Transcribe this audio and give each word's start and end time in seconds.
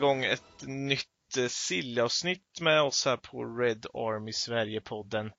igång 0.00 0.24
ett 0.24 0.62
nytt 0.62 1.36
eh, 1.38 1.46
sillavsnitt 1.48 2.60
med 2.60 2.82
oss 2.82 3.04
här 3.04 3.16
på 3.16 3.44
Red 3.44 3.86
Army 3.94 4.32
Sverige-podden. 4.32 5.30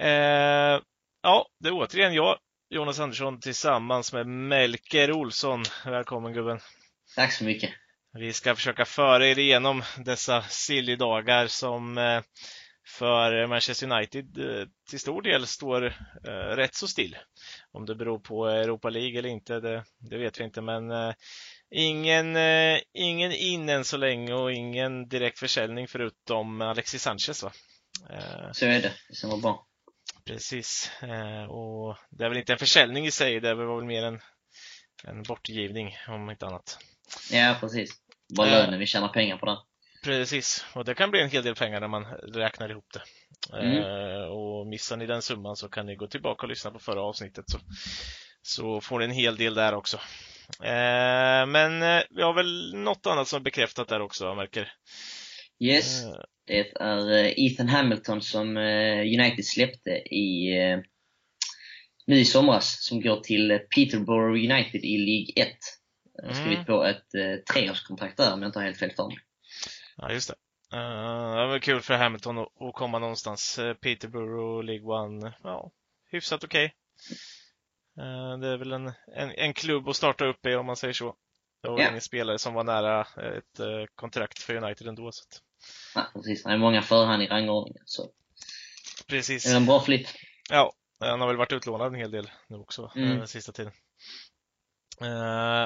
Eh, 0.00 0.80
ja, 1.22 1.48
det 1.60 1.68
är 1.68 1.72
återigen 1.72 2.14
jag, 2.14 2.38
Jonas 2.70 3.00
Andersson, 3.00 3.40
tillsammans 3.40 4.12
med 4.12 4.26
Melker 4.26 5.12
Olsson. 5.12 5.62
Välkommen 5.84 6.32
gubben! 6.32 6.60
Tack 7.16 7.32
så 7.32 7.44
mycket! 7.44 7.70
Vi 8.12 8.32
ska 8.32 8.54
försöka 8.54 8.84
föra 8.84 9.26
er 9.26 9.38
igenom 9.38 9.82
dessa 10.04 10.42
silly-dagar 10.42 11.46
som 11.46 11.98
eh, 11.98 12.22
för 12.86 13.46
Manchester 13.46 13.92
United 13.92 14.38
eh, 14.38 14.66
till 14.90 15.00
stor 15.00 15.22
del 15.22 15.46
står 15.46 15.86
eh, 16.26 16.56
rätt 16.56 16.74
så 16.74 16.88
still. 16.88 17.16
Om 17.72 17.86
det 17.86 17.94
beror 17.94 18.18
på 18.18 18.46
Europa 18.46 18.90
League 18.90 19.18
eller 19.18 19.28
inte, 19.28 19.60
det, 19.60 19.84
det 20.10 20.18
vet 20.18 20.40
vi 20.40 20.44
inte, 20.44 20.62
men 20.62 20.90
eh, 20.90 21.12
ingen, 21.70 22.36
ingen 22.92 23.32
in 23.32 23.68
än 23.68 23.84
så 23.84 23.96
länge 23.96 24.34
och 24.34 24.52
ingen 24.52 25.08
direkt 25.08 25.38
försäljning 25.38 25.88
förutom 25.88 26.60
Alexis 26.60 27.02
Sanchez 27.02 27.42
va? 27.42 27.52
Så 28.52 28.66
är 28.66 28.82
det, 28.82 28.92
som 29.12 29.30
var 29.30 29.38
bra. 29.38 29.66
Precis, 30.24 30.90
och 31.48 31.96
det 32.10 32.24
är 32.24 32.28
väl 32.28 32.38
inte 32.38 32.52
en 32.52 32.58
försäljning 32.58 33.06
i 33.06 33.10
sig, 33.10 33.40
det 33.40 33.54
var 33.54 33.76
väl 33.76 33.84
mer 33.84 34.04
en, 34.04 34.20
en 35.04 35.22
bortgivning 35.22 35.96
om 36.08 36.30
inte 36.30 36.46
annat. 36.46 36.78
Ja, 37.32 37.56
precis. 37.60 37.90
Bara 38.36 38.50
lönen, 38.50 38.78
vi 38.78 38.86
tjänar 38.86 39.08
pengar 39.08 39.36
på 39.36 39.46
den. 39.46 39.56
Precis, 40.04 40.64
och 40.74 40.84
det 40.84 40.94
kan 40.94 41.10
bli 41.10 41.20
en 41.20 41.30
hel 41.30 41.42
del 41.42 41.54
pengar 41.54 41.80
när 41.80 41.88
man 41.88 42.04
räknar 42.14 42.70
ihop 42.70 42.86
det. 42.92 43.02
Mm. 43.58 43.78
Eh, 43.78 44.22
och 44.22 44.66
missar 44.66 44.96
ni 44.96 45.06
den 45.06 45.22
summan 45.22 45.56
så 45.56 45.68
kan 45.68 45.86
ni 45.86 45.96
gå 45.96 46.06
tillbaka 46.06 46.42
och 46.42 46.48
lyssna 46.48 46.70
på 46.70 46.78
förra 46.78 47.02
avsnittet 47.02 47.44
så, 47.50 47.58
så 48.42 48.80
får 48.80 48.98
ni 48.98 49.04
en 49.04 49.10
hel 49.10 49.36
del 49.36 49.54
där 49.54 49.74
också. 49.74 50.00
Eh, 50.62 51.46
men 51.46 51.82
eh, 51.82 52.02
vi 52.10 52.22
har 52.22 52.34
väl 52.34 52.74
något 52.74 53.06
annat 53.06 53.28
som 53.28 53.36
är 53.36 53.44
bekräftat 53.44 53.88
där 53.88 54.00
också, 54.00 54.24
jag 54.24 54.36
märker. 54.36 54.72
Yes, 55.60 56.04
eh. 56.04 56.10
det 56.46 56.70
är 56.80 57.40
Ethan 57.40 57.68
Hamilton 57.68 58.22
som 58.22 58.56
United 59.16 59.46
släppte 59.46 59.90
i 59.90 60.56
nu 62.10 62.16
i 62.16 62.24
somras, 62.24 62.84
som 62.84 63.00
går 63.00 63.20
till 63.20 63.60
Peterborough 63.74 64.52
United 64.52 64.84
i 64.84 64.98
League 64.98 65.50
1. 65.50 65.56
Mm. 66.22 66.34
Skrivit 66.34 66.66
på 66.66 66.84
ett 66.84 67.14
eh, 67.14 67.54
treårskontrakt 67.54 68.16
där 68.16 68.32
om 68.32 68.42
jag 68.42 68.48
inte 68.48 68.58
har 68.58 68.64
helt 68.64 68.78
fel 68.78 68.90
för 68.96 69.06
mig. 69.06 69.18
Ja, 69.96 70.12
just 70.12 70.28
det. 70.28 70.34
Uh, 70.76 71.36
det 71.36 71.46
var 71.46 71.58
kul 71.58 71.80
för 71.80 71.94
Hamilton 71.94 72.38
att, 72.38 72.74
komma 72.74 72.98
någonstans. 72.98 73.58
Peterborough, 73.80 74.64
League 74.64 74.86
One, 74.86 75.34
ja, 75.42 75.70
hyfsat 76.10 76.44
okej. 76.44 76.64
Okay. 76.64 76.76
Uh, 78.00 78.38
det 78.38 78.48
är 78.48 78.56
väl 78.56 78.72
en, 78.72 78.92
en, 79.16 79.30
en, 79.30 79.54
klubb 79.54 79.88
att 79.88 79.96
starta 79.96 80.24
upp 80.24 80.46
i 80.46 80.54
om 80.54 80.66
man 80.66 80.76
säger 80.76 80.94
så. 80.94 81.16
Det 81.62 81.68
var 81.68 81.78
yeah. 81.78 81.90
ingen 81.90 82.00
spelare 82.00 82.38
som 82.38 82.54
var 82.54 82.64
nära 82.64 83.00
ett 83.00 83.60
uh, 83.60 83.84
kontrakt 83.94 84.38
för 84.38 84.54
United 84.54 84.86
ändå. 84.86 85.12
Så 85.12 85.22
att... 85.22 85.42
Ja, 85.94 86.10
precis. 86.14 86.44
Han 86.44 86.52
är 86.52 86.58
många 86.58 86.82
förhand 86.82 87.22
i 87.22 87.26
rangordningen. 87.26 87.82
Så. 87.84 88.10
Precis. 89.06 89.44
Det 89.44 89.52
är 89.52 89.56
en 89.56 89.66
bra 89.66 89.80
flytt. 89.80 90.14
Ja, 90.50 90.72
han 91.00 91.20
har 91.20 91.28
väl 91.28 91.36
varit 91.36 91.52
utlånad 91.52 91.86
en 91.86 92.00
hel 92.00 92.10
del 92.10 92.30
nu 92.48 92.56
också, 92.56 92.92
mm. 92.96 93.26
sista 93.26 93.52
tiden. 93.52 93.72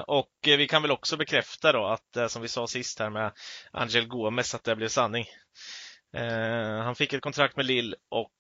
Och 0.07 0.31
vi 0.43 0.69
kan 0.69 0.83
väl 0.83 0.91
också 0.91 1.17
bekräfta 1.17 1.73
då 1.73 1.87
att 1.87 2.17
uh, 2.17 2.27
som 2.27 2.43
vi 2.43 2.49
sa 2.49 2.67
sist 2.67 2.99
här 2.99 3.11
med 3.11 3.33
Angel 3.71 4.07
Gomes 4.07 4.55
att 4.55 4.65
det 4.65 4.77
blev 4.77 4.89
sanning. 4.89 5.27
Han 6.83 6.95
fick 6.95 7.13
ett 7.13 7.23
kontrakt 7.23 7.57
med 7.57 7.67
Lille 7.67 7.97
och 8.09 8.33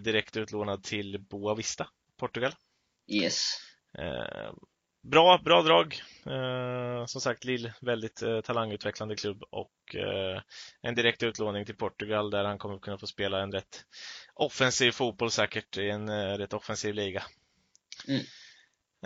direkt 0.00 0.36
utlånad 0.36 0.82
till 0.82 1.20
Boa 1.20 1.54
Vista, 1.54 1.88
Portugal. 2.18 2.54
Yes. 3.06 3.60
Bra, 5.02 5.40
bra 5.44 5.62
drag. 5.62 6.02
som 7.06 7.20
sagt, 7.20 7.44
Lille, 7.44 7.74
väldigt 7.80 8.22
talangutvecklande 8.44 9.16
klubb 9.16 9.42
och 9.50 9.96
en 10.82 10.94
direkt 10.94 11.22
utlåning 11.22 11.66
till 11.66 11.76
Portugal 11.76 12.30
där 12.30 12.44
han 12.44 12.58
kommer 12.58 12.78
kunna 12.78 12.98
få 12.98 13.06
spela 13.06 13.42
en 13.42 13.52
rätt 13.52 13.84
offensiv 14.34 14.90
fotboll 14.90 15.30
säkert 15.30 15.78
i 15.78 15.90
en 15.90 16.38
rätt 16.38 16.52
offensiv 16.52 16.94
liga. 16.94 17.22
Mm. 18.08 18.24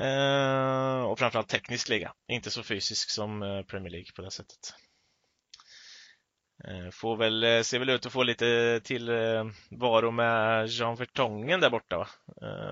Eh, 0.01 1.03
och 1.03 1.19
framförallt 1.19 1.49
teknisk 1.49 1.89
liga, 1.89 2.13
inte 2.29 2.51
så 2.51 2.63
fysisk 2.63 3.11
som 3.11 3.43
eh, 3.43 3.63
Premier 3.63 3.91
League 3.91 4.13
på 4.17 4.23
det 4.23 4.31
sättet. 4.31 4.75
Eh, 6.65 6.91
får 6.91 7.17
väl, 7.17 7.65
ser 7.65 7.79
väl 7.79 7.89
ut 7.89 8.07
att 8.07 8.13
få 8.13 8.23
lite 8.23 8.81
till 8.85 9.11
varo 9.71 10.11
med 10.11 10.67
Jean 10.67 10.97
Vertongen 10.97 11.61
där 11.61 11.71
borta 11.71 11.99
va? 11.99 12.09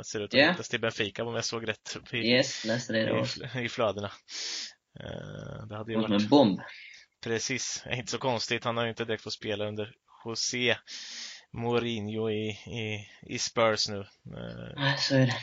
Ser 0.05 0.21
ut 0.21 0.31
att 0.31 0.35
yeah. 0.35 0.57
till 0.57 0.81
Benfica 0.81 1.25
om 1.25 1.35
jag 1.35 1.45
såg 1.45 1.69
rätt 1.69 1.97
i, 2.13 2.17
yes, 2.17 2.89
det 2.89 3.27
i, 3.55 3.65
i 3.65 3.69
flödena. 3.69 4.11
Det 5.69 5.77
hade 5.77 5.93
ju 5.93 5.99
varit... 5.99 6.23
en 6.23 6.29
bomb. 6.29 6.61
Precis, 7.25 7.85
inte 7.91 8.11
så 8.11 8.19
konstigt. 8.19 8.65
Han 8.65 8.77
har 8.77 8.85
ju 8.85 8.91
inte 8.91 9.05
direkt 9.05 9.23
fått 9.23 9.33
spela 9.33 9.65
under 9.65 9.93
José 10.25 10.77
Mourinho 11.53 12.31
i, 12.31 12.49
i, 12.51 13.09
i 13.23 13.39
Spurs 13.39 13.89
nu. 13.89 14.07
Nej, 14.77 14.99
så 14.99 15.15
är 15.15 15.27
det. 15.27 15.37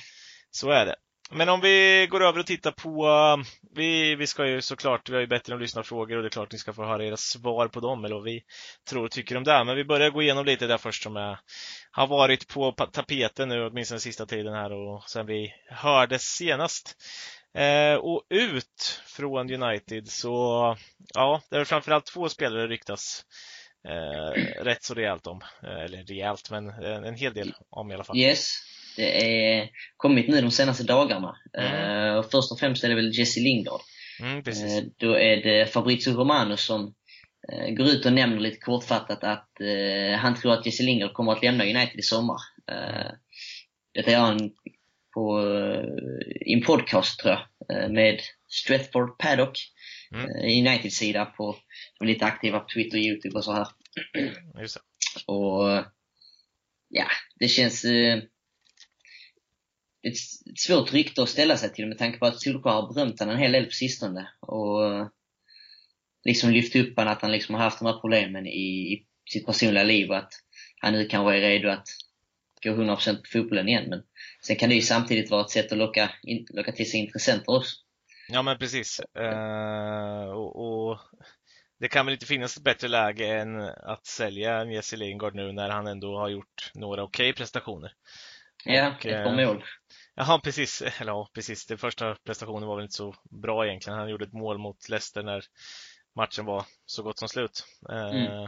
Så 0.51 0.69
är 0.69 0.85
det. 0.85 0.95
Men 1.35 1.49
om 1.49 1.61
vi 1.61 2.07
går 2.11 2.23
över 2.23 2.39
och 2.39 2.45
tittar 2.45 2.71
på, 2.71 3.43
vi, 3.75 4.15
vi 4.15 4.27
ska 4.27 4.47
ju 4.47 4.61
såklart, 4.61 5.09
vi 5.09 5.13
har 5.13 5.21
ju 5.21 5.27
bättre 5.27 5.53
om 5.53 5.59
lyssnarfrågor 5.59 6.15
och 6.15 6.21
det 6.21 6.27
är 6.27 6.29
klart 6.29 6.51
ni 6.51 6.57
ska 6.57 6.73
få 6.73 6.85
höra 6.85 7.05
era 7.05 7.17
svar 7.17 7.67
på 7.67 7.79
dem 7.79 8.05
eller 8.05 8.15
vad 8.15 8.23
vi 8.23 8.43
tror 8.89 9.05
och 9.05 9.11
tycker 9.11 9.37
om 9.37 9.43
det. 9.43 9.63
Men 9.63 9.75
vi 9.75 9.83
börjar 9.83 10.09
gå 10.09 10.21
igenom 10.21 10.45
lite 10.45 10.67
där 10.67 10.77
först 10.77 11.03
som 11.03 11.17
är, 11.17 11.39
har 11.91 12.07
varit 12.07 12.47
på 12.47 12.71
tapeten 12.71 13.49
nu 13.49 13.65
åtminstone 13.65 13.95
den 13.95 14.01
sista 14.01 14.25
tiden 14.25 14.53
här 14.53 14.71
och 14.71 15.03
sen 15.09 15.25
vi 15.25 15.53
hördes 15.69 16.23
senast. 16.23 16.95
Eh, 17.57 17.95
och 17.95 18.23
ut 18.29 19.01
från 19.05 19.63
United 19.63 20.07
så, 20.09 20.77
ja, 21.13 21.41
det 21.49 21.57
är 21.57 21.65
framförallt 21.65 22.05
två 22.05 22.29
spelare 22.29 22.67
ryktas 22.67 23.25
eh, 23.87 24.41
rätt 24.63 24.83
så 24.83 24.93
rejält 24.93 25.27
om. 25.27 25.41
Eh, 25.63 25.83
eller 25.83 26.03
rejält, 26.03 26.49
men 26.51 26.69
en, 26.69 27.03
en 27.03 27.15
hel 27.15 27.33
del 27.33 27.53
om 27.69 27.91
i 27.91 27.93
alla 27.93 28.03
fall. 28.03 28.17
Yes. 28.17 28.73
Det 28.95 29.25
är 29.25 29.69
kommit 29.97 30.27
nu 30.27 30.41
de 30.41 30.51
senaste 30.51 30.83
dagarna. 30.83 31.37
Mm. 31.57 32.15
Uh, 32.15 32.23
först 32.31 32.51
och 32.51 32.59
främst 32.59 32.83
är 32.83 32.89
det 32.89 32.95
väl 32.95 33.19
Jesse 33.19 33.39
Lingard. 33.39 33.81
Mm, 34.19 34.37
uh, 34.37 34.83
då 34.97 35.19
är 35.19 35.35
det 35.35 35.73
Fabrizio 35.73 36.13
Romano 36.13 36.57
som 36.57 36.93
uh, 37.53 37.69
går 37.69 37.87
ut 37.87 38.05
och 38.05 38.13
nämner 38.13 38.39
lite 38.39 38.57
kortfattat 38.57 39.23
att 39.23 39.49
han 40.17 40.35
tror 40.35 40.53
att 40.53 40.65
Jesse 40.65 40.83
Lingard 40.83 41.13
kommer 41.13 41.31
att 41.31 41.43
lämna 41.43 41.63
United 41.63 41.99
i 41.99 42.01
sommar. 42.01 42.37
detta 43.93 44.11
gör 44.11 44.19
han 44.19 44.51
på, 45.13 45.41
i 46.45 46.53
en 46.53 46.61
podcast, 46.61 47.19
tror 47.19 47.33
jag, 47.33 47.91
med 47.91 48.19
Stretford 48.49 49.17
Paddock. 49.17 49.57
Mm. 50.13 50.29
Uniteds 50.29 50.95
sida 50.95 51.25
på, 51.25 51.57
de 51.99 52.05
lite 52.05 52.25
aktiva 52.25 52.59
på 52.59 52.69
Twitter 52.73 52.97
och 52.97 53.03
Youtube 53.03 53.37
och 53.37 53.43
så 53.43 53.53
här. 53.53 53.67
Och 55.25 55.85
ja, 56.89 57.07
det 57.39 57.47
känns 57.47 57.85
ett, 60.03 60.17
svårt 60.59 60.93
rykte 60.93 61.23
att 61.23 61.29
ställa 61.29 61.57
sig 61.57 61.73
till 61.73 61.87
med 61.87 61.97
tanke 61.97 62.17
på 62.17 62.25
att 62.25 62.41
Solskjaer 62.41 62.81
har 62.81 62.93
berömt 62.93 63.19
honom 63.19 63.35
en 63.35 63.41
hel 63.41 63.51
del 63.51 63.65
på 63.65 63.71
sistone. 63.71 64.29
Och 64.39 65.09
liksom 66.25 66.51
lyft 66.51 66.75
upp 66.75 66.95
honom 66.95 67.13
att 67.13 67.21
han 67.21 67.31
liksom 67.31 67.55
har 67.55 67.61
haft 67.61 67.79
de 67.79 67.85
här 67.85 67.99
problemen 67.99 68.47
i, 68.47 68.93
i 68.93 69.05
sitt 69.29 69.45
personliga 69.45 69.83
liv 69.83 70.09
och 70.09 70.17
att 70.17 70.33
han 70.81 70.93
nu 70.93 71.05
kanske 71.05 71.37
är 71.37 71.41
redo 71.41 71.69
att 71.69 71.87
gå 72.63 72.69
100% 72.69 73.15
på 73.15 73.27
fotbollen 73.33 73.69
igen. 73.69 73.89
Men 73.89 74.03
sen 74.41 74.55
kan 74.55 74.69
det 74.69 74.75
ju 74.75 74.81
samtidigt 74.81 75.31
vara 75.31 75.41
ett 75.41 75.49
sätt 75.49 75.71
att 75.71 75.77
locka, 75.77 76.11
in, 76.23 76.45
locka 76.49 76.71
till 76.71 76.91
sig 76.91 76.99
intressenter 76.99 77.55
också. 77.55 77.75
Ja 78.29 78.41
men 78.41 78.57
precis. 78.57 79.01
Uh, 79.19 80.29
och, 80.29 80.89
och, 80.89 80.99
det 81.79 81.87
kan 81.87 82.05
väl 82.05 82.13
inte 82.13 82.25
finnas 82.25 82.57
ett 82.57 82.63
bättre 82.63 82.87
läge 82.87 83.27
än 83.27 83.61
att 83.61 84.05
sälja 84.05 84.65
Jesse 84.65 84.97
Lingard 84.97 85.35
nu 85.35 85.51
när 85.51 85.69
han 85.69 85.87
ändå 85.87 86.17
har 86.17 86.29
gjort 86.29 86.71
några 86.73 87.03
okej 87.03 87.29
okay 87.29 87.33
prestationer. 87.33 87.93
Ja, 88.65 88.87
och, 88.87 89.05
ett 89.05 89.23
par 89.23 89.39
eh, 89.39 89.47
mål. 89.47 89.63
Jaha, 90.15 90.39
precis. 90.39 90.81
Eller 90.99 91.11
ja, 91.11 91.29
precis. 91.33 91.65
Den 91.65 91.77
första 91.77 92.15
prestationen 92.15 92.67
var 92.67 92.75
väl 92.75 92.83
inte 92.83 92.95
så 92.95 93.15
bra 93.41 93.67
egentligen. 93.67 93.99
Han 93.99 94.09
gjorde 94.09 94.25
ett 94.25 94.33
mål 94.33 94.57
mot 94.57 94.89
Leicester 94.89 95.23
när 95.23 95.43
matchen 96.15 96.45
var 96.45 96.65
så 96.85 97.03
gott 97.03 97.19
som 97.19 97.29
slut. 97.29 97.65
Eh, 97.89 98.15
mm. 98.15 98.47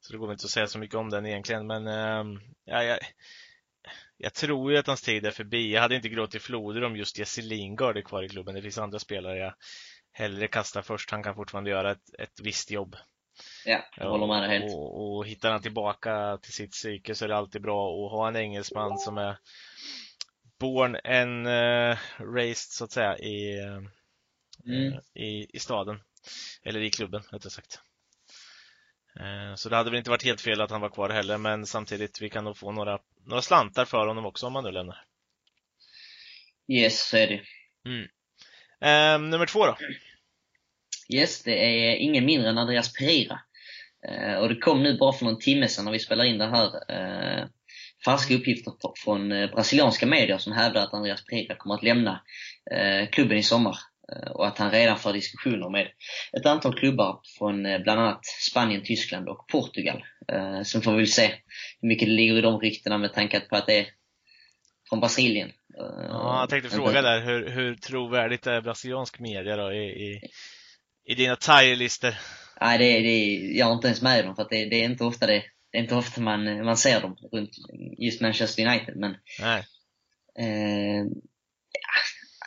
Så 0.00 0.12
det 0.12 0.18
går 0.18 0.26
väl 0.26 0.34
inte 0.34 0.44
att 0.44 0.50
säga 0.50 0.66
så 0.66 0.78
mycket 0.78 0.96
om 0.96 1.10
den 1.10 1.26
egentligen, 1.26 1.66
men 1.66 1.86
ehm, 1.86 2.40
ja, 2.64 2.84
jag, 2.84 2.98
jag 4.16 4.34
tror 4.34 4.72
ju 4.72 4.78
att 4.78 4.86
hans 4.86 5.02
tid 5.02 5.26
är 5.26 5.30
förbi. 5.30 5.72
Jag 5.72 5.80
hade 5.80 5.96
inte 5.96 6.08
gråtit 6.08 6.42
floder 6.42 6.84
om 6.84 6.96
just 6.96 7.18
Jesse 7.18 7.42
Lingard 7.42 7.96
är 7.96 8.02
kvar 8.02 8.22
i 8.22 8.28
klubben. 8.28 8.54
Det 8.54 8.62
finns 8.62 8.78
andra 8.78 8.98
spelare 8.98 9.38
jag 9.38 9.54
hellre 10.12 10.48
kastar 10.48 10.82
först. 10.82 11.10
Han 11.10 11.22
kan 11.22 11.34
fortfarande 11.34 11.70
göra 11.70 11.90
ett, 11.90 12.14
ett 12.18 12.40
visst 12.42 12.70
jobb. 12.70 12.96
Ja, 13.64 13.84
jag 13.96 14.10
håller 14.10 14.26
med 14.26 14.42
dig 14.42 14.58
helt. 14.58 14.74
Och, 14.74 15.16
och 15.16 15.26
hittar 15.26 15.50
han 15.50 15.62
tillbaka 15.62 16.38
till 16.42 16.52
sitt 16.52 16.72
psyke 16.72 17.14
så 17.14 17.24
är 17.24 17.28
det 17.28 17.36
alltid 17.36 17.62
bra 17.62 17.90
att 17.90 18.10
ha 18.10 18.28
en 18.28 18.36
engelsman 18.36 18.98
som 18.98 19.18
är 19.18 19.38
born 20.58 20.96
and 21.04 21.46
uh, 21.46 21.98
raised 22.34 22.72
så 22.72 22.84
att 22.84 22.92
säga 22.92 23.18
i, 23.18 23.60
uh, 23.60 23.82
mm. 24.66 25.00
i, 25.14 25.56
i 25.56 25.58
staden. 25.58 26.00
Eller 26.62 26.80
i 26.80 26.90
klubben 26.90 27.22
rättare 27.30 27.50
sagt. 27.50 27.80
Uh, 29.20 29.54
så 29.54 29.68
det 29.68 29.76
hade 29.76 29.90
väl 29.90 29.98
inte 29.98 30.10
varit 30.10 30.24
helt 30.24 30.40
fel 30.40 30.60
att 30.60 30.70
han 30.70 30.80
var 30.80 30.90
kvar 30.90 31.10
heller 31.10 31.38
men 31.38 31.66
samtidigt 31.66 32.22
vi 32.22 32.30
kan 32.30 32.44
nog 32.44 32.56
få 32.56 32.72
några, 32.72 32.98
några 33.24 33.42
slantar 33.42 33.84
för 33.84 34.06
honom 34.06 34.26
också 34.26 34.46
om 34.46 34.54
han 34.54 34.64
nu 34.64 34.70
lämnar. 34.70 35.04
Yes, 36.68 37.08
så 37.08 37.16
är 37.16 37.26
det. 37.26 37.42
Mm. 38.80 39.30
nummer 39.30 39.46
två 39.46 39.66
då? 39.66 39.76
Yes, 41.08 41.42
det 41.42 41.52
är 41.52 41.96
ingen 41.96 42.24
mindre 42.24 42.50
än 42.50 42.58
Andreas 42.58 42.92
Pereira. 42.92 43.40
Eh, 44.08 44.34
och 44.34 44.48
det 44.48 44.56
kom 44.56 44.82
nu 44.82 44.98
bara 44.98 45.12
för 45.12 45.24
någon 45.24 45.38
timme 45.38 45.68
sedan 45.68 45.84
när 45.84 45.92
vi 45.92 45.98
spelar 45.98 46.24
in 46.24 46.38
det 46.38 46.46
här 46.46 46.92
eh, 46.92 47.48
färska 48.04 48.34
uppgifter 48.34 48.72
från 49.04 49.32
eh, 49.32 49.50
brasilianska 49.50 50.06
medier 50.06 50.38
som 50.38 50.52
hävdar 50.52 50.82
att 50.82 50.94
Andreas 50.94 51.24
Pereira 51.24 51.56
kommer 51.56 51.74
att 51.74 51.82
lämna 51.82 52.22
eh, 52.70 53.08
klubben 53.08 53.38
i 53.38 53.42
sommar. 53.42 53.76
Eh, 54.12 54.30
och 54.30 54.46
att 54.46 54.58
han 54.58 54.70
redan 54.70 54.98
för 54.98 55.12
diskussioner 55.12 55.70
med 55.70 55.88
ett 56.32 56.46
antal 56.46 56.78
klubbar 56.78 57.20
från 57.38 57.62
bland 57.62 58.00
annat 58.00 58.26
Spanien, 58.50 58.82
Tyskland 58.84 59.28
och 59.28 59.48
Portugal. 59.48 60.04
Sen 60.64 60.82
får 60.82 60.92
vi 60.92 60.96
väl 60.96 61.06
se 61.06 61.34
hur 61.80 61.88
mycket 61.88 62.08
det 62.08 62.14
ligger 62.14 62.38
i 62.38 62.40
de 62.40 62.60
ryktena 62.60 62.98
med 62.98 63.12
tanke 63.12 63.40
på 63.40 63.56
att 63.56 63.66
det 63.66 63.78
är 63.78 63.86
från 64.88 65.00
Brasilien. 65.00 65.52
Ja, 65.76 66.40
jag 66.40 66.50
tänkte 66.50 66.70
fråga 66.70 67.02
där, 67.02 67.20
hur, 67.20 67.48
hur 67.48 67.74
trovärdigt 67.74 68.46
är 68.46 68.60
brasiliansk 68.60 69.18
media 69.18 69.56
då 69.56 69.72
i, 69.72 69.84
i, 69.84 70.20
i 71.04 71.14
dina 71.14 71.36
tire-listor? 71.36 72.14
Nej, 72.60 72.78
det, 72.78 73.00
det, 73.00 73.24
jag 73.58 73.66
har 73.66 73.74
inte 73.74 73.88
ens 73.88 74.02
med 74.02 74.24
dem 74.24 74.36
för 74.36 74.42
att 74.42 74.50
det, 74.50 74.64
det 74.64 74.76
är 74.76 74.84
inte 74.84 75.04
ofta 75.04 75.26
det, 75.26 75.42
det 75.70 75.78
är 75.78 75.82
inte 75.82 75.94
ofta 75.94 76.20
man, 76.20 76.64
man 76.64 76.76
ser 76.76 77.00
dem 77.00 77.16
runt 77.32 77.50
just 77.98 78.20
Manchester 78.20 78.66
United. 78.66 78.96
Men. 78.96 79.10
Eh, 80.38 81.06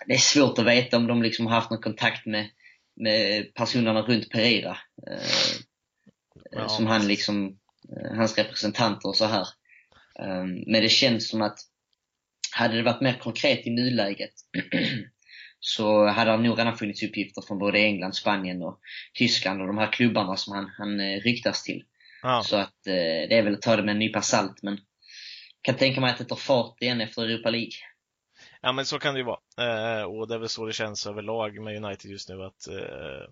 det 0.07 0.13
är 0.13 0.17
svårt 0.17 0.59
att 0.59 0.65
veta 0.65 0.97
om 0.97 1.07
de 1.07 1.21
liksom 1.21 1.45
har 1.45 1.55
haft 1.55 1.69
någon 1.69 1.81
kontakt 1.81 2.25
med, 2.25 2.49
med 2.95 3.53
personerna 3.53 4.01
runt 4.01 4.29
Pereira. 4.29 4.77
Eh, 5.07 5.57
ja. 6.51 6.69
Som 6.69 6.87
han 6.87 7.07
liksom, 7.07 7.59
eh, 7.97 8.15
hans 8.15 8.37
representanter 8.37 9.09
och 9.09 9.15
så 9.15 9.25
här. 9.25 9.47
Eh, 10.19 10.45
men 10.45 10.81
det 10.81 10.89
känns 10.89 11.29
som 11.29 11.41
att 11.41 11.59
hade 12.51 12.75
det 12.75 12.83
varit 12.83 13.01
mer 13.01 13.13
konkret 13.13 13.67
i 13.67 13.69
nuläget 13.69 14.33
så 15.59 16.07
hade 16.07 16.31
det 16.31 16.37
nog 16.37 16.59
redan 16.59 16.77
funnits 16.77 17.03
uppgifter 17.03 17.41
från 17.41 17.59
både 17.59 17.79
England, 17.79 18.15
Spanien 18.15 18.61
och 18.61 18.79
Tyskland 19.13 19.61
och 19.61 19.67
de 19.67 19.77
här 19.77 19.91
klubbarna 19.91 20.37
som 20.37 20.53
han, 20.53 20.71
han 20.77 20.99
eh, 20.99 21.19
ryktas 21.19 21.63
till. 21.63 21.83
Ja. 22.21 22.43
Så 22.45 22.55
att 22.55 22.87
eh, 22.87 22.93
det 23.29 23.37
är 23.37 23.43
väl 23.43 23.53
att 23.53 23.61
ta 23.61 23.75
det 23.75 23.83
med 23.83 23.91
en 23.91 23.99
nypa 23.99 24.21
salt, 24.21 24.63
men 24.63 24.77
kan 25.61 25.75
tänka 25.75 26.01
mig 26.01 26.11
att 26.11 26.17
det 26.17 26.25
tar 26.25 26.35
fart 26.35 26.81
igen 26.81 27.01
efter 27.01 27.21
Europa 27.21 27.49
League. 27.49 27.71
Ja 28.61 28.71
men 28.71 28.85
så 28.85 28.99
kan 28.99 29.13
det 29.13 29.19
ju 29.19 29.25
vara. 29.25 29.39
Eh, 29.57 30.03
och 30.03 30.27
det 30.27 30.35
är 30.35 30.39
väl 30.39 30.49
så 30.49 30.65
det 30.65 30.73
känns 30.73 31.07
överlag 31.07 31.63
med 31.63 31.83
United 31.83 32.11
just 32.11 32.29
nu 32.29 32.43
att 32.43 32.67
eh, 32.67 33.29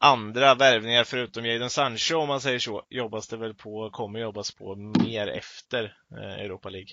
andra 0.00 0.54
värvningar 0.54 1.04
förutom 1.04 1.46
Jadon 1.46 1.70
Sancho 1.70 2.16
om 2.16 2.28
man 2.28 2.40
säger 2.40 2.58
så, 2.58 2.86
jobbas 2.90 3.28
det 3.28 3.36
väl 3.36 3.54
på, 3.54 3.90
kommer 3.90 4.20
jobbas 4.20 4.50
på 4.50 4.76
mer 4.76 5.26
efter 5.26 5.96
eh, 6.16 6.44
Europa 6.44 6.68
League. 6.68 6.90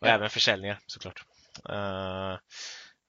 Och 0.00 0.06
ja. 0.06 0.12
även 0.12 0.30
försäljningar 0.30 0.78
såklart. 0.86 1.24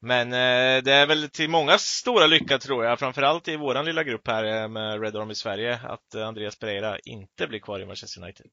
Eh, 0.04 0.08
men 0.08 0.34
eh, 0.34 0.84
det 0.84 0.94
är 0.94 1.08
väl 1.08 1.30
till 1.30 1.50
många 1.50 1.78
stora 1.78 2.28
lycka 2.28 2.58
tror 2.58 2.86
jag, 2.86 3.00
framförallt 3.00 3.48
i 3.48 3.56
våran 3.56 3.86
lilla 3.86 4.04
grupp 4.04 4.28
här 4.28 4.44
eh, 4.44 4.68
med 4.68 5.02
Red 5.02 5.16
Army 5.16 5.36
Sverige, 5.36 5.80
att 5.84 6.16
Andreas 6.16 6.60
Pereira 6.60 7.00
inte 7.00 7.48
blir 7.48 7.60
kvar 7.60 7.80
i 7.80 7.86
Manchester 7.86 8.22
United. 8.22 8.46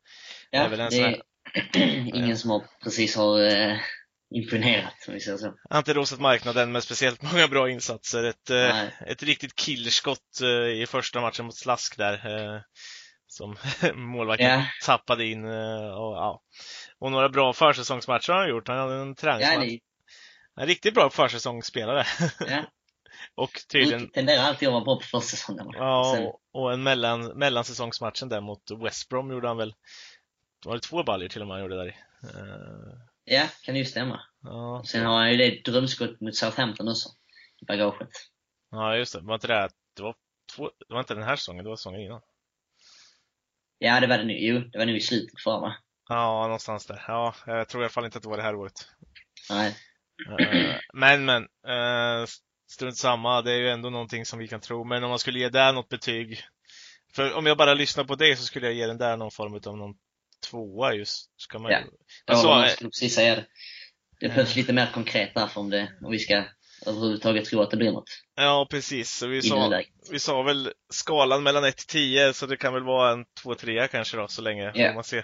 Ja, 0.50 0.60
det 0.60 0.66
är, 0.66 0.70
väl 0.70 0.80
en 0.80 1.20
det 1.72 1.82
är 1.82 2.14
ingen 2.14 2.38
som 2.38 2.50
har, 2.50 2.62
precis 2.82 3.16
har 3.16 3.38
imponerat, 4.34 4.94
om 5.08 5.14
vi 5.14 5.20
säger 5.20 5.38
så. 5.38 5.46
Han 5.46 5.56
har 5.68 5.78
inte 5.78 5.94
rosat 5.94 6.20
marknaden 6.20 6.72
med 6.72 6.82
speciellt 6.82 7.32
många 7.32 7.48
bra 7.48 7.70
insatser. 7.70 8.24
Ett, 8.24 8.50
eh, 8.50 9.02
ett 9.06 9.22
riktigt 9.22 9.54
killskott 9.54 10.40
eh, 10.42 10.82
i 10.82 10.86
första 10.88 11.20
matchen 11.20 11.44
mot 11.44 11.56
Slask 11.56 11.96
där. 11.96 12.12
Eh, 12.14 12.60
som 13.26 13.56
målvakten 13.94 14.46
yeah. 14.46 14.64
tappade 14.84 15.26
in. 15.26 15.44
Och, 15.44 16.16
ja. 16.16 16.42
och 16.98 17.12
några 17.12 17.28
bra 17.28 17.52
försäsongsmatcher 17.52 18.32
har 18.32 18.40
han 18.40 18.48
gjort. 18.48 18.68
Han 18.68 18.78
hade 18.78 18.94
en 18.94 19.14
träningsmatch. 19.14 19.70
Ja, 19.70 19.78
en 20.56 20.66
riktigt 20.66 20.94
bra 20.94 21.10
försäsongsspelare. 21.10 22.06
Ja. 22.40 22.64
och 23.34 23.60
tydligen... 23.68 24.10
Tenderar 24.10 24.42
alltid 24.42 24.68
att 24.68 24.74
vara 24.74 24.84
bra 24.84 24.96
på 24.96 25.02
försäsongen. 25.02 25.66
Ja, 25.72 26.12
Sen... 26.16 26.32
och 26.52 26.72
en 26.72 26.82
mellan, 26.82 27.26
mellansäsongsmatchen 27.26 28.28
där 28.28 28.40
mot 28.40 28.70
West 28.70 29.08
Brom 29.08 29.30
gjorde 29.30 29.48
han 29.48 29.56
väl, 29.56 29.74
var 30.64 30.74
det 30.74 30.80
två 30.80 31.02
baljor 31.02 31.28
till 31.28 31.40
och 31.40 31.48
med 31.48 31.54
han 31.54 31.62
gjorde 31.62 31.76
där 31.76 31.88
i. 31.88 31.94
Ja, 33.24 33.48
kan 33.62 33.76
ju 33.76 33.84
stämma. 33.84 34.20
Ja. 34.42 34.82
Sen 34.86 35.06
har 35.06 35.16
han 35.16 35.30
ju 35.32 35.36
det 35.36 35.70
drömskott 35.70 36.20
mot 36.20 36.36
Southampton 36.36 36.88
också, 36.88 37.08
i 37.60 37.64
bagaget. 37.64 38.08
Ja, 38.70 38.96
just 38.96 39.12
det. 39.12 39.20
Var 39.20 39.34
inte 39.34 39.46
det, 39.46 39.68
det 39.96 40.02
var, 40.02 40.14
två, 40.56 40.70
det 40.88 40.94
var 40.94 41.00
inte 41.00 41.14
den 41.14 41.22
här 41.22 41.36
säsongen, 41.36 41.64
det 41.64 41.70
var 41.70 41.76
säsongen 41.76 42.00
innan? 42.00 42.20
Ja, 43.78 44.00
det 44.00 44.06
var 44.06 44.18
det 44.18 44.24
nu. 44.24 44.38
Jo, 44.38 44.58
det 44.58 44.78
var 44.78 44.86
nu 44.86 44.96
i 44.96 45.00
slutet 45.00 45.40
förra 45.40 45.60
va? 45.60 45.76
Ja, 46.08 46.42
någonstans 46.42 46.86
där. 46.86 47.04
Ja, 47.08 47.34
jag 47.46 47.68
tror 47.68 47.82
i 47.82 47.84
alla 47.84 47.90
fall 47.90 48.04
inte 48.04 48.18
att 48.18 48.22
det 48.22 48.28
var 48.28 48.36
det 48.36 48.42
här 48.42 48.54
året. 48.54 48.88
Nej. 49.50 49.76
Eh, 50.40 50.76
men, 50.92 51.24
men. 51.24 51.42
Uh, 51.42 52.26
strunt 52.74 52.96
samma, 52.96 53.42
det 53.42 53.52
är 53.52 53.56
ju 53.56 53.70
ändå 53.70 53.90
någonting 53.90 54.26
som 54.26 54.38
vi 54.38 54.48
kan 54.48 54.60
tro. 54.60 54.84
Men 54.84 55.04
om 55.04 55.10
man 55.10 55.18
skulle 55.18 55.38
ge 55.38 55.48
där 55.48 55.72
något 55.72 55.88
betyg. 55.88 56.40
För 57.14 57.32
om 57.32 57.46
jag 57.46 57.56
bara 57.56 57.74
lyssnar 57.74 58.04
på 58.04 58.14
dig 58.14 58.36
så 58.36 58.42
skulle 58.42 58.66
jag 58.66 58.74
ge 58.74 58.86
den 58.86 58.98
där 58.98 59.16
någon 59.16 59.30
form 59.30 59.60
av 59.66 59.76
någon 59.76 59.94
tvåa 60.50 60.94
just. 60.94 61.30
Ska 61.36 61.58
man 61.58 61.72
ja, 61.72 61.80
jag 62.26 62.38
så, 62.38 62.48
jag 62.48 62.70
skulle 62.70 62.90
precis 62.90 63.14
säga 63.14 63.34
det. 63.34 63.46
Det 64.20 64.28
behövs 64.28 64.56
lite 64.56 64.72
mer 64.72 64.90
konkret 64.94 65.30
därför 65.34 65.60
om, 65.60 65.70
det, 65.70 65.92
om 66.02 66.10
vi 66.10 66.18
ska 66.18 66.44
överhuvudtaget 66.86 67.44
tro 67.44 67.60
att 67.60 67.70
det 67.70 67.76
blir 67.76 67.92
något. 67.92 68.22
Ja, 68.36 68.66
precis. 68.70 69.10
Så 69.10 69.26
vi, 69.26 69.42
sa, 69.42 69.82
vi 70.10 70.18
sa 70.18 70.42
väl 70.42 70.72
skalan 70.90 71.42
mellan 71.42 71.64
1 71.64 71.76
till 71.76 71.86
10, 71.86 72.32
så 72.32 72.46
det 72.46 72.56
kan 72.56 72.74
väl 72.74 72.82
vara 72.82 73.12
en 73.12 73.24
2-3 73.44 73.86
kanske 73.86 74.16
då, 74.16 74.28
så 74.28 74.42
länge. 74.42 74.72
Yeah. 74.76 74.94
man 74.94 75.04
se. 75.04 75.22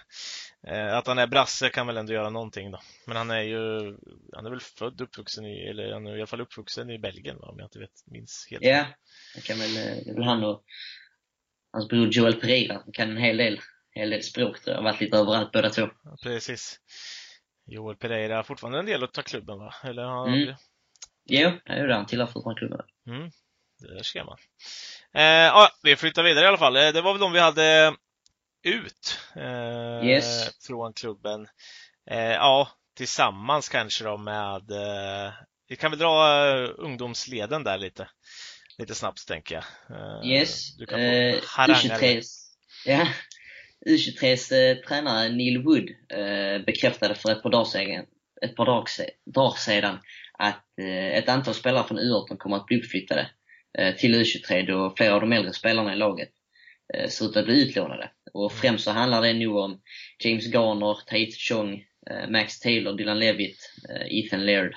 Eh, 0.67 0.97
att 0.97 1.07
han 1.07 1.19
är 1.19 1.27
brasse 1.27 1.69
kan 1.69 1.87
väl 1.87 1.97
ändå 1.97 2.13
göra 2.13 2.31
någonting 2.31 2.71
då. 2.71 2.81
Men 3.07 3.17
han 3.17 3.31
är 3.31 3.43
ju, 3.43 3.97
han 4.33 4.47
är 4.47 4.51
väl 4.51 4.61
född 4.61 5.01
uppvuxen 5.01 5.47
i, 5.47 5.69
eller 5.69 5.93
han 5.93 6.07
är 6.07 6.17
i 6.17 6.19
alla 6.19 6.27
fall 6.27 6.41
uppvuxen 6.41 6.91
i 6.91 6.99
Belgien 6.99 7.39
va, 7.39 7.49
om 7.49 7.59
jag 7.59 7.67
inte 7.67 7.79
vet, 7.79 8.07
minns 8.07 8.47
helt. 8.51 8.65
Ja, 8.65 8.87
det 9.35 9.41
kan 9.41 9.59
väl, 9.59 9.75
det 9.75 10.11
är 10.11 10.15
väl 10.15 10.25
han 10.25 10.45
och 10.45 10.65
hans 11.73 11.89
bror 11.89 12.09
Joel 12.09 12.41
Pereira, 12.41 12.75
han 12.85 12.93
kan 12.93 13.11
en 13.11 13.17
hel 13.17 13.37
del 13.37 13.61
hel 13.93 14.11
del 14.11 14.23
språk 14.23 14.61
tror 14.61 14.77
jag. 14.77 14.83
Varit 14.83 15.01
lite 15.01 15.17
överallt 15.17 15.53
båda 15.53 15.71
två. 15.71 15.89
Ja, 16.05 16.17
precis. 16.23 16.81
Joel 17.67 17.97
Pereira 17.97 18.37
har 18.37 18.43
fortfarande 18.43 18.79
en 18.79 18.87
del 18.87 19.05
att 19.05 19.13
ta 19.13 19.23
klubben 19.23 19.59
va? 19.59 19.75
Eller 19.83 20.03
har 20.03 20.29
mm. 20.29 20.55
Jo, 21.25 21.51
det 21.65 21.73
är 21.73 21.87
det. 21.87 21.95
Han 21.95 22.07
tillhör 22.07 22.27
fortfarande 22.27 22.59
klubben. 22.59 22.81
Mm. 23.07 23.31
Det 23.79 24.05
ser 24.05 24.25
man. 24.25 24.39
Eh, 25.15 25.23
ja, 25.23 25.69
vi 25.83 25.97
flyttar 25.97 26.23
vidare 26.23 26.45
i 26.45 26.49
alla 26.49 26.59
fall. 26.59 26.77
Eh, 26.77 26.89
det 26.89 27.03
var 27.03 27.13
väl 27.13 27.21
de 27.21 27.33
vi 27.33 27.41
hade 27.41 27.97
ut 28.63 29.19
eh, 29.37 30.09
yes. 30.09 30.51
från 30.67 30.93
klubben. 30.93 31.49
Eh, 32.11 32.33
ja, 32.33 32.69
tillsammans 32.97 33.69
kanske 33.69 34.05
då 34.05 34.17
med 34.17 34.71
eh, 34.71 35.33
vi 35.69 35.77
kan 35.77 35.91
väl 35.91 36.01
dra 36.01 36.55
uh, 36.55 36.71
ungdomsleden 36.79 37.65
där 37.65 37.79
lite, 37.79 38.09
lite 38.79 38.95
snabbt 38.95 39.29
tänker 39.29 39.55
jag. 39.55 39.65
Uh, 39.97 40.31
yes. 40.31 40.77
Du 40.77 40.87
kan 40.87 40.99
få 40.99 41.05
uh, 41.05 41.41
haranga 41.47 42.23
Ja, 42.87 43.09
U23s 43.87 44.53
eh, 44.53 44.77
tränare 44.77 45.29
Neil 45.29 45.63
Wood 45.63 45.91
eh, 46.09 46.65
bekräftade 46.67 47.15
för 47.15 47.33
ett 47.33 47.43
par 47.43 47.51
dagar 47.51 47.65
sedan, 47.65 48.05
ett 48.43 48.57
par 48.57 48.67
dagar, 48.67 48.87
dagar 49.35 49.57
sedan 49.57 49.99
att 50.39 50.79
eh, 50.79 51.19
ett 51.19 51.29
antal 51.29 51.55
spelare 51.55 51.89
från 51.89 51.99
U18 51.99 52.37
kommer 52.37 52.57
att 52.57 52.67
bli 52.67 52.79
uppflyttade 52.79 53.31
eh, 53.79 53.95
till 53.95 54.15
U23 54.15 54.67
då 54.67 54.95
flera 54.97 55.15
av 55.15 55.21
de 55.21 55.33
äldre 55.33 55.53
spelarna 55.53 55.93
i 55.93 55.97
laget 55.97 56.31
eh, 56.95 57.09
ser 57.09 57.25
ut 57.25 57.37
att 57.37 57.45
bli 57.45 57.69
utlånade. 57.69 58.11
Och 58.33 58.53
mm. 58.53 58.61
främst 58.61 58.85
så 58.85 58.91
handlar 58.91 59.23
det 59.23 59.33
nu 59.33 59.47
om 59.47 59.81
James 60.25 60.47
Garner, 60.47 60.99
Tait 61.07 61.37
Chong, 61.37 61.85
eh, 62.11 62.31
Max 62.31 62.61
Taylor, 62.61 62.93
Dylan 62.93 63.19
Levitt, 63.19 63.73
eh, 63.89 64.19
Ethan 64.19 64.47
Laird, 64.47 64.75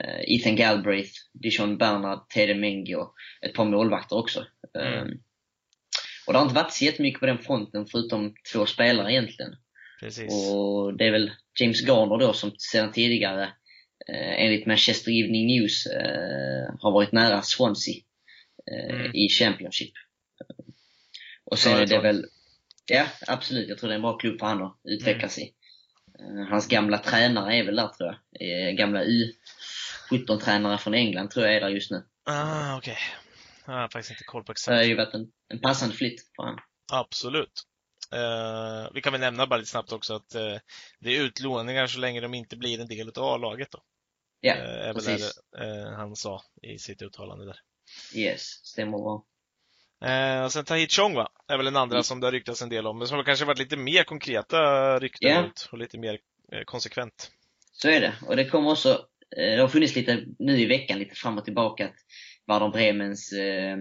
eh, 0.00 0.36
Ethan 0.36 0.56
Galbraith, 0.56 1.12
Dijon 1.32 1.78
Bernard, 1.78 2.28
Tede 2.28 2.54
Mengi 2.54 2.94
och 2.94 3.14
ett 3.42 3.54
par 3.54 3.64
målvakter 3.64 4.16
också. 4.16 4.46
Mm. 4.78 5.08
Och 6.26 6.32
det 6.32 6.38
har 6.38 6.44
inte 6.44 6.54
varit 6.54 6.72
så 6.72 6.84
jättemycket 6.84 7.20
på 7.20 7.26
den 7.26 7.38
fronten 7.38 7.86
förutom 7.86 8.34
två 8.52 8.66
spelare 8.66 9.12
egentligen. 9.12 9.56
Precis. 10.00 10.32
Och 10.32 10.96
det 10.96 11.06
är 11.06 11.12
väl 11.12 11.30
James 11.60 11.80
Garner 11.82 12.18
då 12.18 12.32
som 12.32 12.52
sedan 12.58 12.92
tidigare 12.92 13.42
eh, 14.08 14.44
enligt 14.44 14.66
Manchester 14.66 15.10
Evening 15.10 15.46
News 15.46 15.86
eh, 15.86 16.74
har 16.80 16.92
varit 16.92 17.12
nära 17.12 17.42
Swansea 17.42 17.94
eh, 18.72 18.94
mm. 18.94 19.14
i 19.14 19.28
Championship. 19.28 19.92
Och 21.44 21.58
sen 21.58 21.82
är 21.82 21.86
det 21.86 22.00
väl, 22.00 22.26
ja 22.88 23.06
absolut, 23.26 23.68
jag 23.68 23.78
tror 23.78 23.88
det 23.88 23.94
är 23.94 23.96
en 23.96 24.02
bra 24.02 24.18
klubb 24.18 24.38
för 24.38 24.46
honom 24.46 24.66
att 24.66 24.80
utvecklas 24.84 25.38
mm. 25.38 25.48
i. 25.48 25.54
Eh, 26.18 26.50
hans 26.50 26.68
gamla 26.68 26.98
tränare 26.98 27.56
är 27.56 27.64
väl 27.64 27.76
där 27.76 27.88
tror 27.88 28.18
jag. 28.30 28.68
Eh, 28.68 28.72
gamla 28.72 29.04
U17-tränare 29.04 30.78
från 30.78 30.94
England 30.94 31.30
tror 31.30 31.46
jag 31.46 31.56
är 31.56 31.60
där 31.60 31.68
just 31.68 31.90
nu. 31.90 32.06
Ah, 32.24 32.76
okej. 32.76 32.92
Okay. 32.92 33.02
Jag 33.66 33.80
har 33.80 33.88
faktiskt 33.88 34.10
inte 34.10 34.24
koll 34.24 34.44
på 34.44 34.52
exakt. 34.52 34.72
Det 34.72 34.76
har 34.76 34.82
ju 34.82 34.96
varit 34.96 35.14
en, 35.14 35.30
en 35.48 35.60
passande 35.60 35.94
flytt 35.94 36.20
för 36.36 36.42
honom. 36.42 36.58
Absolut. 36.92 37.62
Uh, 38.14 38.90
vi 38.94 39.00
kan 39.00 39.12
väl 39.12 39.20
nämna 39.20 39.46
bara 39.46 39.56
lite 39.56 39.70
snabbt 39.70 39.92
också 39.92 40.14
att 40.14 40.34
uh, 40.34 40.58
det 41.00 41.16
är 41.16 41.22
utlåningar 41.22 41.86
så 41.86 41.98
länge 41.98 42.20
de 42.20 42.34
inte 42.34 42.56
blir 42.56 42.80
en 42.80 42.88
del 42.88 43.08
av 43.08 43.24
A-laget 43.24 43.70
då. 43.70 43.82
Ja, 44.40 44.54
uh, 44.54 44.94
precis. 44.94 45.40
Det, 45.52 45.94
han 45.96 46.16
sa 46.16 46.42
i 46.62 46.78
sitt 46.78 47.02
uttalande 47.02 47.44
där. 47.44 47.60
Yes, 48.14 48.42
stämmer 48.42 48.98
bra. 48.98 49.24
Eh, 50.04 50.44
och 50.44 50.52
sen 50.52 50.64
Tahit 50.64 50.92
Chong 50.92 51.14
va, 51.14 51.28
är 51.48 51.56
väl 51.56 51.64
den 51.64 51.76
andra 51.76 51.96
mm. 51.96 52.04
som 52.04 52.20
det 52.20 52.26
har 52.26 52.32
ryktats 52.32 52.62
en 52.62 52.68
del 52.68 52.86
om, 52.86 52.98
men 52.98 53.08
som 53.08 53.16
har 53.16 53.24
kanske 53.24 53.44
varit 53.44 53.58
lite 53.58 53.76
mer 53.76 54.04
konkreta 54.04 54.58
rykten 54.98 55.30
yeah. 55.30 55.46
ut 55.46 55.68
och 55.72 55.78
lite 55.78 55.98
mer 55.98 56.18
eh, 56.52 56.62
konsekvent. 56.64 57.30
Så 57.72 57.88
är 57.88 58.00
det, 58.00 58.14
och 58.26 58.36
det 58.36 58.44
kommer 58.44 58.70
också, 58.70 58.90
eh, 59.36 59.56
det 59.56 59.60
har 59.60 59.68
funnits 59.68 59.96
lite 59.96 60.24
nu 60.38 60.60
i 60.60 60.66
veckan, 60.66 60.98
lite 60.98 61.14
fram 61.14 61.38
och 61.38 61.44
tillbaka, 61.44 61.86
att 61.86 61.96
Werder 62.46 62.68
Bremens 62.68 63.32
eh, 63.32 63.78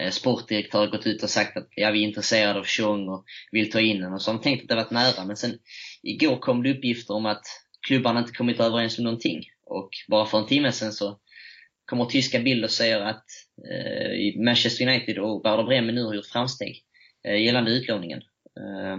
eh, 0.00 0.10
sportdirektör 0.10 0.86
gått 0.86 1.06
ut 1.06 1.22
och 1.22 1.30
sagt 1.30 1.56
att 1.56 1.68
ja, 1.70 1.90
vi 1.90 2.04
är 2.04 2.08
intresserade 2.08 2.58
av 2.58 2.66
Chong 2.66 3.08
och 3.08 3.24
vill 3.52 3.70
ta 3.70 3.80
in 3.80 3.96
honom. 3.96 4.14
Och 4.14 4.22
så 4.22 4.30
har 4.30 4.38
de 4.38 4.42
tänkt 4.42 4.62
att 4.62 4.68
det 4.68 4.74
varit 4.74 4.90
nära. 4.90 5.24
Men 5.24 5.36
sen 5.36 5.58
igår 6.02 6.38
kom 6.38 6.62
det 6.62 6.70
uppgifter 6.70 7.14
om 7.14 7.26
att 7.26 7.44
klubbarna 7.86 8.20
inte 8.20 8.32
kommit 8.32 8.60
överens 8.60 8.98
om 8.98 9.04
någonting. 9.04 9.44
Och 9.64 9.90
bara 10.08 10.26
för 10.26 10.38
en 10.38 10.46
timme 10.46 10.72
sen 10.72 10.92
så 10.92 11.18
kommer 11.84 12.04
tyska 12.04 12.40
Bild 12.40 12.64
och 12.64 12.70
säger 12.70 13.00
att 13.00 13.24
Manchester 14.36 14.88
United 14.88 15.18
och 15.18 15.44
Werder 15.44 15.64
Bremen 15.64 15.94
nu 15.94 16.04
har 16.04 16.14
gjort 16.14 16.26
framsteg 16.26 16.84
eh, 17.24 17.42
gällande 17.42 17.70
utlåningen. 17.70 18.22
Eh, 18.56 18.98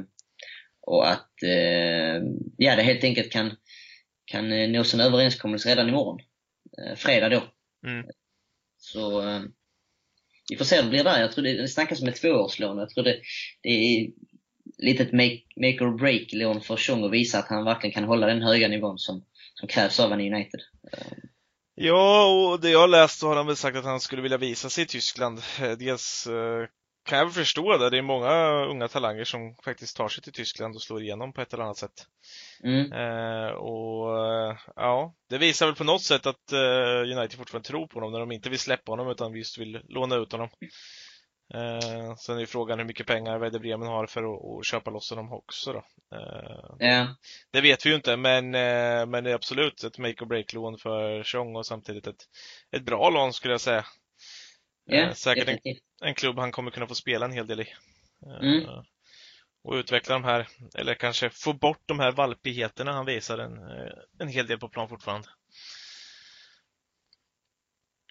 och 0.82 1.10
att 1.10 1.44
eh, 1.44 2.24
ja, 2.58 2.75
det 2.75 2.84
helt 2.84 3.03
enkelt 3.03 3.32
kan, 3.32 3.56
kan 4.25 4.51
eh, 4.51 4.70
nås 4.70 4.94
en 4.94 5.00
överenskommelse 5.00 5.70
redan 5.70 5.89
imorgon. 5.89 6.20
Eh, 6.77 6.96
fredag 6.96 7.30
då. 7.30 7.44
Mm. 7.88 8.08
Så 8.77 9.30
eh, 9.30 9.41
vi 10.50 10.58
får 10.58 10.65
se 10.65 10.75
hur 10.75 10.84
det 10.84 10.89
blir 10.89 11.03
där. 11.03 11.22
Jag 11.22 11.32
tror 11.32 11.44
det, 11.44 11.62
det 11.62 11.68
snackas 11.68 12.01
om 12.01 12.08
ett 12.08 12.22
tvåårslån. 12.22 12.77
Jag 12.77 12.89
tror 12.89 13.03
det, 13.03 13.20
det 13.62 13.70
är 13.70 14.10
lite 14.77 15.03
ett 15.03 15.13
make, 15.13 15.41
make 15.56 15.84
or 15.84 15.98
break-lån 15.98 16.62
för 16.62 16.77
Tjong 16.77 17.03
att 17.03 17.12
visa 17.12 17.39
att 17.39 17.48
han 17.48 17.65
verkligen 17.65 17.94
kan 17.94 18.03
hålla 18.03 18.27
den 18.27 18.41
höga 18.41 18.68
nivån 18.68 18.98
som, 18.98 19.25
som 19.53 19.68
krävs 19.68 20.00
av 20.00 20.13
en 20.13 20.34
United. 20.34 20.62
Ja, 21.83 22.25
och 22.25 22.59
det 22.59 22.69
jag 22.69 22.89
läst 22.89 23.19
så 23.19 23.27
har 23.27 23.35
han 23.35 23.47
väl 23.47 23.55
sagt 23.55 23.77
att 23.77 23.85
han 23.85 24.00
skulle 24.00 24.21
vilja 24.21 24.38
visa 24.38 24.69
sig 24.69 24.83
i 24.83 24.88
Tyskland. 24.88 25.41
Eh, 25.61 25.71
Dels 25.71 26.27
eh, 26.27 26.67
kan 27.05 27.17
jag 27.17 27.25
väl 27.25 27.33
förstå 27.33 27.77
det. 27.77 27.89
Det 27.89 27.97
är 27.97 28.01
många 28.01 28.65
unga 28.65 28.88
talanger 28.88 29.23
som 29.23 29.55
faktiskt 29.65 29.97
tar 29.97 30.07
sig 30.07 30.23
till 30.23 30.33
Tyskland 30.33 30.75
och 30.75 30.81
slår 30.81 31.01
igenom 31.01 31.33
på 31.33 31.41
ett 31.41 31.53
eller 31.53 31.63
annat 31.63 31.77
sätt. 31.77 32.07
Mm. 32.63 32.91
Eh, 32.91 33.51
och 33.51 34.17
ja, 34.75 35.13
det 35.29 35.38
visar 35.38 35.65
väl 35.65 35.75
på 35.75 35.83
något 35.83 36.01
sätt 36.01 36.25
att 36.25 36.51
eh, 36.51 37.17
United 37.17 37.38
fortfarande 37.38 37.67
tror 37.67 37.88
på 37.88 38.00
honom 38.00 38.11
när 38.11 38.19
de 38.19 38.31
inte 38.31 38.50
vill 38.50 38.59
släppa 38.59 38.91
honom 38.91 39.09
utan 39.09 39.35
just 39.35 39.57
vill 39.57 39.81
låna 39.89 40.15
ut 40.15 40.31
honom. 40.31 40.50
Eh, 41.53 42.15
sen 42.15 42.39
är 42.39 42.46
frågan 42.46 42.79
hur 42.79 42.86
mycket 42.86 43.08
pengar 43.08 43.39
Werder 43.39 43.60
Bremen 43.60 43.88
har 43.88 44.08
för 44.08 44.24
att, 44.24 44.60
att 44.60 44.65
köpa 44.65 44.91
loss 44.91 45.10
honom 45.10 45.34
också 45.34 45.74
då. 45.74 45.84
Eh, 46.17 46.75
Ja, 46.79 47.15
det 47.51 47.62
vet 47.62 47.86
vi 47.86 47.89
ju 47.89 47.96
inte, 47.96 48.17
men, 48.17 48.55
eh, 48.55 49.05
men 49.05 49.24
det 49.24 49.31
är 49.31 49.36
absolut 49.36 49.84
ett 49.84 49.98
make 49.98 50.24
or 50.24 50.25
break-lån 50.25 50.77
för 50.77 51.24
Chong 51.24 51.55
och 51.55 51.65
samtidigt 51.65 52.08
ett, 52.08 52.25
ett 52.72 52.86
bra 52.86 53.10
lån 53.10 53.34
skulle 53.34 53.53
jag 53.53 53.62
säga. 53.62 53.86
Eh, 54.91 55.13
säkert 55.13 55.48
en, 55.50 55.58
en 56.03 56.13
klubb 56.15 56.39
han 56.39 56.51
kommer 56.51 56.72
kunna 56.72 56.88
få 56.88 56.96
spela 56.96 57.25
en 57.25 57.31
hel 57.34 57.48
del 57.48 57.62
i. 57.62 57.67
Eh, 58.25 58.39
Mm. 58.41 58.84
Och 59.63 59.74
utveckla 59.74 60.13
de 60.13 60.24
här, 60.24 60.48
eller 60.75 60.93
kanske 60.93 61.29
få 61.29 61.53
bort 61.53 61.81
de 61.86 62.00
här 62.00 62.12
valpigheterna 62.12 62.91
han 62.93 63.05
visar 63.05 63.38
en, 63.38 63.58
eh, 63.58 63.93
en 64.20 64.27
hel 64.27 64.48
del 64.48 64.60
på 64.60 64.70
plan 64.70 64.89
fortfarande. 64.89 65.27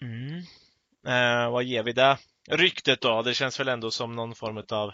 Mm. 0.01 0.43
Eh, 1.07 1.51
vad 1.51 1.63
ger 1.63 1.83
vi 1.83 1.91
där? 1.93 2.17
Ryktet 2.51 3.01
då? 3.01 3.21
Det 3.21 3.33
känns 3.33 3.59
väl 3.59 3.67
ändå 3.67 3.91
som 3.91 4.15
någon 4.15 4.35
form 4.35 4.57
av 4.57 4.89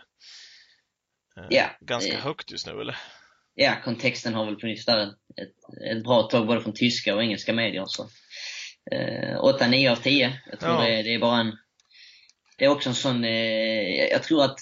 eh, 1.37 1.45
Ja, 1.49 1.65
ganska 1.79 2.13
eh, 2.13 2.19
högt 2.19 2.51
just 2.51 2.67
nu 2.67 2.81
eller? 2.81 2.97
ja, 3.55 3.75
kontexten 3.83 4.33
har 4.33 4.45
väl 4.45 4.59
funnits 4.59 4.85
där 4.85 5.03
ett, 5.07 5.15
ett 5.91 6.03
bra 6.03 6.23
tag 6.23 6.47
både 6.47 6.61
från 6.61 6.73
tyska 6.73 7.15
och 7.15 7.23
engelska 7.23 7.53
medier. 7.53 7.85
Så. 7.87 8.03
Eh, 8.91 9.37
8-9 9.41 9.91
av 9.91 9.95
10. 9.95 10.39
Jag 10.49 10.59
tror 10.59 10.73
Ja. 10.73 10.81
det, 10.81 11.01
det 11.03 11.13
är 11.13 11.19
bara 11.19 11.39
en... 11.39 11.57
Det 12.57 12.65
är 12.65 12.69
också 12.69 12.89
en 12.89 12.95
sån... 12.95 13.23
Eh, 13.23 14.05
jag 14.11 14.23
tror 14.23 14.43
att 14.43 14.59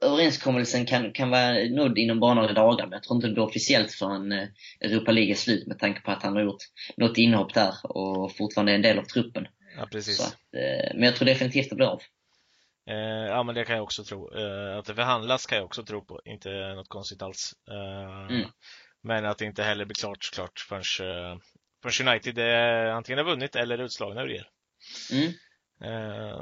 överenskommelsen 0.00 0.86
kan, 0.86 1.12
kan 1.12 1.30
vara 1.30 1.52
nådd 1.52 1.98
inom 1.98 2.20
bara 2.20 2.34
några 2.34 2.52
dagar, 2.52 2.84
men 2.86 2.92
jag 2.92 3.02
tror 3.02 3.16
inte 3.16 3.26
det 3.26 3.32
blir 3.34 3.44
officiellt 3.44 3.92
förrän 3.92 4.32
eh, 4.32 4.48
Europa 4.80 5.12
League 5.12 5.30
är 5.30 5.36
slut 5.36 5.66
med 5.66 5.78
tanke 5.78 6.00
på 6.00 6.10
att 6.10 6.22
han 6.22 6.36
har 6.36 6.42
gjort 6.42 6.62
något 6.96 7.18
inhopp 7.18 7.54
där 7.54 7.74
och 7.82 8.36
fortfarande 8.36 8.72
är 8.72 8.76
en 8.76 8.82
del 8.82 8.98
av 8.98 9.04
truppen. 9.04 9.46
Ja, 9.76 9.86
precis. 9.92 10.20
Att, 10.20 10.32
eh, 10.32 10.94
men 10.94 11.02
jag 11.02 11.16
tror 11.16 11.26
definitivt 11.26 11.70
det 11.70 11.76
blir 11.76 11.86
av. 11.86 12.02
Eh, 12.90 12.96
ja, 13.28 13.42
men 13.42 13.54
det 13.54 13.64
kan 13.64 13.76
jag 13.76 13.84
också 13.84 14.04
tro. 14.04 14.34
Eh, 14.38 14.78
att 14.78 14.84
det 14.84 14.94
förhandlas 14.94 15.46
kan 15.46 15.58
jag 15.58 15.64
också 15.64 15.84
tro 15.84 16.04
på. 16.04 16.20
Inte 16.24 16.74
något 16.74 16.88
konstigt 16.88 17.22
alls. 17.22 17.52
Mm. 18.30 18.50
Men 19.02 19.24
att 19.24 19.38
det 19.38 19.44
inte 19.44 19.62
heller 19.62 19.84
blir 19.84 19.94
klart 19.94 20.24
såklart 20.24 20.58
förrän, 20.68 20.82
förrän 21.82 22.08
United 22.08 22.38
är 22.38 22.86
antingen 22.86 23.18
har 23.18 23.24
vunnit 23.24 23.56
eller 23.56 23.78
är 23.78 23.82
utslagna 23.84 24.22
ur 24.22 24.30
er. 24.30 24.48
Mm. 25.12 25.32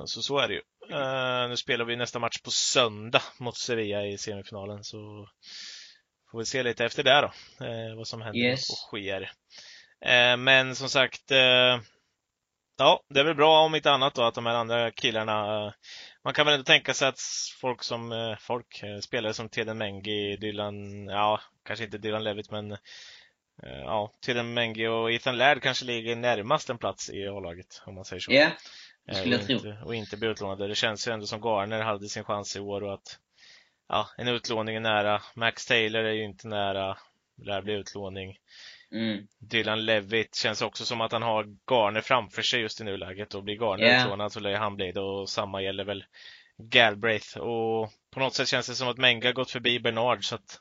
Så 0.06 0.22
så 0.22 0.38
är 0.38 0.48
det 0.48 0.54
ju. 0.54 0.62
Nu 1.48 1.56
spelar 1.56 1.84
vi 1.84 1.96
nästa 1.96 2.18
match 2.18 2.40
på 2.42 2.50
söndag 2.50 3.22
mot 3.38 3.56
Sevilla 3.56 4.06
i 4.06 4.18
semifinalen 4.18 4.84
så 4.84 5.28
får 6.30 6.38
vi 6.38 6.44
se 6.44 6.62
lite 6.62 6.84
efter 6.84 7.02
det 7.02 7.20
då. 7.20 7.32
Vad 7.96 8.06
som 8.06 8.22
händer 8.22 8.40
Yes. 8.40 8.70
och 8.70 8.76
sker. 8.76 9.30
Men 10.36 10.76
som 10.76 10.88
sagt, 10.88 11.32
ja, 12.76 13.00
det 13.08 13.20
är 13.20 13.24
väl 13.24 13.34
bra 13.34 13.60
om 13.60 13.74
inte 13.74 13.90
annat 13.92 14.14
då 14.14 14.22
att 14.22 14.34
de 14.34 14.46
här 14.46 14.54
andra 14.54 14.90
killarna 14.90 15.66
eh, 15.66 15.72
man 16.24 16.34
kan 16.34 16.46
väl 16.46 16.54
ändå 16.54 16.64
tänka 16.64 16.94
sig 16.94 17.08
att 17.08 17.20
folk 17.60 17.82
som 17.82 18.12
eh, 18.12 18.36
folk, 18.40 18.82
eh, 18.82 18.98
spelare 18.98 19.34
som 19.34 19.48
Teden 19.48 19.78
Mengi, 19.78 20.36
Dylan, 20.36 21.06
ja, 21.06 21.40
kanske 21.64 21.84
inte 21.84 21.98
Dylan 21.98 22.24
Levitt 22.24 22.50
men 22.50 22.76
ja, 23.62 24.12
Teden 24.26 24.54
Mengi 24.54 24.86
och 24.86 25.12
Ethan 25.12 25.38
Laird 25.38 25.62
kanske 25.62 25.84
ligger 25.84 26.16
närmast 26.16 26.70
en 26.70 26.78
plats 26.78 27.10
i 27.10 27.28
A-laget 27.28 27.82
om 27.86 27.94
man 27.94 28.04
säger 28.04 28.20
så. 28.20 28.32
Ja, 28.32 28.50
det 29.06 29.12
Eh, 29.12 29.14
skulle 29.18 29.36
jag 29.36 29.46
tro. 29.46 29.54
inte, 29.54 29.78
och 29.84 29.94
inte 29.94 30.16
bli 30.16 30.28
utlånade. 30.28 30.68
Det 30.68 30.74
känns 30.74 31.08
ju 31.08 31.12
ändå 31.12 31.26
som 31.26 31.40
Garner 31.40 31.80
hade 31.80 32.08
sin 32.08 32.24
chans 32.24 32.56
i 32.56 32.60
år 32.60 32.82
och 32.82 32.94
att 32.94 33.18
ja, 33.88 34.08
en 34.16 34.28
utlåning 34.28 34.76
är 34.76 34.80
nära. 34.80 35.22
Max 35.34 35.66
Taylor 35.66 36.04
är 36.04 36.12
ju 36.12 36.24
inte 36.24 36.48
nära. 36.48 36.98
Lär 37.42 37.62
bli 37.62 37.74
utlåning. 37.74 38.38
Mm. 38.92 39.26
Dylan 39.50 39.84
Levitt 39.84 40.34
känns 40.34 40.62
också 40.62 40.84
som 40.84 41.00
att 41.00 41.12
han 41.12 41.22
har 41.22 41.44
Garner 41.70 42.00
framför 42.00 42.42
sig 42.42 42.60
just 42.60 42.80
i 42.80 42.84
nuläget 42.84 43.34
och 43.34 43.44
blir 43.44 43.54
Garner 43.54 43.84
Ja. 43.84 44.00
utlånad 44.00 44.32
så 44.32 44.40
lär 44.40 44.54
han 44.54 44.76
bli 44.76 44.92
det 44.92 45.00
och 45.00 45.28
samma 45.28 45.62
gäller 45.62 45.84
väl 45.84 46.04
Galbraith 46.58 47.38
och 47.38 47.90
på 48.10 48.20
något 48.20 48.34
sätt 48.34 48.48
känns 48.48 48.66
det 48.66 48.74
som 48.74 48.88
att 48.88 48.98
Menga 48.98 49.32
gått 49.32 49.50
förbi 49.50 49.80
Bernard 49.80 50.24
så 50.24 50.34
att 50.34 50.60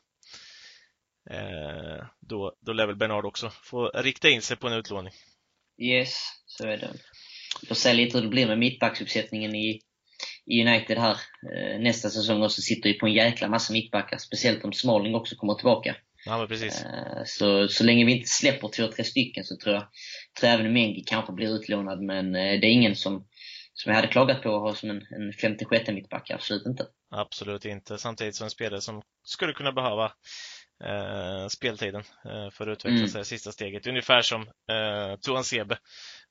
eh, 1.30 2.06
då, 2.20 2.56
då 2.62 2.74
lär 2.74 2.88
väl 2.88 2.96
Bernard 2.96 3.26
också 3.26 3.50
få 3.50 3.88
rikta 3.88 4.30
in 4.30 4.42
sig 4.42 4.58
på 4.58 4.68
en 4.68 4.74
utlåning. 4.74 5.14
Yes, 5.82 6.18
så 6.46 6.68
är 6.68 6.78
det. 6.78 6.94
Vi 7.62 7.68
får 7.68 7.76
se 7.76 7.94
lite 7.94 8.18
hur 8.18 8.24
det 8.24 8.30
blir 8.30 8.48
med 8.48 8.60
mittbacksuppsättningen 8.60 9.56
i, 9.56 9.82
i 10.46 10.62
United 10.62 10.98
här 10.98 11.18
eh, 11.56 11.80
nästa 11.80 12.10
säsong. 12.10 12.42
Och 12.42 12.52
så 12.52 12.62
sitter 12.62 12.90
vi 12.90 13.00
på 13.00 13.08
en 13.08 13.14
jäkla 13.14 13.48
massa 13.48 13.74
mittbackar. 13.74 14.18
Speciellt 14.18 14.64
om 14.64 14.74
Smalling 14.74 15.16
också 15.16 15.36
kommer 15.36 15.54
tillbaka. 15.54 15.96
Ja 16.26 16.38
men 16.38 16.48
precis. 16.48 16.84
Eh, 16.86 17.24
så, 17.26 17.68
så 17.68 17.84
länge 17.84 18.06
vi 18.06 18.12
inte 18.18 18.30
släpper 18.30 18.68
två, 18.68 18.88
tre 18.88 19.04
stycken 19.04 19.44
så 19.44 19.58
tror 19.58 19.76
jag, 19.76 19.88
tror 20.40 20.52
jag 20.52 20.60
även 20.60 20.74
Mengi 20.74 21.04
kanske 21.08 21.34
blir 21.34 21.48
utlånad. 21.56 22.02
Men 22.02 22.36
eh, 22.36 22.60
det 22.60 22.68
är 22.68 22.72
ingen 22.72 22.96
som, 22.96 23.28
som 23.74 23.90
jag 23.90 23.96
hade 23.96 24.08
klagat 24.08 24.42
på 24.44 24.56
att 24.56 24.62
ha 24.62 24.76
som 24.76 24.90
en, 24.90 24.98
en 24.98 25.34
femte, 25.42 25.66
sjätte 25.66 25.92
mittback. 25.94 26.32
Absolut 26.32 26.66
inte. 26.66 26.88
Absolut 27.12 27.66
inte. 27.66 27.98
Samtidigt 27.98 28.36
som 28.36 28.44
en 28.46 28.50
spelare 28.52 28.82
som 28.82 29.02
skulle 29.24 29.54
kunna 29.54 29.72
behöva 29.72 30.06
eh, 30.84 31.48
speltiden 31.48 32.04
eh, 32.26 32.50
för 32.52 32.68
att 32.68 32.78
utveckla 32.78 32.98
Mm. 32.98 33.08
sig 33.08 33.26
sista 33.26 33.52
steget. 33.52 33.88
Ungefär 33.88 34.22
som 34.22 34.42
eh, 34.42 35.16
Tuan 35.26 35.44
Sebe 35.44 35.78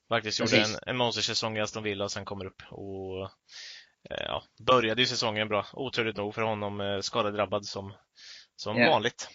faktiskt 0.09 0.39
gjorde 0.39 0.55
en, 0.57 0.61
Precis. 0.63 0.79
en 0.85 0.97
monstersäsong 0.97 1.57
i 1.57 1.61
Aston 1.61 1.83
Villa 1.83 2.03
och 2.03 2.11
sen 2.11 2.25
kommer 2.25 2.45
upp 2.45 2.61
och 2.71 3.23
eh, 4.09 4.23
ja, 4.25 4.43
började 4.65 5.01
ju 5.01 5.05
säsongen 5.07 5.47
bra. 5.47 5.65
Oturligt 5.73 6.17
nog 6.17 6.35
för 6.35 6.41
honom 6.41 6.81
eh, 6.81 6.99
skadedrabbad 6.99 7.65
som, 7.65 7.93
som 8.55 8.77
Ja. 8.77 8.89
vanligt. 8.89 9.29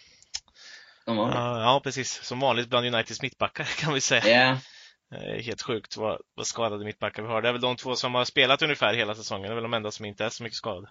De 1.05 1.17
det. 1.17 1.33
Ja, 1.35 1.81
precis. 1.83 2.23
Som 2.23 2.39
vanligt 2.39 2.69
bland 2.69 2.85
Uniteds 2.95 3.21
mittbackar 3.21 3.63
kan 3.79 3.93
vi 3.93 4.01
säga. 4.01 4.21
Eh, 5.15 5.43
Helt 5.43 5.61
sjukt 5.61 5.97
vad, 5.97 6.21
vad 6.35 6.47
skadade 6.47 6.85
mittbackar 6.85 7.23
vi 7.23 7.29
har. 7.29 7.41
Det 7.41 7.47
är 7.49 7.51
väl 7.53 7.61
de 7.61 7.75
två 7.75 7.95
som 7.95 8.15
har 8.15 8.25
spelat 8.25 8.61
ungefär 8.61 8.93
hela 8.93 9.15
säsongen. 9.15 9.43
Det 9.47 9.53
är 9.53 9.55
väl 9.55 9.63
de 9.63 9.73
enda 9.73 9.91
som 9.91 10.05
inte 10.05 10.25
är 10.25 10.29
så 10.29 10.43
mycket 10.43 10.57
skadade. 10.57 10.89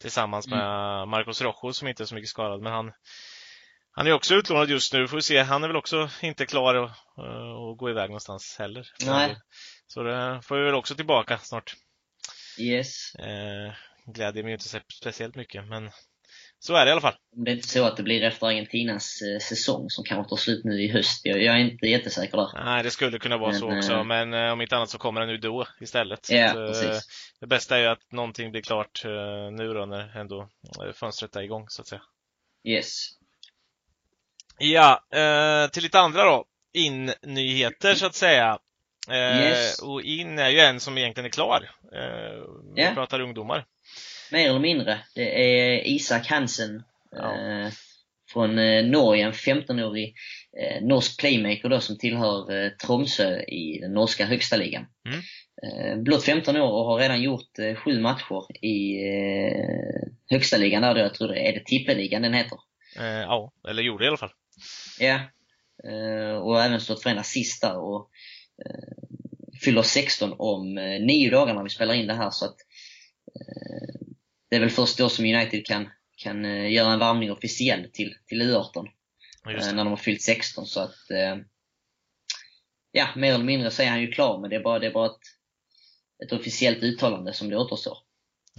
Tillsammans 0.00 0.46
med 0.48 0.60
Marcos 1.08 1.42
Rojo 1.42 1.72
som 1.72 1.88
inte 1.88 2.02
är 2.02 2.04
så 2.04 2.14
mycket 2.14 2.30
skadad. 2.30 2.60
Men 2.62 2.72
han, 2.72 2.92
han 3.92 4.06
är 4.06 4.12
också 4.12 4.34
utlånad 4.34 4.70
just 4.70 4.92
nu. 4.92 5.08
Får 5.08 5.16
vi 5.16 5.22
se. 5.22 5.42
Han 5.42 5.64
är 5.64 5.68
väl 5.68 5.76
också 5.76 6.10
inte 6.22 6.46
klar 6.46 6.74
att, 6.74 6.90
eh, 7.18 7.70
att 7.70 7.78
gå 7.78 7.90
iväg 7.90 8.08
någonstans 8.10 8.56
heller. 8.58 8.88
Nej. 9.06 9.36
Så 9.86 10.02
det 10.02 10.40
får 10.42 10.56
vi 10.56 10.64
väl 10.64 10.74
också 10.74 10.94
tillbaka 10.94 11.38
snart. 11.38 11.74
yes. 12.58 13.14
Eh, 13.14 13.72
glädjer 14.06 14.44
mig 14.44 14.52
inte 14.52 14.80
speciellt 15.00 15.34
mycket, 15.34 15.64
men 15.68 15.90
så 16.62 16.74
är 16.74 16.84
det 16.84 16.88
i 16.88 16.92
alla 16.92 17.00
fall. 17.00 17.14
Om 17.36 17.44
det 17.44 17.50
är 17.50 17.54
inte 17.54 17.68
så 17.68 17.84
att 17.84 17.96
det 17.96 18.02
blir 18.02 18.22
efter 18.22 18.46
Argentinas 18.46 19.22
eh, 19.22 19.38
säsong 19.38 19.90
som 19.90 20.04
kanske 20.04 20.28
tar 20.30 20.36
slut 20.36 20.64
nu 20.64 20.82
i 20.82 20.88
höst. 20.88 21.20
Jag, 21.24 21.42
jag 21.42 21.54
är 21.54 21.58
inte 21.58 21.86
jättesäker 21.86 22.36
där. 22.36 22.64
Nej, 22.64 22.82
det 22.82 22.90
skulle 22.90 23.18
kunna 23.18 23.36
vara 23.36 23.50
Men, 23.50 23.60
så 23.60 23.76
också, 23.76 23.92
eh, 23.92 24.04
men 24.04 24.34
eh, 24.34 24.52
om 24.52 24.60
inte 24.60 24.76
annat 24.76 24.90
så 24.90 24.98
kommer 24.98 25.20
den 25.20 25.28
nu 25.28 25.36
då 25.36 25.66
istället. 25.80 26.30
Ja, 26.30 26.46
att, 26.46 26.54
precis. 26.54 27.08
det 27.40 27.46
bästa 27.46 27.76
är 27.76 27.80
ju 27.80 27.86
att 27.86 28.12
någonting 28.12 28.50
blir 28.50 28.62
klart 28.62 29.02
nu 29.52 29.74
då 29.74 29.86
när 29.86 30.16
ändå 30.18 30.48
fönstret 30.94 31.36
är 31.36 31.42
igång 31.42 31.68
så 31.68 31.82
att 31.82 31.88
säga. 31.88 32.02
Yes. 32.64 33.08
Ja, 34.58 35.04
till 35.72 35.82
lite 35.82 36.00
andra 36.00 36.24
då. 36.24 36.44
In-nyheter 36.72 37.94
så 37.94 38.06
att 38.06 38.14
säga. 38.14 38.58
Yes. 39.10 39.82
Och 39.82 40.02
in 40.02 40.38
är 40.38 40.48
ju 40.48 40.60
en 40.60 40.80
som 40.80 40.98
egentligen 40.98 41.26
är 41.26 41.30
klar. 41.30 41.70
Vi 42.74 42.82
Ja. 42.82 42.90
pratar 42.94 43.20
ungdomar. 43.20 43.66
Mer 44.32 44.48
eller 44.48 44.58
mindre. 44.58 44.98
Det 45.14 45.50
är 45.50 45.86
Isak 45.86 46.26
Hansen. 46.26 46.82
Ja. 47.10 47.34
Eh, 47.36 47.72
från 48.32 48.58
eh, 48.58 48.84
Norge, 48.84 49.26
en 49.26 49.32
15-årig 49.32 50.14
eh, 50.60 50.82
norsk 50.82 51.20
playmaker 51.20 51.68
då 51.68 51.80
som 51.80 51.98
tillhör 51.98 52.64
eh, 52.64 52.70
Tromsö 52.70 53.40
i 53.40 53.78
den 53.80 53.92
norska 53.92 54.26
högsta 54.26 54.56
ligan. 54.56 54.86
Mm. 55.08 55.20
Eh, 55.62 56.02
blott 56.02 56.24
15 56.24 56.56
år 56.56 56.70
och 56.72 56.84
har 56.84 56.98
redan 56.98 57.22
gjort 57.22 57.58
eh, 57.58 57.74
sju 57.74 58.00
matcher 58.00 58.64
i 58.64 59.08
eh, 59.08 60.08
högsta 60.30 60.56
ligan 60.56 60.82
där 60.82 60.94
då, 60.94 61.00
jag 61.00 61.14
tror 61.14 61.28
det 61.28 61.48
är 61.48 61.52
det 61.52 61.64
tippeligan 61.64 62.22
den 62.22 62.34
heter. 62.34 62.58
Eh, 62.98 63.04
ja, 63.04 63.52
eller 63.68 63.82
gjorde 63.82 64.04
i 64.04 64.08
alla 64.08 64.16
fall. 64.16 64.32
Ja. 65.00 65.20
Eh, 65.84 66.36
och 66.36 66.62
även 66.62 66.80
stått 66.80 67.02
för 67.02 67.10
en 67.10 67.18
assist 67.18 67.62
där 67.62 67.78
och 67.78 68.10
fyller 69.64 69.82
16 69.82 70.34
om 70.38 70.74
nio 71.00 71.30
dagar 71.30 71.54
när 71.54 71.62
vi 71.62 71.70
spelar 71.70 71.94
in 71.94 72.06
det 72.06 72.14
här 72.14 72.30
så 72.30 72.44
att 72.44 72.56
det 74.50 74.56
är 74.56 74.60
väl 74.60 74.70
först 74.70 74.98
då 74.98 75.08
som 75.08 75.24
United 75.24 75.66
kan, 75.66 75.90
kan 76.16 76.44
eh, 76.44 76.72
göra 76.72 76.92
en 76.92 76.98
varvning 76.98 77.32
officiell 77.32 77.90
till, 77.92 78.14
till 78.26 78.42
U18 78.42 78.88
Ja, 79.44 79.52
Just 79.52 79.68
eh, 79.68 79.74
när 79.74 79.84
de 79.84 79.90
har 79.90 79.96
fyllt 79.96 80.22
16 80.22 80.66
så 80.66 80.80
att 80.80 81.10
eh, 81.10 81.36
ja, 82.92 83.08
mer 83.16 83.34
eller 83.34 83.44
mindre 83.44 83.70
så 83.70 83.82
är 83.82 83.88
han 83.88 84.00
ju 84.00 84.12
klar 84.12 84.40
men 84.40 84.50
det 84.50 84.56
är 84.56 84.60
bara, 84.60 84.78
det 84.78 84.86
är 84.86 84.92
bara 84.92 85.06
ett, 85.06 85.20
ett 86.24 86.32
officiellt 86.32 86.82
uttalande 86.82 87.32
som 87.32 87.48
det 87.50 87.56
återstår. 87.56 87.98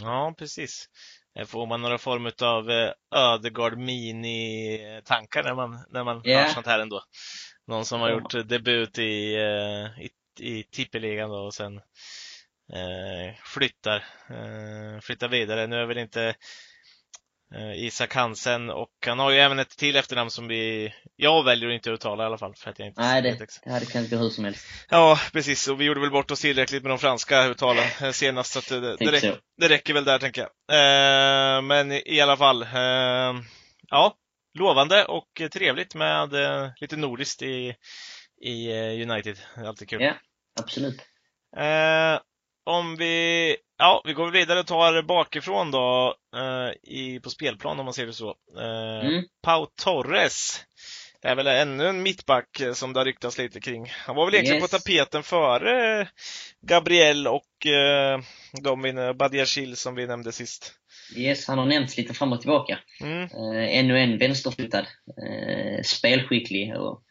Ja, 0.01 0.35
precis. 0.37 0.89
Får 1.45 1.67
man 1.67 1.81
några 1.81 1.97
form 1.97 2.31
av 2.41 2.69
Ödegård 3.15 3.77
mini-tankar 3.77 5.43
när 5.43 5.55
man, 5.55 5.85
när 5.89 6.03
man 6.03 6.21
Ja. 6.23 6.39
hör 6.39 6.47
sånt 6.47 6.65
här 6.65 6.79
ändå? 6.79 7.03
Någon 7.67 7.85
som 7.85 8.01
har 8.01 8.09
gjort 8.11 8.49
debut 8.49 8.97
i, 8.99 9.35
i, 10.01 10.09
i 10.39 10.63
tippeligan 10.63 11.29
då 11.29 11.35
och 11.35 11.53
sen 11.53 11.81
flyttar, 13.43 13.95
eh, 14.29 14.99
flyttar 15.01 15.27
vidare. 15.27 15.67
Nu 15.67 15.75
är 15.75 15.85
väl 15.85 15.97
inte 15.97 16.35
eh, 17.55 17.83
Isak 17.85 18.15
Hansen 18.15 18.69
och 18.69 18.91
han 19.05 19.19
har 19.19 19.31
ju 19.31 19.39
även 19.39 19.59
ett 19.59 19.77
till 19.77 19.95
efternamn 19.95 20.29
som 20.29 20.47
vi, 20.47 20.93
jag 21.15 21.43
väljer 21.43 21.69
att 21.69 21.73
inte 21.73 21.89
uttala 21.89 22.23
i 22.23 22.25
alla 22.25 22.37
fall 22.37 22.55
för 22.55 22.69
att 22.69 22.79
jag 22.79 22.87
inte 22.87 23.01
Nej, 23.01 23.21
det, 23.21 23.47
det 23.63 23.71
hade 23.71 23.85
kunnat 23.85 24.09
gå 24.09 24.17
hur 24.17 24.29
som 24.29 24.45
helst. 24.45 24.67
Ja, 24.89 25.19
precis. 25.33 25.67
Och 25.67 25.81
vi 25.81 25.85
gjorde 25.85 25.99
väl 25.99 26.11
bort 26.11 26.31
oss 26.31 26.41
tillräckligt 26.41 26.83
med 26.83 26.91
de 26.91 26.99
franska 26.99 27.45
uttalen 27.45 27.85
eh, 28.01 28.11
senast 28.11 28.53
så 28.53 28.59
att 28.59 28.67
det, 28.67 28.97
det, 28.97 29.11
räcker, 29.11 29.39
det 29.57 29.69
räcker 29.69 29.93
väl 29.93 30.05
där 30.05 30.19
tänker 30.19 30.41
jag. 30.41 30.49
Eh, 30.77 31.61
men 31.61 31.91
i, 31.91 32.21
alla 32.21 32.37
fall, 32.37 32.61
eh, 32.61 33.41
ja, 33.87 34.15
lovande 34.59 35.05
och 35.05 35.41
trevligt 35.51 35.95
med 35.95 36.33
eh, 36.33 36.69
lite 36.81 36.97
nordiskt 36.97 37.41
i, 37.41 37.75
i 38.41 38.71
eh, 38.71 39.11
United. 39.11 39.37
Alltid 39.55 39.89
kul. 39.89 40.01
Ja. 40.01 40.13
Absolut. 40.59 41.01
Eh, 42.67 42.73
om 42.73 42.95
vi, 42.95 43.55
ja, 43.77 44.01
vi 44.05 44.13
går 44.13 44.31
vidare 44.31 44.59
och 44.59 44.67
tar 44.67 45.01
bakifrån 45.03 45.71
då 45.71 46.15
eh, 46.35 46.93
i, 46.93 47.19
på 47.23 47.29
spelplan 47.29 47.79
om 47.79 47.85
man 47.85 47.93
ser 47.93 48.05
det 48.05 48.13
så. 48.13 48.29
Eh, 48.59 49.07
Mm. 49.07 49.23
Pau 49.43 49.65
Torres. 49.83 50.61
Det 51.21 51.27
är 51.27 51.35
väl 51.35 51.47
ännu 51.47 51.87
en 51.87 52.03
mittback 52.03 52.59
eh, 52.59 52.73
som 52.73 52.93
det 52.93 52.99
har 52.99 53.05
ryktats 53.05 53.37
lite 53.37 53.59
kring. 53.59 53.85
Han 54.05 54.15
var 54.15 54.25
väl 54.25 54.33
egentligen 54.33 54.61
Yes. 54.61 54.71
på 54.71 54.77
tapeten 54.77 55.23
före 55.23 56.01
eh, 56.01 56.07
Gabriel 56.61 57.27
och 57.27 57.65
eh, 57.65 58.19
de 58.63 59.13
Badiashil 59.17 59.77
som 59.77 59.95
vi 59.95 60.07
nämnde 60.07 60.31
sist. 60.31 60.73
Yes, 61.15 61.47
han 61.47 61.57
har 61.57 61.65
nämnts 61.65 61.97
lite 61.97 62.13
fram 62.13 62.33
och 62.33 62.41
tillbaka. 62.41 62.79
Mm. 63.01 63.21
Eh, 63.23 63.77
ännu 63.79 63.99
en 63.99 64.17
vänsterfotad, 64.17 64.79
eh, 65.27 65.81
spelskicklig 65.83 66.75
och 66.75 67.03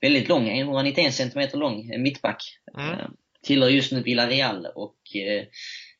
väldigt 0.00 0.28
lång, 0.28 0.48
191 0.48 1.14
cm 1.14 1.48
lång 1.52 1.90
eh, 1.90 1.98
mittback. 2.00 2.42
Mm. 2.78 2.96
Eh, 3.46 3.48
tillhör 3.48 3.68
just 3.68 3.92
nu 3.92 4.02
Villarreal 4.02 4.66
och 4.74 5.16
eh, 5.16 5.44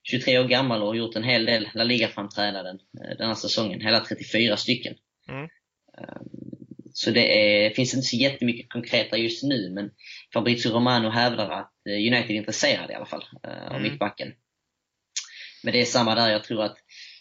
23 0.03 0.39
år 0.39 0.45
gammal 0.45 0.83
och 0.83 0.89
har 0.89 0.95
gjort 0.95 1.17
en 1.17 1.25
hel 1.25 1.45
del 1.45 1.69
La 1.75 1.85
Liga-framträdanden 1.85 2.79
eh, 3.05 3.17
den 3.19 3.29
här 3.29 3.35
säsongen. 3.35 3.81
Hela 3.81 4.01
34 4.01 4.57
stycken. 4.57 4.95
Mm. 5.29 5.45
Eh, 5.99 6.21
så 6.93 7.11
det 7.11 7.21
är, 7.67 7.71
finns 7.71 7.95
inte 7.95 8.07
så 8.07 8.17
jättemycket 8.17 8.69
konkreta 8.69 9.17
just 9.17 9.43
nu, 9.43 9.71
men 9.71 9.91
Fabrizio 10.33 10.71
Romano 10.71 11.11
hävdar 11.11 11.51
att 11.51 11.73
eh, 11.89 11.93
United 11.93 12.31
är 12.31 12.35
intresserade 12.35 12.93
i 12.93 12.97
alla 12.97 13.07
fall 13.07 13.25
eh, 13.43 13.67
av 13.67 13.77
Mm. 13.77 13.83
mittbacken. 13.83 14.33
Men 15.63 15.73
det 15.73 15.81
är 15.81 15.85
samma 15.85 16.15
där, 16.15 16.31
jag 16.31 16.45
tror 16.45 16.63
att 16.63 16.77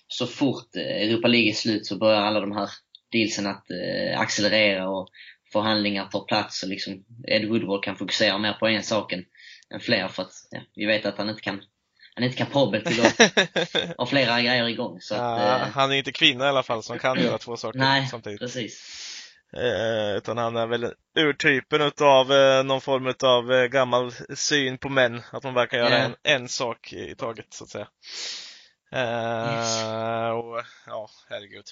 så 0.08 0.28
fort 0.28 0.76
eh, 0.76 0.82
Europa 1.08 1.28
League 1.28 1.50
är 1.50 1.54
slut 1.54 1.86
så 1.86 1.98
börjar 1.98 2.22
alla 2.22 2.40
de 2.40 2.52
här 2.52 2.70
dealsen 3.12 3.48
att 3.48 3.66
eh, 3.72 4.20
accelerera 4.20 4.90
och 4.90 5.10
förhandlingar 5.52 6.06
tar 6.06 6.26
plats 6.26 6.64
och 6.64 6.70
liksom 6.70 7.06
Ed 7.28 7.46
Woodward 7.46 7.84
kan 7.84 7.96
fokusera 7.96 8.38
mer 8.38 8.54
på 8.54 8.68
en 8.68 8.84
sak 8.84 9.14
än, 9.14 9.26
än 9.74 9.80
fler 9.80 10.08
för 10.08 10.24
att 10.24 10.32
ja, 10.52 10.60
vi 10.76 10.86
vet 10.86 11.06
att 11.06 11.18
han 11.18 11.30
inte 11.30 11.42
kan 11.42 11.62
han 12.16 12.24
är 12.24 12.28
inte 12.28 12.38
kapabel 12.38 12.84
till 12.84 13.02
att 13.06 13.18
ha 13.98 14.06
flera 14.06 14.42
grejer 14.42 14.68
igång. 14.70 15.02
Så 15.02 15.16
att, 15.16 15.22
ja, 15.22 15.56
eh, 15.60 15.68
han 15.68 15.92
är 15.92 15.96
inte 15.96 16.12
kvinna 16.12 16.46
i 16.46 16.48
alla 16.48 16.64
fall 16.64 16.84
som 16.84 17.00
kan 17.00 17.20
göra 17.20 17.38
två 17.38 17.58
saker 17.58 17.80
nej, 17.80 18.08
samtidigt. 18.08 18.40
precis. 18.40 19.02
Eh, 19.58 20.18
utan 20.18 20.38
han 20.38 20.56
är 20.56 20.68
väl 20.68 20.94
urtypen 21.20 21.82
utav 21.82 22.32
eh, 22.32 22.64
någon 22.64 22.82
form 22.82 23.14
av 23.24 23.52
eh, 23.54 23.66
gammal 23.66 24.12
syn 24.36 24.78
på 24.78 24.90
män. 24.90 25.22
Att 25.32 25.44
man 25.44 25.54
verkar 25.54 25.78
göra 25.78 25.90
Ja. 25.90 25.96
en, 25.98 26.16
en 26.24 26.50
sak 26.50 26.94
i 26.94 27.16
taget, 27.16 27.46
så 27.54 27.64
att 27.64 27.70
säga. 27.70 27.88
Eh, 28.92 29.56
Yes. 29.58 29.84
och, 30.34 30.64
ja, 30.88 31.10
herregud. 31.30 31.64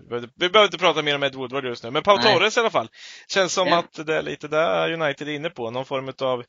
Vi, 0.00 0.06
behöver, 0.08 0.28
vi 0.36 0.48
behöver 0.50 0.64
inte 0.68 0.78
prata 0.78 1.02
mer 1.02 1.14
om 1.14 1.22
Ed 1.22 1.34
Woodward 1.34 1.64
just 1.64 1.84
nu, 1.84 1.90
men 1.90 2.02
Pau. 2.02 2.18
Torres 2.18 2.56
i 2.56 2.60
alla 2.60 2.70
fall. 2.70 2.88
Känns 3.28 3.52
som 3.52 3.68
Ja. 3.68 3.78
att 3.78 4.06
det 4.06 4.14
är 4.16 4.22
lite 4.22 4.48
där 4.48 4.92
United 4.92 5.28
är 5.28 5.32
inne 5.32 5.50
på. 5.50 5.70
Någon 5.70 5.84
form 5.84 6.12
av 6.22 6.44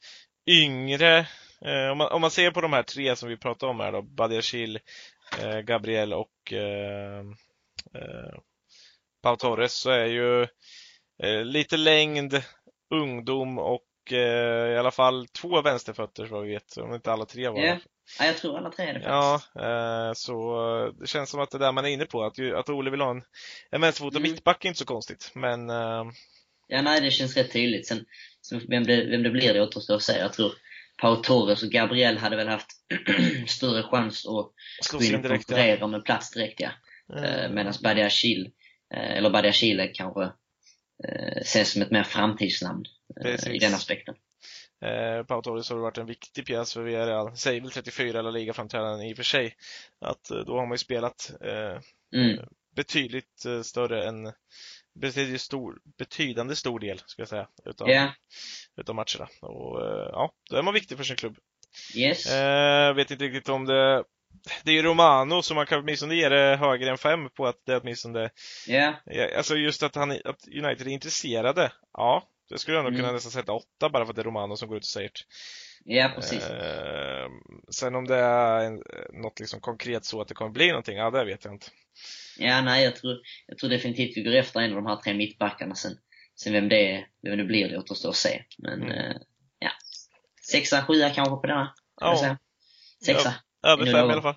yngre, 0.47 1.17
eh, 1.61 1.91
om, 1.91 1.97
man, 1.97 2.11
om 2.11 2.21
man 2.21 2.31
ser 2.31 2.51
på 2.51 2.61
de 2.61 2.73
här 2.73 2.83
tre 2.83 3.15
som 3.15 3.29
vi 3.29 3.37
pratade 3.37 3.69
om 3.69 3.79
här 3.79 3.91
då, 3.91 4.01
Badiashil, 4.01 4.79
eh, 5.41 5.59
Gabriel 5.59 6.13
och 6.13 6.53
eh, 6.53 7.19
eh, 7.95 8.39
Pau 9.23 9.35
Torres, 9.35 9.73
så 9.73 9.89
är 9.89 10.05
ju 10.05 10.41
eh, 11.23 11.43
lite 11.43 11.77
längd, 11.77 12.41
ungdom 12.93 13.59
och 13.59 13.83
eh, 14.11 14.73
i 14.73 14.77
alla 14.77 14.91
fall 14.91 15.27
två 15.27 15.61
vänsterfötter 15.61 16.25
vad 16.25 16.43
vi 16.43 16.49
vet, 16.53 16.77
om 16.77 16.93
inte 16.93 17.11
alla 17.11 17.25
tre 17.25 17.47
var 17.49 17.61
det. 17.61 17.67
Ja. 17.67 17.77
Ja, 18.19 18.25
jag 18.25 18.37
tror 18.37 18.57
alla 18.57 18.71
tre 18.71 18.85
är 18.85 18.93
det 18.93 19.01
Ja, 19.03 19.39
faktiskt. 19.43 19.55
eh, 19.65 20.11
så 20.13 20.91
det 20.99 21.07
känns 21.07 21.29
som 21.29 21.39
att 21.39 21.51
det 21.51 21.57
där 21.57 21.71
man 21.71 21.85
är 21.85 21.89
inne 21.89 22.05
på, 22.05 22.23
att, 22.23 22.37
ju, 22.37 22.57
att 22.57 22.69
Ole 22.69 22.91
vill 22.91 23.01
ha 23.01 23.11
en, 23.11 23.23
en 23.71 23.81
vänsterfotad 23.81 24.17
Mm. 24.17 24.31
mittback 24.31 24.65
är 24.65 24.69
inte 24.69 24.79
så 24.79 24.85
konstigt. 24.85 25.31
Men 25.35 25.69
Ja, 26.67 26.81
nej, 26.81 27.01
det 27.01 27.11
känns 27.11 27.37
rätt 27.37 27.51
tydligt. 27.53 27.87
Sen, 27.87 28.05
sen 28.41 28.61
vem, 28.69 28.83
det, 28.83 29.05
vem 29.05 29.23
det 29.23 29.29
blir, 29.29 29.53
det 29.53 29.61
återstår 29.61 29.95
att 29.95 30.03
se. 30.03 30.17
Jag 30.17 30.33
tror 30.33 30.51
Pau 31.01 31.15
Torres 31.15 31.63
och 31.63 31.69
Gabriel 31.69 32.17
hade 32.17 32.35
väl 32.35 32.47
haft 32.47 32.67
större 33.47 33.83
chans 33.83 34.25
att 34.25 34.91
gå 34.91 35.03
in 35.03 35.15
och. 35.15 35.25
Ja. 35.25 35.29
konkurrera 35.29 35.85
om 35.85 35.93
en 35.93 36.03
plats 36.03 36.31
direkt, 36.31 36.59
ja. 36.59 36.69
Eh, 37.15 37.49
Medan 37.51 37.73
Badiashil, 37.83 38.51
eh, 38.93 39.17
eller 39.17 39.29
Badiashile 39.29 39.87
kanske 39.87 40.23
eh, 41.07 41.37
ses 41.41 41.71
som 41.71 41.81
ett 41.81 41.91
mer 41.91 42.03
framtidsnamn 42.03 42.85
eh, 43.21 43.27
i 43.27 43.31
Precis. 43.35 43.61
den 43.61 43.73
aspekten. 43.73 44.15
Eh, 44.85 45.23
Pau 45.23 45.41
Torres 45.41 45.69
har 45.69 45.77
varit 45.77 45.97
en 45.97 46.05
viktig 46.05 46.45
pjäs 46.45 46.73
för 46.73 46.81
Villarreal. 46.81 47.37
Säger 47.37 47.61
väl 47.61 47.71
34 47.71 48.19
eller 48.19 48.31
ligaframträdanden 48.31 49.07
i 49.07 49.13
och 49.13 49.17
för 49.17 49.23
sig. 49.23 49.55
Att 50.01 50.23
då 50.45 50.57
har 50.57 50.65
man 50.65 50.73
ju 50.73 50.77
spelat 50.77 51.31
eh, 51.41 51.79
Mm. 52.15 52.45
betydligt 52.75 53.45
större 53.63 54.07
än 54.07 54.31
betydligt 54.95 55.41
stor, 55.41 55.77
betydande 55.97 56.55
stor 56.55 56.79
del, 56.79 57.01
ska 57.05 57.21
jag 57.21 57.29
säga, 57.29 57.47
utav, 57.65 57.89
Ja, 57.89 58.13
utav 58.77 58.95
matcherna. 58.95 59.27
Och 59.41 59.81
eh, 59.81 60.09
ja, 60.11 60.31
då 60.49 60.57
är 60.57 60.61
man 60.63 60.73
viktig 60.73 60.97
för 60.97 61.03
sin 61.03 61.15
klubb. 61.15 61.37
yes. 61.95 62.31
Eh, 62.31 62.93
vet 62.93 63.11
inte 63.11 63.23
riktigt 63.23 63.49
om 63.49 63.65
det 63.65 64.03
det 64.63 64.71
är 64.71 64.75
ju 64.75 64.83
Romano 64.83 65.41
så 65.41 65.55
man 65.55 65.65
kan 65.65 65.79
åtminstone 65.79 66.15
ge 66.15 66.29
det 66.29 66.55
högre 66.57 66.89
än 66.89 66.97
fem 66.97 67.29
på 67.29 67.47
att 67.47 67.55
det 67.65 67.77
åtminstone 67.77 68.29
Ja, 68.67 68.93
Ja, 69.05 69.37
Alltså 69.37 69.55
just 69.55 69.83
att, 69.83 69.95
han, 69.95 70.11
att 70.11 70.47
United 70.47 70.87
är 70.87 70.91
intresserade. 70.91 71.71
Ja, 71.93 72.23
det 72.49 72.57
skulle 72.57 72.77
jag 72.77 72.83
nog 72.83 72.93
Mm. 72.93 73.01
kunna 73.01 73.13
nästan 73.13 73.31
sätta 73.31 73.51
åtta 73.53 73.89
bara 73.89 74.05
för 74.05 74.09
att 74.11 74.15
det 74.15 74.21
är 74.21 74.23
Romano 74.23 74.55
som 74.57 74.67
går 74.67 74.77
ut 74.77 74.83
och 74.83 74.87
säger 74.87 75.09
det. 75.09 75.19
Ja 75.85 76.11
precis. 76.15 76.43
Eh, 76.49 77.29
sen 77.69 77.95
om 77.95 78.07
det 78.07 78.15
är 78.17 78.59
en, 78.65 78.83
något 79.21 79.39
liksom 79.39 79.59
konkret 79.59 80.05
så 80.05 80.21
att 80.21 80.27
det 80.27 80.33
kommer 80.33 80.51
bli 80.51 80.67
någonting, 80.67 80.97
ja 80.97 81.09
det 81.11 81.25
vet 81.25 81.45
jag 81.45 81.53
inte. 81.53 81.67
Ja, 82.37 82.61
nej, 82.61 82.83
jag 82.83 82.95
tror, 82.95 83.17
jag 83.47 83.57
tror 83.57 83.69
definitivt 83.69 84.17
vi 84.17 84.23
går 84.23 84.33
efter 84.33 84.59
en 84.59 84.69
av 84.69 84.75
de 84.75 84.85
här 84.85 84.95
tre 84.95 85.13
mittbackarna. 85.13 85.75
Sen, 85.75 85.91
sen 86.35 86.53
vem, 86.53 86.69
det, 86.69 87.05
vem 87.21 87.37
det 87.37 87.43
blir, 87.43 87.69
det 87.69 87.77
återstår 87.77 88.09
att 88.09 88.15
se. 88.15 88.43
Men 88.57 88.83
Mm. 88.83 88.91
eh, 88.97 89.15
ja, 89.59 89.69
sexa, 90.51 90.85
sjua 90.85 91.09
kanske 91.09 91.35
på 91.35 91.47
denna. 91.47 91.73
Ja. 92.01 92.37
Sexa. 93.05 93.33
över 93.67 93.85
nu 93.85 93.91
fem 93.91 94.09
i 94.09 94.13
alla 94.13 94.21
fall. 94.21 94.35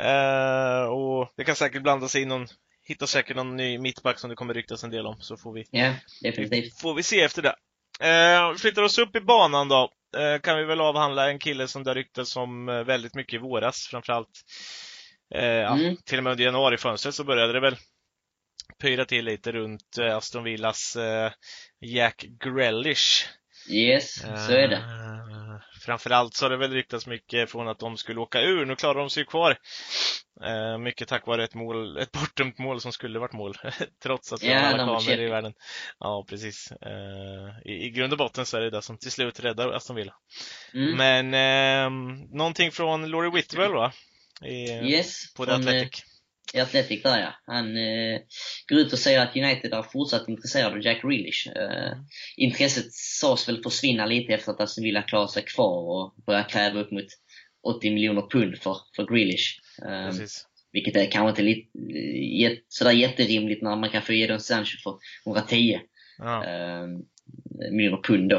Eh, 0.00 0.84
och 0.88 1.32
det 1.36 1.44
kan 1.44 1.56
säkert 1.56 1.82
blanda 1.82 2.08
sig 2.08 2.22
in 2.22 2.28
någon, 2.28 2.46
hittar 2.82 3.06
säkert 3.06 3.36
någon 3.36 3.56
ny 3.56 3.78
mittback 3.78 4.18
som 4.18 4.30
det 4.30 4.36
kommer 4.36 4.54
ryktas 4.54 4.84
en 4.84 4.90
del 4.90 5.06
om, 5.06 5.20
så 5.20 5.36
får 5.36 5.52
vi 5.52 5.64
Ja, 5.70 5.94
definitivt. 6.22 6.80
Får 6.80 6.94
vi 6.94 7.02
se 7.02 7.20
efter 7.20 7.42
det. 7.42 7.54
Eh, 8.08 8.54
flyttar 8.54 8.82
oss 8.82 8.98
upp 8.98 9.16
i 9.16 9.20
banan 9.20 9.68
då. 9.68 9.90
Eh, 10.16 10.40
kan 10.40 10.58
vi 10.58 10.64
väl 10.64 10.80
avhandla 10.80 11.30
en 11.30 11.38
kille 11.38 11.68
som 11.68 11.84
det 11.84 11.94
ryktas 11.94 12.36
om 12.36 12.68
eh, 12.68 12.84
väldigt 12.84 13.14
mycket 13.14 13.34
i 13.34 13.38
våras, 13.38 13.86
framförallt. 13.90 14.40
Eh, 15.34 15.44
ja, 15.44 15.74
Mm. 15.74 15.96
till 16.04 16.18
och 16.18 16.24
med 16.24 16.30
under 16.30 16.44
januarifönstret 16.44 17.14
så 17.14 17.24
började 17.24 17.52
det 17.52 17.60
väl 17.60 17.76
pyra 18.82 19.04
till 19.04 19.24
lite 19.24 19.52
runt 19.52 19.98
eh, 19.98 20.16
Aston 20.16 20.44
Villas 20.44 20.96
Jack 21.80 22.24
Grealish. 22.44 23.26
Yes, 23.70 24.14
så 24.20 24.52
är 24.52 24.68
det. 24.68 24.82
Framförallt 25.84 26.34
så 26.34 26.44
har 26.44 26.50
det 26.50 26.56
väl 26.56 26.72
ryktats 26.72 27.06
mycket 27.06 27.50
från 27.50 27.68
att 27.68 27.78
de 27.78 27.96
skulle 27.96 28.20
åka 28.20 28.40
ur. 28.40 28.66
Nu 28.66 28.76
klarar 28.76 28.98
de 28.98 29.10
sig 29.10 29.24
kvar. 29.24 29.56
Eh, 30.44 30.78
mycket 30.78 31.08
tack 31.08 31.26
vare 31.26 31.44
ett 31.44 31.54
mål, 31.54 31.98
ett 31.98 32.12
bortdömt 32.12 32.58
mål 32.58 32.80
som 32.80 32.92
skulle 32.92 33.18
varit 33.18 33.32
mål. 33.32 33.56
Trots 34.02 34.32
att 34.32 34.42
vi 34.42 34.46
Ja, 34.46 34.58
har 34.58 34.66
alla 34.66 35.00
kameror 35.00 35.20
i 35.20 35.28
världen. 35.28 35.52
Ja, 35.98 36.24
precis. 36.28 36.72
Eh, 36.72 37.70
i, 37.72 37.86
I 37.86 37.90
grund 37.90 38.12
och 38.12 38.18
botten 38.18 38.46
så 38.46 38.56
är 38.56 38.60
det 38.60 38.70
det 38.70 38.82
som 38.82 38.98
till 38.98 39.10
slut 39.10 39.40
räddar 39.40 39.72
Aston 39.72 39.96
Villa. 39.96 40.14
Mm. 40.74 40.96
Men 40.96 41.34
eh, 41.34 41.90
någonting 42.36 42.72
från 42.72 43.10
Laurie 43.10 43.30
Whitwell 43.30 43.72
va? 43.72 43.92
I, 44.44 44.70
yes, 44.70 45.34
på 45.34 45.46
The 45.46 45.52
eh, 45.52 45.58
Athletic. 45.58 46.04
I 46.54 46.60
Athletic 46.60 47.02
där 47.02 47.20
ja. 47.20 47.34
Han 47.46 47.76
eh, 47.76 48.20
går 48.68 48.78
ut 48.78 48.92
och 48.92 48.98
säger 48.98 49.20
att 49.22 49.36
United 49.36 49.72
är 49.72 49.82
fortsatt 49.82 50.28
intresserade 50.28 50.74
av 50.76 50.82
Jack 50.82 51.02
Grealish. 51.02 51.48
Eh, 51.56 51.92
intresset 52.36 52.92
sades 52.92 53.48
väl 53.48 53.62
försvinna 53.62 54.06
lite 54.06 54.34
efter 54.34 54.52
att 54.52 54.60
Aston 54.60 54.84
Villa 54.84 55.02
klarade 55.02 55.28
sig 55.32 55.42
kvar 55.42 55.78
och 55.90 56.14
började 56.26 56.48
kräva 56.48 56.80
upp 56.80 56.90
mot 56.90 57.06
80 57.62 57.90
miljoner 57.94 58.22
pund 58.30 58.58
för, 58.58 58.76
för 58.96 59.06
Grealish. 59.14 59.60
Eh, 59.86 60.06
Precis. 60.10 60.46
vilket 60.72 60.96
är 60.96 61.10
kanske 61.10 61.28
inte 61.30 61.42
lite, 61.42 61.78
jät, 62.40 62.58
sådär 62.68 62.92
jätterimligt 62.92 63.62
när 63.62 63.76
man 63.76 63.90
kan 63.90 64.02
få 64.02 64.12
Jadon 64.12 64.40
Sancho 64.40 64.76
för 64.84 64.98
110 65.26 65.80
Ja. 66.18 66.44
eh, 66.44 66.86
miljoner 67.72 68.02
pund 68.02 68.28
då. 68.30 68.36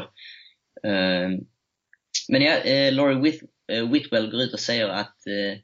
Eh, 0.88 1.28
men 2.28 2.42
ja, 2.42 2.56
eh, 2.58 2.92
Laurie 2.92 3.20
Whit, 3.20 3.42
eh, 3.42 3.48
Whitwell 3.92 4.30
går 4.30 4.42
ut 4.42 4.52
och 4.52 4.60
säger 4.60 4.88
att 4.88 5.26
eh, 5.26 5.58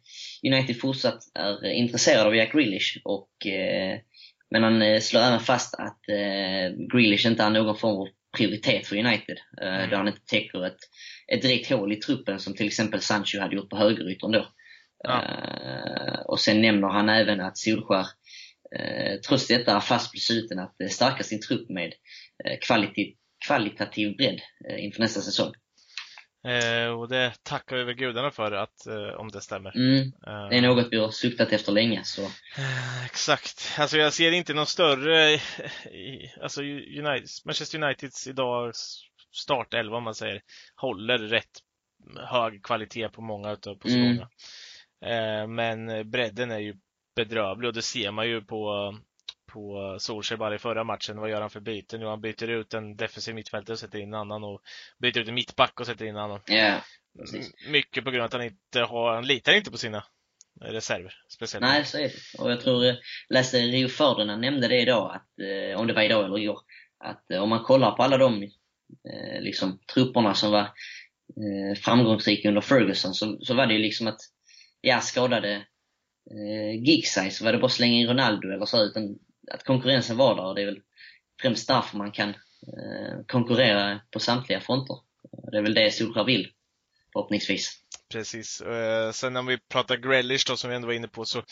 United 0.52 0.80
fortsatt 0.80 1.18
är 1.34 1.70
intresserade 1.70 2.28
av 2.28 2.36
Jack 2.36 2.52
Grealish 2.52 3.00
och 3.04 3.46
eh, 3.46 3.98
men 4.50 4.62
han 4.62 4.82
eh, 4.82 5.00
slår 5.00 5.20
även 5.20 5.40
fast 5.40 5.74
att 5.74 6.08
eh, 6.08 6.76
Grealish 6.92 7.26
inte 7.26 7.42
är 7.42 7.50
någon 7.50 7.76
form 7.78 8.00
av 8.00 8.08
prioritet 8.36 8.86
för 8.86 8.96
United. 8.96 9.38
Eh, 9.62 9.74
Mm. 9.74 9.90
Då 9.90 9.96
han 9.96 10.08
inte 10.08 10.24
täcker 10.26 10.66
ett, 10.66 10.78
ett 11.32 11.42
direkt 11.42 11.70
hål 11.70 11.92
i 11.92 11.96
truppen 11.96 12.38
som 12.38 12.54
till 12.54 12.66
exempel 12.66 13.00
Sancho 13.00 13.40
hade 13.40 13.56
gjort 13.56 13.70
på 13.70 13.76
högeryttern 13.76 14.32
då. 14.32 14.48
Ja. 15.04 15.22
Eh, 15.22 16.20
och 16.20 16.40
sen 16.40 16.60
nämner 16.62 16.88
han 16.88 17.08
även 17.08 17.40
att 17.40 17.58
Solskär 17.58 18.06
eh, 18.78 19.20
trots 19.28 19.46
detta 19.46 19.76
är 19.76 19.80
fast 19.80 20.12
besluten 20.12 20.58
att 20.58 20.80
eh, 20.80 20.88
stärka 20.88 21.22
sin 21.22 21.40
trupp 21.40 21.70
med 21.70 21.92
eh, 22.44 22.58
kvalitativ, 23.46 24.16
bredd 24.16 24.40
eh, 24.70 24.84
inför 24.84 25.00
nästa 25.00 25.20
säsong. 25.20 25.52
Eh, 26.44 26.86
och 26.90 27.08
det 27.08 27.32
tackar 27.42 27.76
vi 27.76 27.84
väl 27.84 27.94
gudarna 27.94 28.30
för 28.30 28.52
att, 28.52 28.86
eh, 28.86 29.20
om 29.20 29.28
det 29.28 29.40
stämmer. 29.40 29.76
Mm, 29.76 30.12
Eh, 30.26 30.48
det 30.50 30.56
är 30.56 30.60
något 30.62 30.88
vi 30.90 30.98
har 30.98 31.10
suktat 31.10 31.52
efter 31.52 31.72
länge. 31.72 32.04
Så. 32.04 32.22
Eh, 32.22 33.04
Exakt. 33.04 33.74
Alltså 33.78 33.96
jag 33.96 34.12
ser 34.12 34.32
inte 34.32 34.54
någon 34.54 34.66
större, 34.66 35.30
i- 35.90 36.32
alltså 36.42 36.62
United, 36.62 37.26
Manchester 37.44 37.82
Uniteds 37.82 38.26
idag 38.26 38.72
startelva 39.34 39.96
om 39.96 40.02
man 40.02 40.14
säger, 40.14 40.42
håller 40.76 41.18
rätt 41.18 41.50
hög 42.16 42.62
kvalitet 42.62 43.08
på 43.08 43.22
många 43.22 43.52
utav 43.52 43.74
positionerna. 43.74 44.28
Eh, 45.04 45.46
Men 45.46 46.10
bredden 46.10 46.50
är 46.50 46.58
ju 46.58 46.74
bedrövlig 47.16 47.68
och 47.68 47.74
det 47.74 47.82
ser 47.82 48.10
man 48.10 48.28
ju 48.28 48.40
på 48.40 48.94
på 49.50 49.96
Solskjaer 50.00 50.38
bara 50.38 50.54
i 50.54 50.58
förra 50.58 50.84
matchen. 50.84 51.20
Vad 51.20 51.30
gör 51.30 51.40
han 51.40 51.50
för 51.50 51.60
byten? 51.60 52.00
Jo, 52.00 52.08
han 52.08 52.20
byter 52.20 52.48
ut 52.48 52.74
en 52.74 52.96
defensiv 52.96 53.34
mittfältare 53.34 53.72
och 53.72 53.78
sätter 53.78 53.98
in 53.98 54.08
en 54.08 54.20
annan 54.20 54.44
och 54.44 54.60
byter 54.98 55.18
ut 55.18 55.28
en 55.28 55.34
mittback 55.34 55.80
och 55.80 55.86
sätter 55.86 56.04
in 56.04 56.16
en 56.16 56.22
annan. 56.22 56.40
Ja, 56.46 56.80
precis. 57.18 57.46
M- 57.66 57.72
Mycket 57.72 58.04
på 58.04 58.10
grund 58.10 58.20
av 58.22 58.26
att 58.26 58.32
han 58.32 58.42
inte 58.42 58.80
har, 58.80 59.14
han 59.14 59.26
litar 59.26 59.52
inte 59.56 59.70
på 59.70 59.78
sina 59.78 60.04
reserver. 60.60 61.14
Speciellt. 61.28 61.62
Nej, 61.62 61.84
så 61.84 61.98
är 61.98 62.02
det. 62.02 62.38
Och 62.42 62.50
jag 62.50 62.60
tror, 62.60 62.84
jag 62.84 62.96
läste 63.28 63.58
Rio 63.58 63.88
Ferdinand 63.88 64.40
nämnde 64.40 64.68
det 64.68 64.80
idag, 64.80 65.14
att, 65.14 65.28
eh, 65.46 65.80
om 65.80 65.86
det 65.86 65.92
var 65.92 66.02
idag 66.02 66.24
eller 66.24 66.38
igår, 66.38 66.58
att 67.04 67.30
eh, 67.30 67.42
om 67.42 67.48
man 67.48 67.64
kollar 67.64 67.90
på 67.92 68.02
alla 68.02 68.16
de 68.18 68.42
eh, 68.42 69.40
liksom, 69.40 69.80
trupperna 69.94 70.34
som 70.34 70.50
var 70.52 70.60
eh, 70.60 71.78
framgångsrika 71.80 72.48
under 72.48 72.60
Ferguson, 72.60 73.14
så, 73.14 73.38
så 73.42 73.54
var 73.54 73.66
det 73.66 73.74
ju 73.74 73.80
liksom 73.80 74.06
att, 74.06 74.20
ja, 74.80 75.00
skadade 75.00 75.52
eh, 76.30 76.82
Giggside 76.84 77.32
så 77.32 77.44
var 77.44 77.52
det 77.52 77.58
bara 77.58 77.66
att 77.66 77.72
slänga 77.72 77.94
in 77.98 78.08
Ronaldo 78.08 78.48
eller 78.50 78.66
så, 78.66 78.84
utan 78.84 79.18
att 79.50 79.64
konkurrensen 79.64 80.16
var 80.16 80.34
där 80.34 80.44
och 80.44 80.54
det 80.54 80.62
är 80.62 80.66
väl 80.66 80.80
främst 81.42 81.68
därför 81.68 81.96
man 81.96 82.12
kan 82.12 82.28
eh, 82.28 83.24
konkurrera 83.26 84.00
på 84.10 84.20
samtliga 84.20 84.60
fronter. 84.60 84.96
Det 85.50 85.58
är 85.58 85.62
väl 85.62 85.74
det 85.74 85.90
Solskjaer 85.90 86.24
vill, 86.24 86.48
förhoppningsvis. 87.12 87.76
Precis. 88.12 88.60
Eh, 88.60 89.10
sen 89.12 89.36
om 89.36 89.46
vi 89.46 89.58
pratar 89.58 89.96
Grealish 89.96 90.44
då, 90.46 90.56
som 90.56 90.70
vi 90.70 90.76
ändå 90.76 90.86
var 90.86 90.94
inne 90.94 91.08
på, 91.08 91.24
så, 91.24 91.42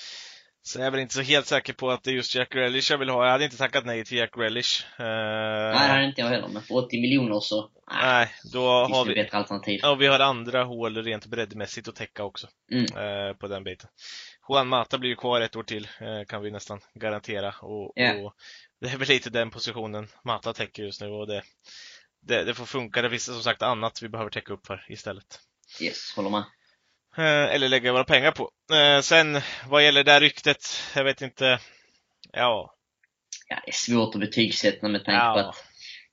så 0.63 0.81
är 0.81 0.85
jag 0.85 0.91
väl 0.91 1.01
inte 1.01 1.15
så 1.15 1.21
helt 1.23 1.47
säker 1.47 1.73
på 1.73 1.91
att 1.91 2.05
det 2.05 2.11
är 2.11 2.15
just 2.15 2.35
Jack 2.35 2.53
Grealish 2.53 2.91
jag 2.91 2.99
vill 2.99 3.09
ha. 3.09 3.25
Jag 3.25 3.33
hade 3.33 3.45
inte 3.45 3.57
tackat 3.57 3.87
nej 3.87 4.05
till 4.05 4.19
Jack 4.19 4.35
Grealish. 4.35 4.85
Eh, 4.99 5.05
Nej, 5.05 5.73
det 5.73 5.93
hade 5.93 6.05
inte 6.05 6.21
jag 6.21 6.29
heller, 6.29 6.49
men 6.49 6.63
för 6.63 6.75
80 6.75 7.01
miljoner 7.01 7.41
så, 7.41 7.71
nej, 7.93 8.29
då 8.53 8.87
finns 8.87 8.99
har 8.99 9.05
det 9.05 9.15
vi, 9.15 9.23
bättre 9.23 9.39
alternativ. 9.39 9.81
ja, 9.83 9.95
vi 9.95 10.07
har 10.07 10.21
andra 10.21 10.65
hål 10.65 11.03
rent 11.03 11.27
breddmässigt 11.27 11.89
att 11.89 11.97
täcka 11.97 12.25
också. 12.25 12.49
Mm. 12.73 12.85
eh, 12.85 13.37
på 13.37 13.49
den 13.49 13.65
biten. 13.65 13.89
Juan 14.49 14.69
Mata 14.69 14.99
blir 14.99 15.11
ju 15.11 15.17
kvar 15.17 15.41
ett 15.41 15.57
år 15.57 15.63
till, 15.63 15.89
eh, 16.01 16.25
kan 16.29 16.43
vi 16.43 16.51
nästan 16.51 16.81
garantera. 16.95 17.55
Och, 17.61 17.93
Ja. 17.95 18.15
och 18.15 18.35
det 18.81 18.89
är 18.89 18.97
väl 18.97 19.09
lite 19.09 19.31
den 19.31 19.51
positionen 19.51 20.09
Mata 20.25 20.53
täcker 20.53 20.83
just 20.83 21.01
nu 21.01 21.07
och 21.09 21.27
det, 21.27 21.43
det, 22.21 22.45
det 22.45 22.55
får 22.55 22.67
funka. 22.67 23.03
Det 23.03 23.11
finns 23.11 23.25
som 23.25 23.43
sagt 23.43 23.63
annat 23.63 24.03
vi 24.03 24.09
behöver 24.09 24.31
täcka 24.31 24.53
upp 24.53 24.67
för 24.67 24.85
istället. 24.89 25.41
Yes, 25.81 26.13
håller 26.17 26.31
med. 26.31 26.45
Eh, 27.17 27.55
eller 27.55 27.69
lägga 27.69 27.93
våra 27.93 28.05
pengar 28.05 28.33
på. 28.33 28.51
Eh, 28.75 29.01
sen 29.01 29.41
vad 29.69 29.85
gäller 29.85 30.05
det 30.05 30.13
här 30.13 30.21
ryktet, 30.21 30.67
jag 30.95 31.05
vet 31.05 31.23
inte. 31.23 31.59
Ja, 32.33 32.75
Ja, 33.51 33.61
det 33.65 33.71
är 33.71 33.75
svårt 33.75 34.15
att 34.15 34.21
betygsätta 34.21 34.89
med 34.89 35.05
tanke 35.05 35.19
på 35.21 35.39
ja 35.39 35.49
att 35.49 35.65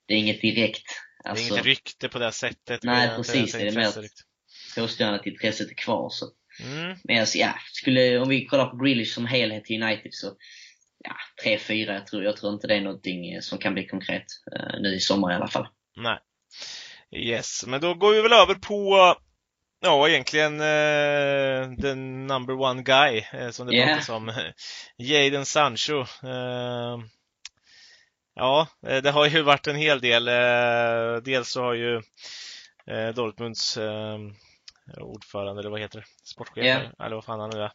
det 0.06 0.14
är 0.14 0.18
inget 0.18 0.40
direkt 0.40 0.84
det 1.22 1.28
är 1.28 1.30
alltså, 1.30 1.52
inget 1.52 1.64
rykte 1.64 2.08
på 2.08 2.18
det 2.18 2.32
sättet. 2.32 2.82
Nej, 2.82 3.16
precis, 3.16 3.52
det 3.52 3.58
är 3.58 3.62
mer- 3.62 3.68
intresserykte. 3.68 4.22
påstående 4.76 5.20
att 5.20 5.26
intresset 5.26 5.70
är 5.70 5.74
kvar. 5.74 6.08
Så. 6.10 6.26
Mm, 6.60 6.96
Men 7.04 7.26
ja, 7.34 7.54
skulle, 7.72 8.18
om 8.18 8.28
vi 8.28 8.46
kollar 8.46 8.66
på 8.66 8.76
Grealish 8.76 9.14
som 9.14 9.26
helhet 9.26 9.70
i 9.70 9.82
United 9.82 10.14
så 10.14 10.26
ja, 11.04 11.14
3-4. 11.44 11.92
Jag 11.92 12.06
tror, 12.06 12.24
jag 12.24 12.36
tror 12.36 12.54
inte 12.54 12.66
det 12.66 12.74
är 12.74 12.80
någonting 12.80 13.32
eh, 13.32 13.40
som 13.40 13.58
kan 13.58 13.74
bli 13.74 13.86
konkret 13.86 14.24
eh, 14.56 14.80
nu 14.80 14.94
i 14.94 15.00
sommar 15.00 15.32
i 15.32 15.34
alla 15.34 15.48
fall. 15.48 15.68
nej. 15.96 16.18
Yes, 17.16 17.64
men 17.66 17.80
då 17.80 17.94
går 17.94 18.12
vi 18.12 18.22
väl 18.22 18.32
över 18.32 18.54
på 18.54 18.96
Ja, 19.80 20.08
egentligen 20.08 20.60
eh, 20.60 21.76
the 21.82 21.94
number 21.94 22.54
one 22.60 22.82
guy 22.82 23.24
eh, 23.32 23.50
som 23.50 23.66
det 23.66 23.74
Yeah. 23.76 23.88
pratas 23.88 24.08
om. 24.08 24.32
Jadon 24.96 25.46
Sancho. 25.46 26.00
Eh, 26.22 26.98
ja, 28.34 28.68
eh, 28.86 29.02
det 29.02 29.10
har 29.10 29.26
ju 29.26 29.42
varit 29.42 29.66
en 29.66 29.76
hel 29.76 30.00
del. 30.00 30.28
Eh, 30.28 31.22
dels 31.24 31.50
så 31.50 31.62
har 31.62 31.74
ju 31.74 32.02
Dortmunds 33.14 33.78
ordförande, 34.96 35.60
eller 35.60 35.70
vad 35.70 35.80
heter 35.80 35.98
det? 35.98 36.06
Sportchef, 36.24 36.64
Yeah. 36.64 36.82
eller 37.04 37.14
vad 37.14 37.24
fan 37.24 37.40
han 37.40 37.50
nu 37.50 37.60
är. 37.62 37.72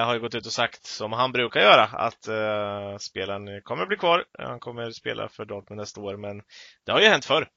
Eh, 0.00 0.06
har 0.06 0.14
ju 0.14 0.20
gått 0.20 0.34
ut 0.34 0.46
och 0.46 0.52
sagt, 0.52 0.86
som 0.86 1.12
han 1.12 1.32
brukar 1.32 1.60
göra, 1.60 1.82
att 1.84 2.28
eh, 2.28 2.98
spelaren 2.98 3.62
kommer 3.62 3.86
bli 3.86 3.96
kvar. 3.96 4.24
Han 4.38 4.60
kommer 4.60 4.90
spela 4.90 5.28
för 5.28 5.44
Dortmund 5.44 5.80
nästa 5.80 6.00
år, 6.00 6.16
men 6.16 6.42
det 6.86 6.92
har 6.92 7.00
ju 7.00 7.06
hänt 7.06 7.24
förr. 7.24 7.48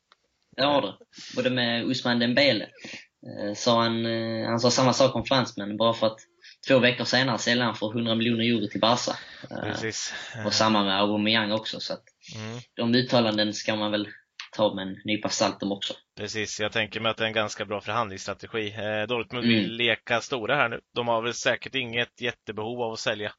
Det 0.57 0.63
har 0.65 0.81
det. 0.81 0.93
Både 1.35 1.49
med 1.49 1.83
Usman 1.85 2.19
Dembele. 2.19 2.63
Eh, 2.63 3.53
sa 3.55 3.81
han, 3.81 4.05
eh, 4.05 4.47
han 4.47 4.59
sa 4.59 4.71
samma 4.71 4.93
sak 4.93 5.15
om 5.15 5.25
fransmän, 5.25 5.77
bara 5.77 5.93
för 5.93 6.07
att 6.07 6.19
två 6.67 6.79
veckor 6.79 7.03
senare 7.05 7.37
säljer 7.37 7.65
han 7.65 7.75
för 7.75 7.87
100 7.91 8.15
miljoner 8.15 8.43
euro 8.45 8.67
till 8.67 8.79
Barca. 8.81 9.11
Eh, 9.51 9.61
Precis. 9.71 10.13
och 10.45 10.53
samma 10.53 10.83
med 10.83 10.99
Aubameyang 11.01 11.51
också. 11.51 11.79
Så 11.79 11.93
att 11.93 12.03
Mm. 12.35 12.59
de 12.75 12.95
uttalanden 12.95 13.53
ska 13.53 13.75
man 13.75 13.91
väl 13.91 14.07
ta 14.55 14.73
med 14.75 14.87
en 14.87 14.97
nypa 15.05 15.29
salt 15.29 15.63
om 15.63 15.71
också. 15.71 15.93
Precis, 16.17 16.59
jag 16.59 16.71
tänker 16.71 16.99
mig 16.99 17.09
att 17.09 17.17
det 17.17 17.23
är 17.23 17.27
en 17.27 17.33
ganska 17.33 17.65
bra 17.65 17.81
förhandlingsstrategi. 17.81 18.73
Eh, 18.77 19.07
Dortmund 19.07 19.45
Mm. 19.45 19.55
vill 19.59 19.71
leka 19.75 20.21
stora 20.21 20.55
här 20.55 20.69
nu. 20.69 20.81
De 20.95 21.07
har 21.07 21.21
väl 21.21 21.33
säkert 21.33 21.75
inget 21.75 22.21
jättebehov 22.21 22.81
av 22.81 22.93
att 22.93 22.99
sälja 22.99 23.33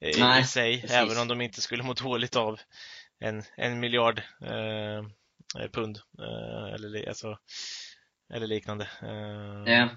eh, 0.00 0.08
i 0.10 0.20
Nej, 0.20 0.44
sig, 0.44 0.80
precis. 0.80 0.96
även 0.96 1.18
om 1.18 1.28
de 1.28 1.40
inte 1.40 1.60
skulle 1.60 1.82
må 1.82 1.92
dåligt 1.92 2.36
av 2.36 2.60
en, 3.20 3.42
en 3.56 3.80
miljard 3.80 4.22
eh, 4.42 4.96
eh, 5.62 5.70
pund 5.72 5.98
eh, 6.18 6.74
eller, 6.74 7.08
alltså, 7.08 7.38
eller 8.34 8.46
liknande. 8.46 8.84
Eh, 9.02 9.72
Ja, 9.72 9.88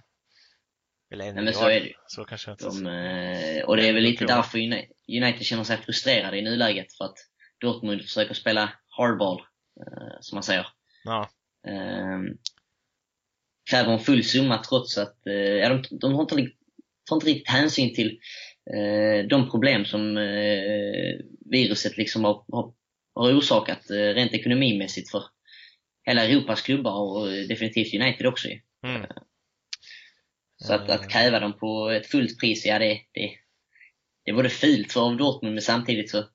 Eller 1.11 1.25
en 1.25 1.35
Nej, 1.35 1.43
men 1.43 1.45
miljard. 1.45 1.55
så 1.63 1.69
är 1.69 1.79
det 1.79 1.87
ju. 1.87 1.93
Så 2.07 2.25
kanske 2.25 2.51
inte 2.51 2.65
de, 2.65 3.63
och 3.67 3.77
det 3.77 3.87
är 3.87 3.93
väl 3.93 4.03
lite 4.03 4.25
därför 4.25 4.57
Uni- 4.57 4.87
United 5.21 5.45
känner 5.45 5.63
sig 5.63 5.77
frustrerade 5.77 6.37
i 6.37 6.41
nuläget. 6.41 6.93
För 6.97 7.05
att 7.05 7.17
Dortmund 7.61 8.01
försöker 8.01 8.33
spela 8.33 8.73
hardball, 8.97 9.41
som 10.21 10.35
man 10.35 10.43
säger. 10.43 10.67
Ja, 11.03 11.29
Eh, 11.67 12.19
kräver 13.69 13.93
en 13.93 13.99
full 13.99 14.23
summa 14.23 14.57
trots 14.57 14.97
att 14.97 15.27
eh, 15.27 15.33
ja, 15.33 15.69
de, 15.69 15.97
de 15.99 16.13
har 16.13 16.21
inte, 16.21 16.35
tar 17.09 17.15
inte 17.15 17.27
riktigt 17.27 17.49
hänsyn 17.49 17.95
till 17.95 18.19
eh, 18.73 19.27
de 19.27 19.49
problem 19.49 19.85
som 19.85 20.17
eh, 20.17 21.15
viruset 21.45 21.97
liksom 21.97 22.23
har, 22.23 22.45
har, 22.51 22.73
har 23.15 23.37
orsakat 23.39 23.89
eh, 23.89 23.95
rent 23.95 24.33
ekonomimässigt 24.33 25.11
för 25.11 25.23
hela 26.05 26.25
Europas 26.25 26.61
klubbar 26.61 26.93
och 26.93 27.31
eh, 27.31 27.47
definitivt 27.47 27.93
United 27.93 28.27
också. 28.27 28.47
mm. 28.85 29.05
Så 30.57 30.73
att, 30.73 30.89
Eh. 30.89 30.95
att 30.95 31.09
kräva 31.09 31.39
dem 31.39 31.57
på 31.57 31.89
ett 31.89 32.07
fullt 32.07 32.39
pris, 32.39 32.65
ja 32.65 32.79
det, 32.79 33.01
det, 33.11 33.31
det 34.25 34.31
är 34.31 34.35
både 34.35 34.49
fult 34.49 34.91
för 34.91 35.15
Dortmund 35.15 35.53
men 35.55 35.61
samtidigt 35.61 36.09
så, 36.09 36.25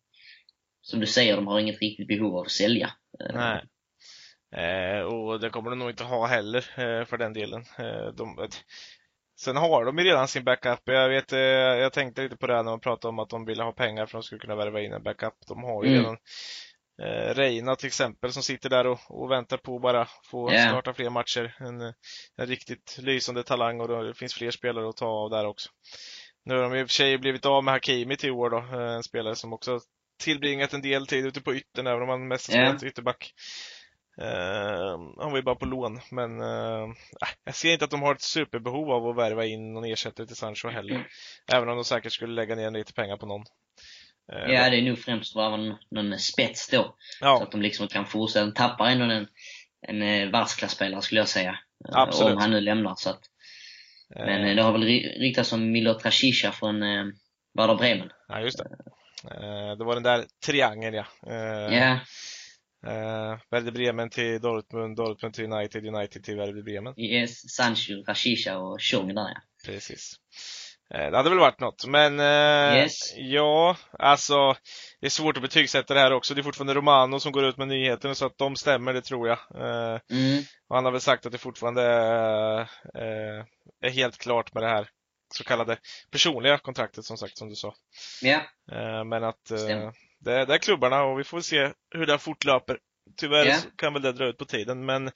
som 0.83 1.01
du 1.01 1.07
säger, 1.07 1.37
de 1.37 1.47
har 1.47 1.61
inget 1.61 1.81
riktigt 1.81 2.09
behov 2.09 2.37
av 2.37 2.45
att 2.45 2.51
sälja. 2.51 2.91
Eh, 3.21 3.35
Nej. 3.35 3.65
Eh, 4.57 5.01
och 5.03 5.41
det 5.41 5.51
kommer 5.51 5.71
de 5.71 5.79
nog 5.79 5.91
inte 5.91 6.05
ha 6.05 6.27
heller 6.27 6.59
eh, 6.59 7.05
för 7.05 7.17
den 7.17 7.33
delen. 7.33 7.65
Eh, 7.79 8.07
de, 8.07 8.49
sen 9.41 9.57
har 9.57 9.85
de 9.85 9.99
ju 9.99 10.05
redan 10.05 10.29
sin 10.29 10.45
backup. 10.45 10.81
Jag 10.85 11.09
vet, 11.09 11.33
eh, 11.33 11.39
jag 11.39 11.93
tänkte 11.93 12.23
lite 12.23 12.37
på 12.37 12.47
det 12.47 12.55
här 12.57 12.63
när 12.63 12.71
man 12.73 12.81
pratade 12.81 13.09
om 13.09 13.19
att 13.19 13.29
de 13.31 13.45
ville 13.45 13.63
ha 13.63 13.73
pengar 13.73 14.07
för 14.07 14.19
att 14.19 14.23
de 14.23 14.27
skulle 14.27 14.41
kunna 14.41 14.57
värva 14.57 14.81
in 14.81 14.93
en 14.93 15.03
backup. 15.03 15.35
De 15.49 15.63
har 15.63 15.85
ju 15.85 15.91
Mm. 15.91 16.01
redan 16.03 16.17
eh, 17.03 17.35
Reina 17.35 17.77
till 17.77 17.87
exempel 17.87 18.33
som 18.33 18.43
sitter 18.43 18.71
där 18.71 18.87
och, 18.87 18.99
och 19.09 19.31
väntar 19.31 19.57
på 19.57 19.77
att 19.77 19.83
bara 19.83 20.09
få 20.31 20.53
Ja. 20.53 20.69
starta 20.69 20.95
fler 20.95 21.11
matcher. 21.11 21.57
En, 21.59 21.81
en 22.37 22.47
riktigt 22.47 22.99
lysande 22.99 23.43
talang 23.43 23.81
och 23.81 24.05
det 24.05 24.15
finns 24.15 24.35
fler 24.35 24.51
spelare 24.51 24.89
att 24.89 24.97
ta 24.97 25.07
av 25.07 25.31
där 25.31 25.47
också. 25.47 25.71
Nu 26.45 26.55
har 26.55 26.63
de 26.63 26.75
i 26.75 26.83
och 26.83 26.89
för 26.89 26.93
sig 26.93 27.19
blivit 27.19 27.47
av 27.47 27.65
med 27.65 27.75
Hakimi 27.75 28.17
till 28.17 28.31
år 28.31 28.51
då, 28.51 28.59
en 28.79 29.03
spelare 29.03 29.35
som 29.37 29.53
också 29.53 29.81
tillbringat 30.19 30.73
en 30.73 30.83
del 30.83 31.07
tid 31.07 31.27
ute 31.27 31.41
på 31.41 31.55
yttern 31.55 31.87
även 31.87 32.03
om 32.03 32.09
han 32.09 32.29
mest 32.29 32.47
har 32.49 32.55
spelat 32.67 32.83
ytterback. 32.83 33.35
Eh, 34.21 34.99
han 35.19 35.31
var 35.31 35.37
ju 35.37 35.43
bara 35.43 35.55
på 35.55 35.65
lån, 35.67 36.01
men 36.11 36.41
eh, 36.41 36.89
jag 37.45 37.55
ser 37.55 37.73
inte 37.73 37.85
att 37.85 37.91
de 37.91 38.03
har 38.03 38.15
ett 38.15 38.21
superbehov 38.23 38.91
av 38.91 39.09
att 39.09 39.17
värva 39.17 39.45
in 39.45 39.73
någon 39.73 39.85
ersättare 39.85 40.27
till 40.27 40.37
Sancho 40.37 40.69
heller. 40.69 41.07
Även 41.53 41.69
om 41.69 41.75
de 41.77 41.85
säkert 41.85 42.13
skulle 42.13 42.35
lägga 42.35 42.55
ner 42.55 42.71
lite 42.71 42.93
pengar 42.93 43.17
på 43.17 43.27
någon. 43.27 43.45
Eh, 44.33 44.53
Ja, 44.55 44.71
det 44.71 44.77
är 44.77 44.83
nog 44.83 44.99
främst 44.99 45.35
bara 45.35 45.57
någon, 45.57 45.77
någon 45.91 46.19
spets 46.19 46.69
då. 46.69 46.83
Så 46.83 46.97
ja, 47.21 47.43
att 47.43 47.51
de 47.53 47.63
liksom 47.63 47.89
kan 47.89 48.07
fortsätta. 48.07 48.47
De 48.47 48.55
tappar 48.55 48.87
ändå 48.87 49.05
en, 49.05 49.27
en 49.89 50.03
eh, 50.03 50.31
världsklasspelare 50.31 51.03
skulle 51.03 51.21
jag 51.21 51.29
säga. 51.29 51.59
Absolut. 51.93 52.33
Om 52.35 52.39
han 52.41 52.51
nu 52.51 52.61
lämnar. 52.61 52.95
Så 52.97 53.11
att, 53.11 53.21
men 54.15 54.57
det 54.57 54.63
har 54.63 54.73
väl 54.73 54.83
ry- 54.85 55.19
ryktats 55.21 55.53
om 55.53 55.71
Milot 55.73 56.05
Rashica 56.05 56.53
från 56.53 56.81
Werder 57.59 57.75
Bremen. 57.75 58.11
ja, 58.29 58.41
just 58.41 58.59
det. 58.59 58.65
Eh, 59.31 59.77
det 59.79 59.85
var 59.85 59.95
den 59.95 60.03
där 60.03 60.25
triangeln 60.47 60.95
ja. 60.95 61.05
Eh, 61.27 61.75
Ja, 61.79 61.93
eh, 62.87 63.39
Werder 63.51 63.71
Bremen 63.73 64.11
till 64.11 64.41
Dortmund, 64.41 64.97
Dortmund 64.97 65.35
till 65.35 65.45
United, 65.53 65.87
United 65.87 66.25
till 66.25 66.37
Werder 66.37 66.63
Bremen. 66.63 66.95
yes, 67.01 67.55
Sancho, 67.57 68.05
Rashica 68.09 68.59
och 68.59 68.81
Tjong 68.81 69.15
där 69.15 69.23
ja. 69.35 69.41
Precis. 69.67 70.13
Eh, 70.95 71.11
Det 71.11 71.17
hade 71.17 71.31
väl 71.31 71.39
varit 71.39 71.61
något, 71.61 71.87
men 71.87 72.21
eh, 72.21 72.77
Yes. 72.83 72.93
ja, 73.17 73.77
alltså 73.99 74.55
det 75.01 75.07
är 75.07 75.11
svårt 75.11 75.37
att 75.37 75.43
betygsätta 75.43 75.95
det 75.95 76.01
här 76.01 76.13
också. 76.13 76.35
Det 76.35 76.41
är 76.41 76.43
fortfarande 76.43 76.75
Romano 76.75 77.21
som 77.21 77.33
går 77.33 77.45
ut 77.45 77.57
med 77.57 77.69
nyheten 77.69 78.15
så 78.15 78.27
att 78.27 78.39
de 78.39 78.57
stämmer, 78.57 78.93
det 78.93 79.03
tror 79.03 79.29
jag. 79.29 79.39
Eh, 79.55 80.01
Mm, 80.11 80.43
han 80.69 80.85
har 80.85 80.93
väl 80.93 81.01
sagt 81.01 81.27
att 81.27 81.33
det 81.33 81.39
fortfarande 81.39 81.83
eh, 82.95 83.45
är 83.89 83.91
helt 83.91 84.19
klart 84.19 84.55
med 84.55 84.63
det 84.63 84.69
här 84.69 84.89
så 85.37 85.45
kallade 85.45 85.77
personliga 86.11 86.59
kontraktet 86.59 87.05
som 87.05 87.17
sagt, 87.17 87.39
som 87.39 87.49
du 87.49 87.55
sa. 87.57 87.75
ja, 88.23 88.41
Eh, 88.73 89.05
men 89.05 89.25
att 89.25 89.51
eh, 89.51 89.59
det, 90.19 90.33
är- 90.33 90.47
det 90.47 90.55
är 90.55 90.59
klubbarna 90.59 91.03
och 91.03 91.19
vi 91.21 91.25
får 91.25 91.41
se 91.41 91.71
hur 91.91 92.07
det 92.07 92.19
fortlöper. 92.19 92.79
Tyvärr 93.17 93.45
så 93.57 93.69
kan 93.77 93.93
väl 93.93 94.03
det 94.03 94.13
dra 94.13 94.27
ut 94.27 94.39
på 94.39 94.45
tiden, 94.45 94.85
men 94.85 95.11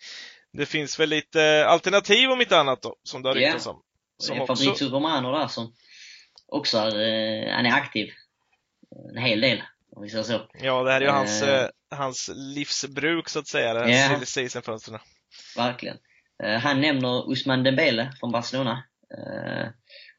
det 0.53 0.67
finns 0.67 1.01
väl 1.01 1.09
lite 1.09 1.67
alternativ 1.69 2.31
om 2.31 2.41
inte 2.41 2.59
annat 2.59 2.83
då, 2.83 2.97
som 3.03 3.23
det 3.23 3.29
har 3.29 3.35
ryktats 3.47 3.67
om. 3.67 3.83
Som 4.19 4.37
också, 4.41 4.55
Fabrizio 4.65 4.89
Romano 4.89 5.33
där 5.33 5.47
som 5.47 5.75
också 6.47 6.79
är, 6.79 6.87
eh, 7.49 7.55
han 7.55 7.67
är 7.67 7.73
aktiv. 7.73 8.11
En 9.17 9.23
hel 9.23 9.41
del, 9.41 9.63
om 9.97 10.03
vi 10.03 10.09
säger 10.11 10.25
så. 10.25 10.49
ja, 10.55 10.83
det 10.83 10.93
här 10.93 11.01
är 11.01 11.05
ju 11.05 11.11
hans, 11.11 11.43
eh, 11.43 11.69
hans 11.91 12.31
livsbruk 12.35 13.29
så 13.29 13.39
att 13.39 13.47
säga, 13.47 13.75
det 13.75 13.81
här 13.81 14.09
silly 14.15 14.27
season-fönstren. 14.27 15.01
Verkligen. 15.57 15.97
Han 16.63 16.81
nämner 16.81 17.33
Usman 17.33 17.63
Dembele 17.63 18.13
från 18.21 18.33
Barcelona. 18.33 18.85
Eh, 19.17 19.67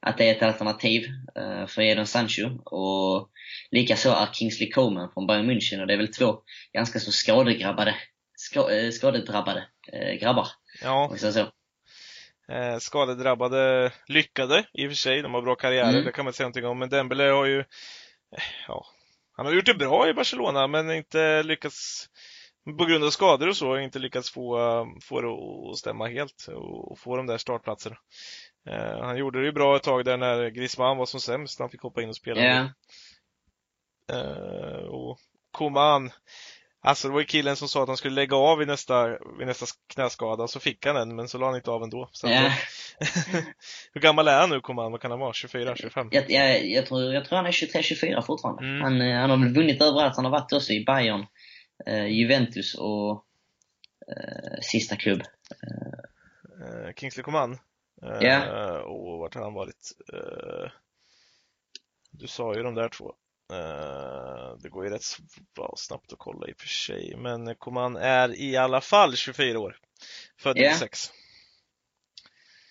att 0.02 0.18
det 0.18 0.30
är 0.30 0.36
ett 0.36 0.44
alternativ 0.44 1.06
eh, 1.36 1.66
för 1.68 1.82
Jadon 1.82 2.08
Sancho. 2.08 2.50
Och 2.66 3.30
likaså 3.72 4.10
är 4.10 4.34
Kingsley 4.34 4.72
Coman 4.72 5.12
från 5.14 5.28
Bayern 5.28 5.50
München. 5.52 5.82
Och 5.82 5.88
det 5.88 5.94
är 5.94 5.98
väl 5.98 6.14
två 6.14 6.42
ganska 6.74 7.00
så 7.00 7.12
skadegrabbade, 7.12 7.96
ska, 8.36 8.72
eh, 8.72 8.92
skadedrabbade 8.92 9.64
grabbar, 10.22 10.48
Ja, 10.84 11.14
så. 11.18 11.40
eh, 12.54 12.78
skadedrabbade, 12.80 13.92
lyckade 14.08 14.66
i 14.74 14.86
och 14.88 14.92
för 14.92 14.96
sig, 14.96 15.22
de 15.22 15.34
har 15.34 15.42
bra 15.42 15.56
karriärer, 15.56 15.90
Mm. 15.90 16.06
det 16.06 16.12
kan 16.12 16.26
man 16.26 16.30
inte 16.30 16.38
säga 16.38 16.46
någonting 16.46 16.66
om, 16.66 16.80
men 16.80 16.90
Dembele 16.90 17.24
har 17.24 17.46
ju, 17.46 17.64
ja, 18.68 18.86
han 19.38 19.46
har 19.46 19.54
gjort 19.54 19.66
det 19.66 19.74
bra 19.74 20.10
i 20.10 20.14
Barcelona, 20.14 20.68
men 20.68 20.92
inte 20.92 21.44
lyckats 21.44 22.10
på 22.78 22.86
grund 22.86 23.04
av 23.04 23.10
skador 23.10 23.48
och 23.50 23.58
så, 23.58 23.78
inte 23.78 24.00
lyckats 24.00 24.32
få, 24.32 24.58
få 25.02 25.22
det 25.22 25.28
att 25.72 25.78
stämma 25.78 26.08
helt 26.08 26.48
och 26.48 26.92
och 26.92 27.00
få 27.00 27.18
de 27.18 27.28
där 27.28 27.38
startplatserna. 27.38 27.96
Eh, 28.70 29.02
han 29.02 29.18
gjorde 29.18 29.40
det 29.40 29.46
ju 29.46 29.52
bra 29.52 29.76
ett 29.76 29.84
tag 29.84 30.06
där 30.06 30.18
när 30.18 30.50
Griezmann 30.50 30.98
var 30.98 31.06
som 31.06 31.20
sämst, 31.20 31.60
han 31.60 31.70
fick 31.70 31.82
hoppa 31.82 32.02
in 32.02 32.10
och 32.10 32.16
spela. 32.16 32.42
Ja, 32.42 32.70
Eh, 34.12 34.86
och 34.88 35.20
Koman, 35.52 36.12
alltså 36.82 37.08
det 37.08 37.14
var 37.14 37.20
ju 37.20 37.26
killen 37.26 37.56
som 37.56 37.68
sa 37.68 37.82
att 37.82 37.88
han 37.88 37.98
skulle 37.98 38.16
lägga 38.16 38.36
av 38.36 38.58
vid 38.58 38.68
nästa, 38.68 39.08
vid 39.38 39.48
nästa 39.48 39.66
knäskada, 39.94 40.48
så 40.48 40.60
fick 40.60 40.86
han 40.86 40.96
den, 40.96 41.16
men 41.16 41.28
så 41.28 41.38
la 41.38 41.46
han 41.46 41.56
inte 41.56 41.72
av 41.72 41.84
ändå. 41.84 42.10
Så 42.12 42.28
eh, 42.28 42.52
Hur 43.94 44.02
gammal 44.02 44.28
är 44.28 44.40
han 44.40 44.50
nu, 44.50 44.62
Koman? 44.62 44.92
Vad 44.92 45.02
kan 45.02 45.12
han 45.12 45.20
vara? 45.20 45.34
24, 45.34 45.76
25? 45.76 46.10
Jag, 46.12 46.32
jag, 46.32 46.66
jag, 46.66 46.86
tror, 46.86 47.14
jag 47.14 47.26
tror 47.26 47.38
han 47.38 47.46
är 47.46 47.52
23-24 47.52 48.22
fortfarande. 48.22 48.64
Mm. 48.64 48.82
Han, 48.82 49.02
eh, 49.02 49.20
han 49.20 49.30
har 49.30 49.38
väl 49.38 49.54
vunnit 49.54 49.82
överallt. 49.82 50.16
Han 50.16 50.26
har 50.26 50.32
varit 50.32 50.54
också 50.54 50.74
i 50.74 50.86
Bayern, 50.86 51.26
eh, 51.86 52.08
Juventus 52.08 52.76
och 52.76 53.26
eh, 54.08 54.60
sista 54.62 54.96
klubb. 54.96 55.22
Eh, 56.62 56.94
Kingsley 56.96 57.24
Coman. 57.24 57.58
Ja. 58.02 58.82
Och 58.82 59.20
vart 59.20 59.36
har 59.36 59.42
han 59.44 59.54
varit? 59.54 59.92
Eh, 60.14 60.72
du 62.12 62.28
sa 62.28 62.56
ju 62.56 62.64
de 62.64 62.76
där 62.76 62.90
två. 62.90 63.14
Eh, 63.54 64.58
det 64.60 64.70
går 64.70 64.86
ju 64.86 64.90
rätt 64.92 65.04
snabbt 65.78 66.14
att 66.14 66.20
kolla 66.20 66.48
i 66.48 66.54
och 66.54 66.60
för 66.60 66.68
sig, 66.68 67.16
men 67.18 67.56
Coman 67.56 67.96
är 67.96 68.40
i 68.40 68.58
alla 68.58 68.82
fall 68.82 69.16
24 69.16 69.60
år. 69.60 69.78
Född 70.38 70.58
Ja. 70.58 70.70
96. 70.70 71.12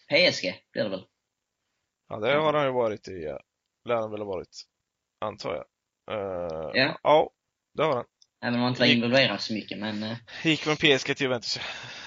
PSG 0.08 0.62
blir 0.72 0.82
det 0.84 0.88
väl? 0.90 1.06
Ja, 2.08 2.16
det 2.16 2.32
har 2.34 2.52
han 2.52 2.64
ju 2.66 2.72
varit 2.72 3.08
i, 3.08 3.36
lär 3.84 3.94
han 3.96 4.10
väl 4.10 4.20
ha 4.20 4.26
varit, 4.26 4.62
antar 5.20 5.54
jag. 5.54 5.64
Eh, 6.16 6.70
Ja. 6.74 6.98
Ja, 7.02 7.30
det 7.74 7.82
har 7.82 7.94
han. 7.94 8.04
Även 8.42 8.54
om 8.54 8.60
han 8.60 8.68
inte 8.70 8.80
var 8.80 8.86
involverad 8.86 9.40
så 9.40 9.52
mycket. 9.54 9.78
Men 9.78 10.16
Gick 10.42 10.60
från 10.60 10.76
PSG 10.76 11.04
till 11.16 11.22
Juventus, 11.22 11.58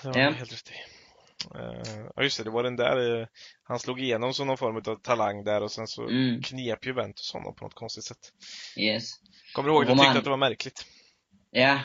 det 0.02 0.08
har 0.08 0.14
du 0.14 0.22
helt 0.22 0.54
rätt 0.54 0.72
i. 0.72 0.74
Eh, 1.56 2.06
Ja, 2.16 2.24
just 2.24 2.38
det, 2.38 2.44
det 2.44 2.50
var 2.50 2.64
den 2.64 2.76
där, 2.76 3.22
eh, 3.22 3.28
han 3.64 3.80
slog 3.80 4.00
igenom 4.02 4.34
som 4.34 4.48
någon 4.48 4.58
form 4.58 4.76
av 4.78 4.96
talang 5.02 5.44
där 5.44 5.64
och 5.64 5.72
sen 5.72 5.88
så 5.88 6.08
mm, 6.08 6.42
knep 6.42 6.86
Juventus 6.86 7.34
honom 7.34 7.56
på 7.56 7.66
något 7.66 7.74
konstigt 7.74 8.04
sätt. 8.04 8.18
yes. 8.78 9.12
Kommer 9.54 9.70
du 9.70 9.76
ihåg 9.76 9.84
att 9.84 9.90
Roman- 9.90 10.06
tyckte 10.06 10.18
att 10.18 10.24
det 10.24 10.30
var 10.30 10.38
märkligt? 10.38 10.86
Ja, 11.52 11.80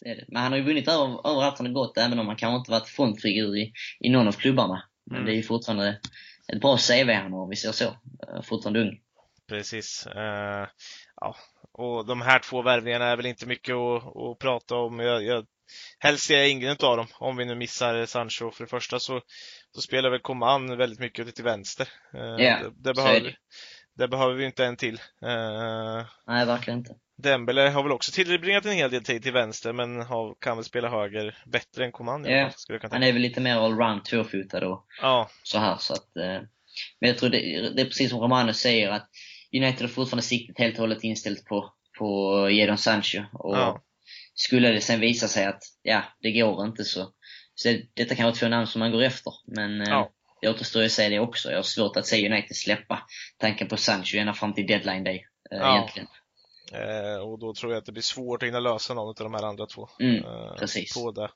det 0.00 0.08
är 0.10 0.16
det. 0.16 0.24
Men 0.28 0.42
han 0.42 0.52
har 0.52 0.58
ju 0.58 0.64
vunnit 0.64 0.88
över, 0.88 1.28
överallt 1.30 1.58
han 1.58 1.66
har 1.66 1.72
gått, 1.74 1.98
även 1.98 2.18
om 2.18 2.26
han 2.26 2.36
kanske 2.36 2.56
inte 2.58 2.70
varit 2.70 2.88
frontfigur 2.88 3.56
i, 3.56 3.72
i 4.00 4.08
någon 4.08 4.28
av 4.28 4.32
klubbarna. 4.32 4.82
Men 5.06 5.16
Mm. 5.16 5.26
det 5.26 5.32
är 5.32 5.36
ju 5.36 5.42
fortfarande 5.42 6.00
ett 6.52 6.60
bra 6.60 6.76
CV 6.78 7.10
han 7.12 7.32
har, 7.32 7.42
om 7.42 7.48
vi 7.50 7.56
ser 7.56 7.72
så. 7.72 7.84
Eh, 7.84 8.42
Fortfarande 8.42 8.80
ung. 8.80 9.00
Precis. 9.48 10.06
Eh, 10.06 10.66
ja. 11.20 11.36
Och 11.72 12.06
de 12.06 12.20
här 12.22 12.38
två 12.38 12.62
värvningarna 12.62 13.04
är 13.06 13.16
väl 13.16 13.26
inte 13.26 13.46
mycket 13.46 13.74
att, 13.74 14.16
att 14.16 14.38
prata 14.38 14.76
om. 14.76 14.98
Jag, 14.98 15.24
jag, 15.24 15.46
helst 15.98 16.26
ser 16.26 16.38
jag 16.38 16.48
ingen 16.50 16.70
av 16.70 16.96
dem. 16.96 17.06
Om 17.18 17.36
vi 17.36 17.44
nu 17.44 17.54
missar 17.54 18.06
Sancho. 18.06 18.50
För 18.50 18.64
det 18.64 18.70
första 18.70 18.98
så, 18.98 19.20
så 19.74 19.80
spelar 19.80 20.10
väl 20.10 20.20
Coman 20.20 20.76
väldigt 20.76 21.00
mycket 21.00 21.26
ute 21.26 21.32
till 21.36 21.44
vänster. 21.44 21.88
Ja, 22.12 22.18
det, 22.20 22.72
det, 22.76 22.94
behöver, 22.94 23.20
det. 23.20 23.36
det 23.96 24.08
behöver 24.08 24.34
vi 24.34 24.44
inte 24.44 24.64
en 24.64 24.76
till. 24.76 24.94
Eh, 25.22 26.06
Nej, 26.26 26.46
verkligen 26.46 26.78
inte. 26.78 26.94
Dembele 27.22 27.60
har 27.60 27.82
väl 27.82 27.92
också 27.92 28.12
tillbringat 28.12 28.64
en 28.64 28.72
hel 28.72 28.90
del 28.90 29.04
tid 29.04 29.22
till 29.22 29.32
vänster 29.32 29.72
men 29.72 30.02
har, 30.02 30.34
kan 30.40 30.56
väl 30.56 30.64
spela 30.64 30.88
höger 30.88 31.38
bättre 31.46 31.84
än 31.84 31.92
Coman 31.92 32.24
Ja. 32.24 32.50
fall, 32.68 32.90
Han 32.92 33.02
är 33.02 33.12
väl 33.12 33.22
lite 33.22 33.40
mer 33.40 33.56
allround 33.56 34.04
tvåfotad 34.04 34.66
och 34.66 34.86
Ja, 35.02 35.30
så 35.42 35.58
här. 35.58 35.76
Så 35.76 35.92
att, 35.92 36.16
eh, 36.16 36.40
men 37.00 37.08
jag 37.08 37.18
tror 37.18 37.30
det, 37.30 37.38
det 37.76 37.82
är 37.82 37.86
precis 37.86 38.10
som 38.10 38.20
Romano 38.20 38.52
säger 38.52 38.90
att 38.90 39.08
United 39.56 39.80
har 39.80 39.88
fortfarande 39.88 40.22
siktet 40.22 40.58
helt 40.58 40.74
och 40.74 40.80
hållet 40.80 41.04
inställt 41.04 41.44
på, 41.44 41.72
på 41.98 42.48
Jadon 42.50 42.78
Sancho. 42.78 43.22
Och 43.32 43.56
Ja. 43.56 43.82
Skulle 44.34 44.68
det 44.68 44.80
sen 44.80 45.00
visa 45.00 45.28
sig 45.28 45.44
att 45.44 45.62
ja, 45.82 46.02
det 46.20 46.32
går 46.32 46.64
inte 46.66 46.84
så, 46.84 47.12
så 47.54 47.68
det, 47.68 47.82
detta 47.94 48.14
kan 48.14 48.24
vara 48.24 48.34
två 48.34 48.48
namn 48.48 48.66
som 48.66 48.78
man 48.78 48.92
går 48.92 49.02
efter. 49.02 49.32
Men 49.46 49.80
eh, 49.80 49.88
Ja. 49.88 50.10
det 50.40 50.48
återstår 50.50 50.82
ju 50.82 50.86
att 50.86 50.92
säga 50.92 51.08
det 51.08 51.18
också. 51.20 51.50
Jag 51.50 51.58
har 51.58 51.62
svårt 51.62 51.96
att 51.96 52.06
se 52.06 52.26
United 52.32 52.56
släppa 52.56 53.06
tanken 53.38 53.68
på 53.68 53.76
Sancho 53.76 54.16
ända 54.18 54.34
fram 54.34 54.54
till 54.54 54.66
deadline 54.66 55.04
day. 55.04 55.26
Eh, 55.50 55.58
Ja. 55.58 55.76
Egentligen. 55.76 56.08
eh, 56.72 57.16
och 57.22 57.38
då 57.38 57.54
tror 57.54 57.72
jag 57.72 57.78
att 57.78 57.86
det 57.86 57.92
blir 57.92 58.02
svårt 58.02 58.42
att 58.42 58.46
hinna 58.46 58.60
lösa 58.60 58.94
någon 58.94 59.08
av 59.08 59.14
de 59.14 59.34
här 59.34 59.42
andra 59.42 59.66
två. 59.66 59.88
Mm, 60.00 60.16
eh, 60.24 60.54
precis. 60.58 60.94
På 60.94 61.10
det. 61.12 61.28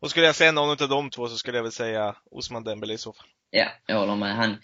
Och 0.00 0.10
skulle 0.10 0.26
jag 0.26 0.34
säga 0.34 0.52
någon 0.52 0.70
av 0.70 0.88
de 0.88 1.10
två 1.10 1.28
så 1.28 1.36
skulle 1.36 1.58
jag 1.58 1.62
väl 1.62 1.72
säga 1.72 2.16
Osman 2.30 2.64
Dembele 2.64 2.94
i 2.94 2.98
så 2.98 3.12
fall. 3.12 3.26
Ja, 3.50 3.68
jag 3.86 3.98
håller 3.98 4.16
med. 4.16 4.36
Han, 4.36 4.58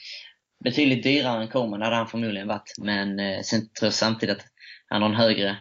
betydligt 0.64 1.02
dyrare 1.02 1.42
än 1.42 1.48
Coman 1.48 1.82
hade 1.82 1.96
han 1.96 2.08
förmodligen 2.08 2.48
varit. 2.48 2.74
Men 2.78 3.20
eh, 3.20 3.40
sen 3.42 3.60
tror 3.60 3.86
jag 3.86 3.94
samtidigt 3.94 4.36
att 4.36 4.44
han 4.88 5.02
har 5.02 5.08
en 5.08 5.14
högre, 5.16 5.48
eh, 5.50 5.56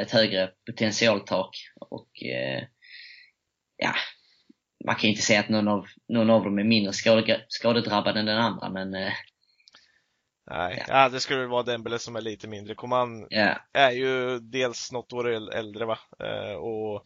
ett 0.00 0.10
högre 0.10 0.50
potentialtak. 0.66 1.56
Och 1.80 2.22
eh, 2.22 2.62
ja, 3.76 3.94
man 4.84 4.94
kan 4.94 5.10
inte 5.10 5.22
säga 5.22 5.40
att 5.40 5.48
någon 5.48 5.68
av, 5.68 5.86
någon 6.08 6.30
av 6.30 6.44
dem 6.44 6.58
är 6.58 6.64
mindre 6.64 6.92
skade, 6.92 7.44
skadedrabbad 7.48 8.16
än 8.16 8.26
den 8.26 8.38
andra. 8.38 8.70
Men 8.70 8.94
eh, 8.94 9.12
Nej, 10.50 10.84
ja. 10.88 11.02
ja. 11.02 11.08
det 11.08 11.20
skulle 11.20 11.46
vara 11.46 11.62
Dembele 11.62 11.98
som 11.98 12.16
är 12.16 12.20
lite 12.20 12.48
mindre. 12.48 12.74
Coman 12.74 13.26
ja. 13.30 13.54
är 13.72 13.90
ju 13.90 14.38
dels 14.38 14.92
något 14.92 15.12
år 15.12 15.54
äldre 15.54 15.84
va, 15.84 15.98
eh, 16.18 16.54
och 16.54 17.04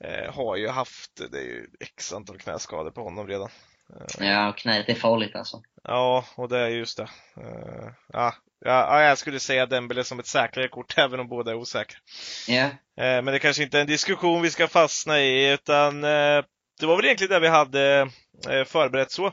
eh, 0.00 0.34
har 0.34 0.56
ju 0.56 0.68
haft, 0.68 1.30
det 1.32 1.38
är 1.38 1.44
ju 1.44 1.66
x 1.80 2.12
antal 2.12 2.38
knäskador 2.38 2.90
på 2.90 3.02
honom 3.02 3.28
redan. 3.28 3.48
Eh. 3.90 4.26
Ja, 4.26 4.48
och 4.48 4.58
knät 4.58 4.88
är 4.88 4.94
farligt 4.94 5.36
alltså. 5.36 5.62
Ja, 5.82 6.24
och 6.36 6.48
det 6.48 6.58
är 6.58 6.68
just 6.68 6.96
det. 6.96 7.08
Eh, 7.36 7.92
ja, 8.12 8.34
ja, 8.64 9.02
jag 9.02 9.18
skulle 9.18 9.40
säga 9.40 9.66
Dembele 9.66 10.04
som 10.04 10.18
ett 10.18 10.26
säkrare 10.26 10.68
kort, 10.68 10.94
även 10.98 11.20
om 11.20 11.28
båda 11.28 11.50
är 11.50 11.54
osäkra. 11.54 11.98
Ja. 12.48 12.70
Men 12.96 13.24
det 13.24 13.38
kanske 13.38 13.62
inte 13.62 13.78
är 13.78 13.80
en 13.80 13.86
diskussion 13.86 14.42
vi 14.42 14.50
ska 14.50 14.68
fastna 14.68 15.20
i, 15.20 15.52
utan 15.52 16.00
det 16.00 16.86
var 16.86 16.96
väl 16.96 17.04
egentligen 17.04 17.30
det 17.30 17.40
vi 17.40 17.48
hade 17.48 18.08
förberett 18.66 19.10
så 19.10 19.32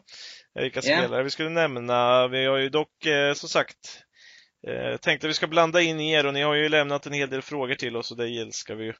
vilka 0.53 0.81
yeah. 0.81 0.99
spelare 0.99 1.23
vi 1.23 1.29
skulle 1.29 1.49
nämna. 1.49 2.27
Vi 2.27 2.45
har 2.45 2.57
ju 2.57 2.69
dock 2.69 3.05
eh, 3.05 3.33
som 3.33 3.49
sagt 3.49 4.03
eh, 4.67 4.97
tänkt 4.97 5.23
att 5.23 5.29
vi 5.29 5.33
ska 5.33 5.47
blanda 5.47 5.81
in 5.81 5.99
er 5.99 6.25
och 6.25 6.33
ni 6.33 6.41
har 6.41 6.55
ju 6.55 6.69
lämnat 6.69 7.05
en 7.05 7.13
hel 7.13 7.29
del 7.29 7.41
frågor 7.41 7.75
till 7.75 7.97
oss 7.97 8.11
och 8.11 8.17
det 8.17 8.37
älskar 8.37 8.75
vi 8.75 8.85
ju. 8.85 8.93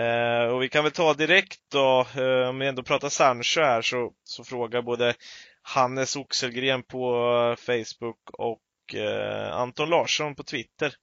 Eh, 0.00 0.52
och 0.52 0.62
vi 0.62 0.68
kan 0.68 0.84
väl 0.84 0.92
ta 0.92 1.14
direkt 1.14 1.60
då, 1.72 2.06
eh, 2.16 2.48
om 2.48 2.58
vi 2.58 2.66
ändå 2.66 2.82
pratar 2.82 3.08
Sancho 3.08 3.60
här, 3.60 3.82
så, 3.82 4.12
så 4.24 4.44
frågar 4.44 4.82
både 4.82 5.14
Hannes 5.62 6.16
Oxelgren 6.16 6.82
på 6.82 7.56
Facebook 7.58 8.30
och 8.32 8.58
eh, 8.94 9.52
Anton 9.52 9.90
Larsson 9.90 10.34
på 10.34 10.42
Twitter 10.42 10.94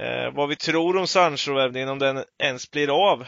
eh, 0.00 0.34
vad 0.34 0.48
vi 0.48 0.56
tror 0.56 0.96
om 0.96 1.06
Sancho-värvningen, 1.06 1.88
om 1.88 1.98
den 1.98 2.24
ens 2.38 2.70
blir 2.70 3.10
av. 3.10 3.26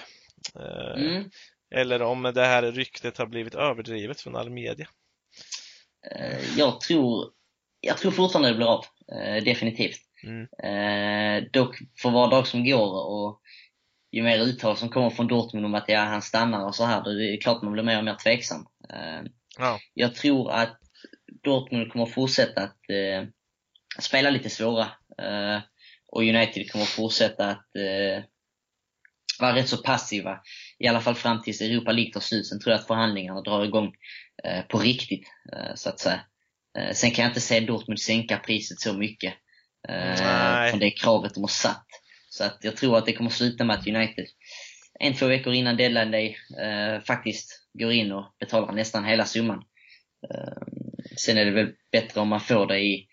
Mm. 0.97 1.31
Eller 1.75 2.03
om 2.03 2.23
det 2.23 2.45
här 2.45 2.63
ryktet 2.63 3.19
har 3.19 3.27
blivit 3.27 3.55
överdrivet 3.55 4.21
från 4.21 4.37
all 4.37 4.51
media. 4.51 4.89
Eh, 6.11 6.59
jag 6.59 6.81
tror, 6.81 7.31
jag 7.81 7.99
tror 7.99 8.11
fortfarande 8.11 8.49
det 8.49 8.55
blir 8.55 8.67
av. 8.67 8.85
Eh, 9.13 9.45
definitivt. 9.45 10.01
Mm. 10.25 10.43
Eh, 10.43 11.45
dock 11.53 11.79
för 12.03 12.11
var 12.11 12.31
dag 12.31 12.47
som 12.47 12.65
går 12.65 13.07
och 13.11 13.41
ju 14.13 14.23
mer 14.23 14.39
uttal 14.39 14.77
som 14.77 14.89
kommer 14.89 15.11
från 15.11 15.27
Dortmund 15.27 15.67
om 15.67 15.75
att 15.75 15.89
ja, 15.89 16.01
han 16.01 16.23
stannar 16.23 16.65
och 16.65 16.75
så 16.75 16.85
här, 16.85 17.05
då 17.05 17.11
är 17.11 17.15
det 17.15 17.37
klart 17.37 17.63
man 17.63 17.73
blir 17.73 17.83
mer 17.83 17.99
och 17.99 18.05
mer 18.05 18.15
tveksam. 18.15 18.67
Ja. 19.59 19.79
Jag 19.95 20.15
tror 20.15 20.51
att 20.51 20.81
Dortmund 21.43 21.93
kommer 21.93 22.07
fortsätta 22.07 22.63
att 22.63 22.81
spela 23.99 24.31
lite 24.31 24.51
svåra. 24.51 24.89
och 26.13 26.23
United 26.23 26.71
kommer 26.71 26.85
fortsätta 26.85 27.51
att 27.51 27.67
vara 29.39 29.55
rätt 29.55 29.69
så 29.69 29.77
passiva. 29.77 30.41
I 30.79 30.89
alla 30.89 31.01
fall 31.01 31.15
fram 31.15 31.43
tills 31.43 31.61
Europa 31.61 31.93
League 31.93 32.13
tar 32.13 32.21
slut. 32.21 32.47
Sen 32.47 32.61
tror 32.61 32.73
jag 32.73 32.81
att 32.81 32.87
förhandlingarna 32.87 33.41
drar 33.41 33.65
igång 33.65 33.93
eh, 34.45 34.63
på 34.63 34.79
riktigt, 34.79 35.29
eh, 35.53 35.75
så 35.75 35.89
att 35.89 36.01
säga. 36.01 36.21
Eh, 36.79 36.93
sen 36.93 37.11
kan 37.11 37.23
jag 37.23 37.31
inte 37.31 37.41
se 37.41 37.61
Dortmund 37.61 38.01
sänka 38.01 38.39
priset 38.39 38.81
så 38.81 38.93
mycket. 38.93 39.35
Nej. 39.89 40.71
Från 40.71 40.81
det 40.81 40.91
kravet 40.91 41.35
de 41.35 41.41
har 41.41 41.49
satt. 41.49 41.87
Så 42.29 42.45
att 42.45 42.59
jag 42.61 42.77
tror 42.77 42.99
att 42.99 43.07
det 43.07 43.13
kommer 43.13 43.31
sluta 43.31 43.65
med 43.65 43.77
att 43.77 43.87
United 43.87 44.27
en, 45.01 45.15
två 45.15 45.27
veckor 45.27 45.55
innan 45.55 45.77
deadline 45.77 46.11
day 46.11 46.37
eh, 46.61 47.01
faktiskt 47.01 47.69
går 47.73 47.93
in 47.93 48.13
och 48.13 48.37
betalar 48.41 48.73
nästan 48.73 49.05
hela 49.05 49.25
summan. 49.25 49.65
Eh, 50.31 50.63
sen 51.17 51.39
är 51.39 51.45
det 51.45 51.51
väl 51.51 51.73
bättre 51.93 52.21
om 52.21 52.29
man 52.29 52.41
får 52.41 52.67
det 52.67 52.79
i 52.79 53.09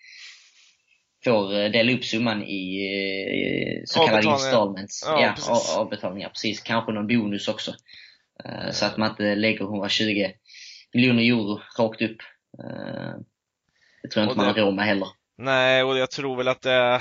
får 1.24 1.54
eh, 1.54 1.70
dela 1.70 1.92
upp 1.92 2.04
summan 2.04 2.42
i 2.42 2.86
eh, 3.76 3.82
så 3.84 4.06
kallade 4.06 4.28
installments. 4.28 5.04
Ja, 5.06 5.22
ja 5.22 5.32
precis. 5.36 5.76
avbetalningar. 5.76 6.28
Precis. 6.28 6.60
Kanske 6.60 6.92
någon 6.92 7.06
bonus 7.06 7.48
också. 7.48 7.74
Uh, 8.46 8.70
så 8.70 8.86
att 8.86 8.96
man 8.96 9.10
inte 9.10 9.34
lägger 9.34 9.64
120 9.64 10.26
miljoner 10.94 11.22
euro 11.22 11.60
rakt 11.78 12.02
upp. 12.02 12.16
Det 14.02 14.08
tror 14.08 14.24
jag 14.24 14.24
inte 14.24 14.34
det, 14.34 14.36
man 14.36 14.46
har 14.46 14.54
råd 14.54 14.74
med 14.74 14.86
heller. 14.86 15.08
Nej, 15.38 15.82
och 15.82 15.98
jag 15.98 16.10
tror 16.10 16.36
väl 16.36 16.48
att 16.48 16.62
det 16.62 17.00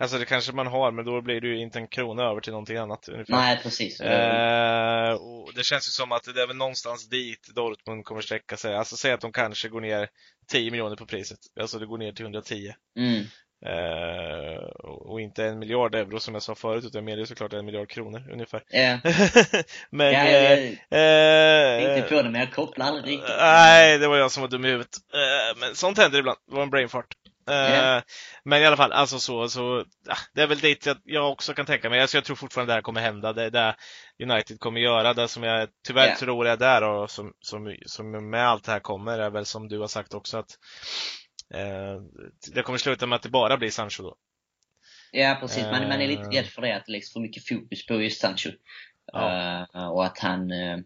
Alltså 0.00 0.18
det 0.18 0.24
kanske 0.24 0.52
man 0.52 0.66
har, 0.66 0.92
men 0.92 1.04
då 1.04 1.20
blir 1.20 1.40
det 1.40 1.48
ju 1.48 1.60
inte 1.60 1.78
en 1.78 1.88
krona 1.88 2.22
över 2.22 2.40
till 2.40 2.52
någonting 2.52 2.76
annat. 2.76 3.08
Ungefär. 3.08 3.34
Nej, 3.34 3.60
precis. 3.62 4.00
Eh, 4.00 5.12
och 5.12 5.52
det 5.54 5.64
känns 5.64 5.88
ju 5.88 5.90
som 5.90 6.12
att 6.12 6.34
det 6.34 6.42
är 6.42 6.46
väl 6.46 6.56
någonstans 6.56 7.08
dit 7.08 7.48
Dortmund 7.54 8.04
kommer 8.04 8.20
sträcka 8.20 8.56
sig. 8.56 8.74
Alltså 8.74 8.96
säg 8.96 9.12
att 9.12 9.20
de 9.20 9.32
kanske 9.32 9.68
går 9.68 9.80
ner 9.80 10.08
10 10.50 10.70
miljoner 10.70 10.96
på 10.96 11.06
priset. 11.06 11.38
Alltså 11.60 11.78
det 11.78 11.86
går 11.86 11.98
ner 11.98 12.12
till 12.12 12.24
110. 12.24 12.72
Mm. 12.96 13.24
Eh, 13.66 14.56
och 14.84 15.20
inte 15.20 15.44
en 15.44 15.58
miljard 15.58 15.94
euro 15.94 16.20
som 16.20 16.34
jag 16.34 16.42
sa 16.42 16.54
förut, 16.54 16.84
utan 16.84 17.04
mer 17.04 17.18
är 17.18 17.24
såklart 17.24 17.52
en 17.52 17.64
miljard 17.64 17.88
kronor 17.88 18.30
ungefär. 18.32 18.62
Yeah. 18.74 18.98
men, 19.90 20.12
ja, 20.12 20.30
jag, 20.30 20.58
eh, 20.90 21.96
inte 21.96 22.08
på 22.08 22.22
det, 22.22 22.30
men 22.30 22.40
jag 22.40 22.52
kopplar 22.52 22.86
aldrig 22.86 23.14
riktigt. 23.14 23.34
Nej, 23.38 23.98
det 23.98 24.08
var 24.08 24.16
jag 24.16 24.30
som 24.30 24.40
var 24.40 24.48
dum 24.48 24.64
i 24.64 24.68
huvudet. 24.68 24.96
Eh, 25.14 25.58
men 25.60 25.74
sånt 25.74 25.98
händer 25.98 26.18
ibland. 26.18 26.38
Det 26.48 26.54
var 26.54 26.62
en 26.62 26.70
brainfart. 26.70 27.14
Yeah. 27.48 28.02
Men 28.44 28.62
i 28.62 28.66
alla 28.66 28.76
fall, 28.76 28.92
alltså 28.92 29.18
så, 29.18 29.48
så 29.48 29.84
det 30.34 30.42
är 30.42 30.46
väl 30.46 30.58
dit 30.58 30.86
jag, 30.86 30.96
jag 31.04 31.32
också 31.32 31.54
kan 31.54 31.66
tänka 31.66 31.90
mig. 31.90 32.00
Alltså 32.00 32.16
jag 32.16 32.24
tror 32.24 32.36
fortfarande 32.36 32.72
det 32.72 32.74
här 32.74 32.82
kommer 32.82 33.00
hända. 33.00 33.32
Det 33.32 33.44
är 33.44 33.50
det 33.50 33.76
United 34.22 34.60
kommer 34.60 34.80
göra. 34.80 35.14
Det 35.14 35.28
som 35.28 35.42
jag 35.42 35.68
tyvärr 35.86 36.06
yeah. 36.06 36.18
tror 36.18 36.46
är 36.46 36.56
där 36.56 36.82
och 36.82 37.10
som, 37.10 37.32
som, 37.40 37.76
som 37.86 38.30
med 38.30 38.48
allt 38.48 38.64
det 38.64 38.72
här 38.72 38.80
kommer 38.80 39.18
är 39.18 39.30
väl 39.30 39.46
som 39.46 39.68
du 39.68 39.78
har 39.78 39.88
sagt 39.88 40.14
också 40.14 40.38
att 40.38 40.50
eh, 41.54 42.02
det 42.54 42.62
kommer 42.62 42.78
sluta 42.78 43.06
med 43.06 43.16
att 43.16 43.22
det 43.22 43.28
bara 43.28 43.56
blir 43.56 43.70
Sancho 43.70 44.02
då. 44.02 44.16
Ja, 45.12 45.36
precis. 45.40 45.62
Man, 45.62 45.88
man 45.88 46.00
är 46.00 46.08
lite 46.08 46.22
rädd 46.22 46.46
för 46.46 46.62
det, 46.62 46.76
att 46.76 46.86
det 46.86 46.92
läggs 46.92 47.12
för 47.12 47.20
mycket 47.20 47.48
fokus 47.48 47.86
på 47.86 48.02
just 48.02 48.20
Sancho. 48.20 48.50
Ja. 49.12 49.66
Uh, 49.74 49.88
och 49.88 50.04
att 50.04 50.18
han 50.18 50.52
uh, 50.52 50.78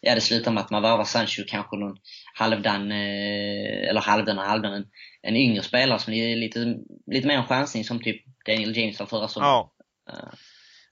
ja, 0.00 0.14
det 0.14 0.20
slutar 0.20 0.50
med 0.50 0.60
att 0.62 0.70
man 0.70 0.82
varvar 0.82 1.04
Sancho 1.04 1.44
kanske 1.48 1.76
någon 1.76 1.96
halvdan, 2.34 2.92
eh, 2.92 3.88
eller 3.88 4.00
halvdan 4.00 4.38
och 4.38 4.44
halvdan, 4.44 4.72
en, 4.72 4.86
en 5.22 5.36
yngre 5.36 5.62
spelare 5.62 5.98
som 5.98 6.12
är 6.12 6.36
lite, 6.36 6.76
lite 7.06 7.26
mer 7.26 7.36
en 7.36 7.46
chansning 7.46 7.84
som 7.84 8.02
typ 8.02 8.22
Daniel 8.46 8.76
James 8.76 9.00
var 9.00 9.06
förra 9.06 9.28
sommaren. 9.28 9.52
Ja. 9.52 9.72
Uh. 10.12 10.34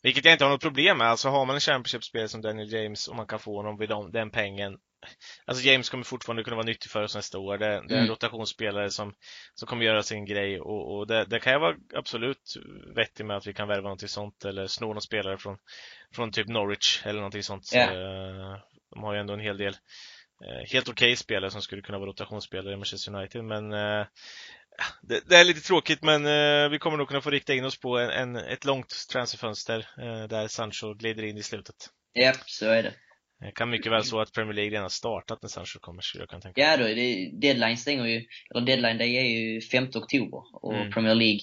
Vilket 0.03 0.25
jag 0.25 0.35
inte 0.35 0.45
har 0.45 0.51
något 0.51 0.61
problem 0.61 0.99
med. 0.99 1.07
Alltså 1.07 1.29
har 1.29 1.47
man 1.47 1.55
en 1.57 1.61
Championship-spelare 1.61 2.29
som 2.29 2.40
Daniel 2.40 2.73
James 2.73 3.09
och 3.09 3.16
man 3.16 3.27
kan 3.27 3.38
få 3.38 3.57
honom 3.57 3.79
vid 3.79 3.88
den 4.12 4.31
pengen. 4.31 4.79
Alltså 5.45 5.64
James 5.64 5.90
kommer 5.90 6.05
fortfarande 6.05 6.45
kunna 6.45 6.57
vara 6.57 6.66
nyttig 6.66 6.90
för 6.90 7.03
oss 7.03 7.14
nästa 7.14 7.38
år. 7.38 7.59
Det, 7.59 7.66
det 7.66 7.73
är 7.73 7.79
en 7.79 7.90
mm. 7.90 8.09
rotationsspelare 8.09 8.90
som, 8.90 9.14
som 9.55 9.69
kommer 9.69 9.85
göra 9.85 10.03
sin 10.03 10.25
grej 10.25 10.61
och, 10.61 10.97
och 10.97 11.07
det, 11.07 11.25
det, 11.25 11.40
kan 11.40 11.53
jag 11.53 11.61
vara 11.61 11.77
absolut 11.95 12.55
vettig 12.97 13.27
med 13.27 13.37
att 13.37 13.47
vi 13.47 13.55
kan 13.55 13.69
värva 13.69 13.83
någonting 13.83 14.09
sånt 14.09 14.45
eller 14.45 14.66
sno 14.66 14.87
någon 14.87 15.03
spelare 15.03 15.38
från, 15.38 15.59
från 16.14 16.33
typ 16.33 16.49
Norwich 16.49 17.03
eller 17.05 17.19
någonting 17.19 17.42
sånt. 17.42 17.75
Yeah. 17.75 18.59
De 18.90 19.03
har 19.03 19.14
ju 19.14 19.20
ändå 19.20 19.33
en 19.33 19.40
hel 19.40 19.57
del 19.57 19.72
eh, 20.44 20.70
helt 20.72 20.88
okej 20.88 21.07
okay 21.07 21.16
spelare 21.16 21.51
som 21.51 21.62
skulle 21.62 21.83
kunna 21.83 21.99
vara 21.99 22.11
rotationsspelare 22.11 22.75
i 22.75 22.77
Manchester 22.77 23.14
United. 23.14 23.44
Men 23.44 23.72
eh, 23.72 24.07
det, 25.03 25.29
det, 25.29 25.37
är 25.37 25.44
lite 25.44 25.61
tråkigt 25.61 26.03
men 26.03 26.27
eh, 26.27 26.68
vi 26.70 26.79
kommer 26.79 26.96
nog 26.96 27.09
kunna 27.09 27.20
få 27.20 27.31
rikta 27.31 27.55
in 27.55 27.64
oss 27.64 27.81
på 27.81 27.99
en, 27.99 28.11
en 28.11 28.37
ett 28.37 28.64
långt 28.64 28.94
transferfönster 29.12 29.88
där 30.29 30.49
Sancho 30.49 30.94
glider 30.94 31.22
in 31.22 31.37
i 31.37 31.42
slutet. 31.42 31.77
Ja, 32.12 32.33
så 32.46 32.66
är 32.66 32.83
det. 32.83 32.94
Det 33.40 33.53
kan 33.53 33.70
mycket 33.70 33.92
väl 33.92 34.05
så 34.05 34.20
att 34.20 34.33
Premier 34.33 34.55
League 34.55 34.79
redan 34.79 34.90
startat 34.90 35.42
när 35.42 35.49
Sancho 35.49 35.79
kommer, 35.81 36.03
så 36.03 36.18
jag 36.18 36.29
kan 36.29 36.40
tänka 36.40 36.61
Ja, 36.61 36.77
då 36.77 36.85
det, 36.85 37.31
deadline 37.40 37.77
stänger 37.77 38.07
ju, 38.07 38.25
eller 38.51 38.66
deadline 38.66 38.99
day 38.99 39.16
är 39.16 39.22
ju 39.22 39.61
5 39.61 39.85
oktober 39.85 40.42
och 40.62 40.75
mm. 40.75 40.90
Premier 40.90 41.14
League 41.14 41.40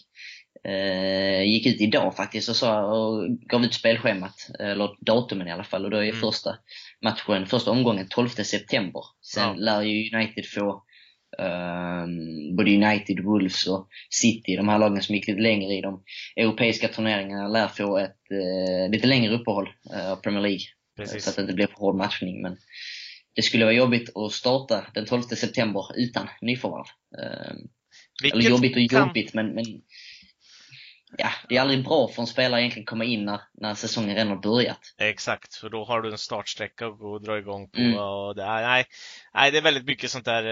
eh, 0.67 1.43
gick 1.43 1.65
ut 1.65 1.81
idag 1.81 2.15
faktiskt 2.15 2.49
och, 2.49 2.55
sa, 2.55 2.83
och 2.83 3.29
gav 3.29 3.63
ut 3.63 3.73
spelschemat, 3.73 4.47
eller 4.59 5.05
datumen 5.05 5.47
i 5.47 5.51
alla 5.51 5.63
fall, 5.63 5.85
och 5.85 5.91
då 5.91 5.97
är 5.97 6.03
mm. 6.03 6.15
första 6.15 6.55
matchen, 7.01 7.47
första 7.47 7.71
omgången 7.71 8.07
12 8.09 8.27
september. 8.29 9.01
Sen 9.21 9.43
ja. 9.43 9.53
lär 9.53 9.81
ju 9.81 10.17
United 10.17 10.45
få 10.45 10.83
Um, 11.37 12.55
både 12.55 12.75
United, 12.75 13.19
Wolves 13.23 13.67
och 13.67 13.87
City, 14.09 14.55
de 14.55 14.69
här 14.69 14.79
lagen 14.79 15.01
som 15.01 15.15
gick 15.15 15.27
lite 15.27 15.41
längre 15.41 15.73
i 15.73 15.81
de 15.81 16.03
europeiska 16.35 16.87
turneringarna, 16.87 17.47
lär 17.47 17.67
få 17.67 17.97
ett 17.97 18.17
uh, 18.31 18.91
lite 18.91 19.07
längre 19.07 19.33
uppehåll 19.33 19.69
uh, 19.93 20.11
av 20.11 20.15
Premier 20.15 20.41
League. 20.41 20.65
Precis. 20.97 21.23
Så 21.23 21.29
att 21.29 21.35
det 21.35 21.41
inte 21.41 21.53
blir 21.53 21.67
för 21.67 21.75
hård 21.75 21.95
matchning. 21.95 22.41
Men 22.41 22.57
det 23.35 23.41
skulle 23.41 23.65
vara 23.65 23.75
jobbigt 23.75 24.17
att 24.17 24.31
starta 24.31 24.85
den 24.93 25.05
12 25.05 25.21
september 25.21 25.85
utan 25.95 26.27
nyförvärv. 26.41 26.85
Um, 27.17 27.69
eller 28.31 28.49
jobbigt 28.49 28.75
och 28.75 28.81
jobbigt, 28.81 29.31
kan... 29.31 29.45
men, 29.45 29.55
men 29.55 29.65
ja, 31.17 31.29
det 31.49 31.57
är 31.57 31.61
aldrig 31.61 31.83
bra 31.83 32.07
för 32.07 32.21
en 32.21 32.27
spelare 32.27 32.61
egentligen 32.61 32.85
komma 32.85 33.03
in 33.03 33.25
när, 33.25 33.41
när 33.53 33.75
säsongen 33.75 34.15
redan 34.15 34.27
har 34.27 34.41
börjat. 34.41 34.79
Exakt, 34.97 35.55
för 35.55 35.69
då 35.69 35.85
har 35.85 36.01
du 36.01 36.11
en 36.11 36.17
startsträcka 36.17 36.87
att 36.87 36.99
gå 36.99 37.13
och 37.13 37.21
dra 37.21 37.37
igång 37.37 37.69
på. 37.69 37.79
Mm. 37.79 37.97
Och 37.97 38.35
det, 38.35 38.45
nej, 38.45 38.85
nej, 39.33 39.51
det 39.51 39.57
är 39.57 39.61
väldigt 39.61 39.85
mycket 39.85 40.11
sånt 40.11 40.25
där. 40.25 40.43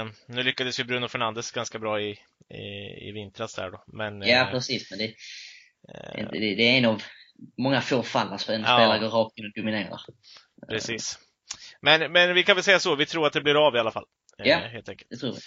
Eh, 0.00 0.06
nu 0.26 0.42
lyckades 0.42 0.80
ju 0.80 0.84
Bruno 0.84 1.08
Fernandes 1.08 1.50
ganska 1.50 1.78
bra 1.78 2.00
i, 2.00 2.10
i, 2.54 3.08
i 3.08 3.12
vintras 3.12 3.54
där 3.54 3.70
då. 3.70 3.84
Men, 3.86 4.22
ja, 4.22 4.46
eh, 4.46 4.50
precis. 4.50 4.90
Men 4.90 4.98
det, 4.98 5.04
eh, 5.04 6.28
det, 6.32 6.54
det, 6.54 6.62
är 6.62 6.78
en 6.78 6.84
av 6.84 7.02
många 7.58 7.80
få 7.80 8.02
fall 8.02 8.28
alltså 8.28 8.52
en 8.52 8.60
ja. 8.60 8.66
spelare 8.66 8.98
går 8.98 9.08
rakt 9.08 9.38
in 9.38 9.46
och 9.46 9.52
dominerar. 9.54 10.00
Precis. 10.68 11.18
Men, 11.80 12.12
men 12.12 12.34
vi 12.34 12.44
kan 12.44 12.56
väl 12.56 12.64
säga 12.64 12.78
så, 12.78 12.96
vi 12.96 13.06
tror 13.06 13.26
att 13.26 13.32
det 13.32 13.40
blir 13.40 13.66
av 13.66 13.76
i 13.76 13.78
alla 13.78 13.92
fall. 13.92 14.04
Ja, 14.36 14.56
helt 14.56 14.88
enkelt. 14.88 15.10
det 15.10 15.16
tror 15.16 15.32
vi. 15.32 15.40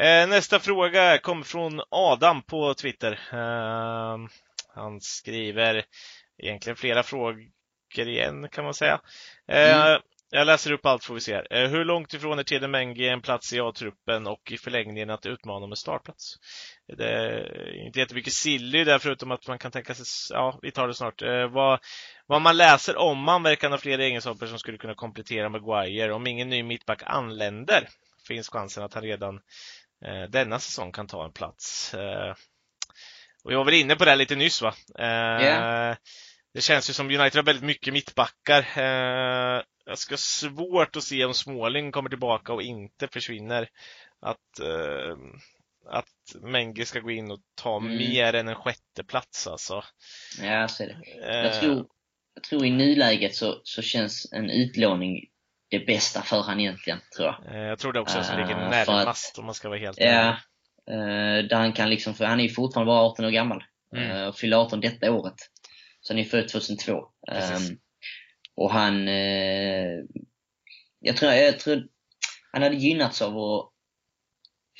Eh, 0.00 0.28
nästa 0.28 0.58
fråga 0.60 1.18
kommer 1.18 1.44
från 1.44 1.80
Adam 1.90 2.42
på 2.42 2.74
Twitter. 2.74 3.12
Eh, 3.32 4.18
han 4.74 5.00
skriver 5.00 5.84
egentligen 6.42 6.76
flera 6.76 7.02
frågor 7.02 7.48
igen 7.96 8.48
kan 8.48 8.64
man 8.64 8.74
säga. 8.74 9.00
Eh, 9.48 9.86
mm. 9.86 10.00
jag 10.30 10.46
läser 10.46 10.72
upp 10.72 10.86
allt 10.86 11.04
får 11.04 11.14
vi 11.14 11.20
se. 11.20 11.42
Eh, 11.50 11.70
hur 11.70 11.84
långt 11.84 12.14
ifrån 12.14 12.38
är 12.38 12.42
Tede 12.42 12.68
Mengi 12.68 13.08
en 13.08 13.22
plats 13.22 13.52
i 13.52 13.60
A-truppen 13.60 14.26
och 14.26 14.52
i 14.52 14.58
förlängningen 14.58 15.10
att 15.10 15.26
utmana 15.26 15.66
med 15.66 15.78
startplats? 15.78 16.34
Det 16.96 17.08
är 17.08 17.86
inte 17.86 17.98
jättemycket 17.98 18.32
silly 18.32 18.84
där 18.84 18.98
förutom 18.98 19.30
att 19.30 19.48
man 19.48 19.58
kan 19.58 19.70
tänka 19.70 19.94
sig, 19.94 20.36
ja, 20.36 20.58
vi 20.62 20.70
tar 20.70 20.88
det 20.88 20.94
snart. 20.94 21.22
Vad, 21.50 21.80
vad 22.26 22.42
man 22.42 22.56
läser 22.56 22.96
om 22.96 23.18
man 23.18 23.42
verkar 23.42 23.70
ha 23.70 23.78
flera 23.78 24.04
egenskaper 24.04 24.46
som 24.46 24.58
skulle 24.58 24.78
kunna 24.78 24.94
komplettera 24.94 25.48
Maguire. 25.48 26.12
Om 26.12 26.26
ingen 26.26 26.48
ny 26.48 26.62
mittback 26.62 27.02
anländer 27.06 27.88
finns 28.28 28.48
chansen 28.48 28.84
att 28.84 28.94
han 28.94 29.02
redan 29.02 29.40
denna 30.28 30.58
säsong 30.58 30.92
kan 30.92 31.06
ta 31.06 31.24
en 31.24 31.32
plats. 31.32 31.94
Eh, 31.94 32.34
och 33.44 33.52
jag 33.52 33.58
var 33.58 33.64
väl 33.64 33.74
inne 33.74 33.96
på 33.96 34.04
det 34.04 34.16
lite 34.16 34.36
nyss 34.36 34.62
va? 34.62 34.74
Yeah. 34.98 35.96
Det 36.54 36.60
känns 36.60 36.90
ju 36.90 36.94
som 36.94 37.06
United 37.06 37.34
har 37.34 37.42
väldigt 37.42 37.64
mycket 37.64 37.92
mittbackar. 37.92 38.66
Eh, 38.76 39.62
jag 39.84 39.98
ska 39.98 40.16
svårt 40.16 40.96
att 40.96 41.02
se 41.02 41.24
om 41.24 41.34
Småling 41.34 41.92
kommer 41.92 42.08
tillbaka 42.08 42.52
och 42.52 42.62
inte 42.62 43.08
försvinner. 43.08 43.68
Att, 44.20 44.60
eh, 44.60 45.16
att 45.86 46.42
Menge 46.42 46.84
ska 46.84 47.00
gå 47.00 47.10
in 47.10 47.30
och 47.30 47.40
ta 47.54 47.76
mm. 47.76 47.96
mer 47.96 48.34
än 48.34 48.48
en 48.48 48.54
sjätte 48.54 49.04
plats 49.04 49.46
alltså. 49.46 49.84
Ja, 50.40 50.46
jag 50.46 50.70
ser 50.70 50.86
det. 50.86 51.26
Jag 51.26 51.46
eh. 51.46 51.60
tror, 51.60 51.86
jag 52.34 52.42
tror 52.42 52.66
i 52.66 52.70
nuläget 52.70 53.34
så, 53.34 53.60
så 53.64 53.82
känns 53.82 54.32
en 54.32 54.50
utlåning 54.50 55.24
det 55.70 55.86
bästa 55.86 56.22
för 56.22 56.42
han 56.42 56.60
egentligen, 56.60 56.98
tror 57.16 57.26
jag. 57.26 57.54
Eh, 57.54 57.68
jag 57.68 57.78
tror 57.78 57.92
det 57.92 58.00
också, 58.00 58.22
som 58.22 58.36
ligger 58.36 58.62
uh, 58.62 58.70
närmast 58.70 59.32
att, 59.32 59.38
om 59.38 59.44
man 59.44 59.54
ska 59.54 59.68
vara 59.68 59.78
helt 59.78 60.00
Ja, 60.00 60.36
uh, 60.90 61.48
där 61.48 61.56
han 61.56 61.72
kan 61.72 61.90
liksom, 61.90 62.14
för 62.14 62.24
han 62.24 62.40
är 62.40 62.44
ju 62.44 62.50
fortfarande 62.50 62.90
bara 62.90 63.00
18 63.00 63.24
år 63.24 63.30
gammal. 63.30 63.64
Mm. 63.96 64.28
Och 64.28 64.36
fyller 64.38 64.56
18 64.56 64.80
detta 64.80 65.12
året. 65.12 65.34
Så 66.00 66.12
han 66.12 66.20
är 66.20 66.24
född 66.24 66.48
2002. 66.48 66.92
Um, 66.92 67.78
och 68.54 68.72
han, 68.72 69.08
jag 71.00 71.16
tror, 71.16 71.32
jag 71.32 71.58
tror 71.58 71.86
han 72.52 72.62
hade 72.62 72.76
gynnats 72.76 73.22
av 73.22 73.38
att 73.38 73.72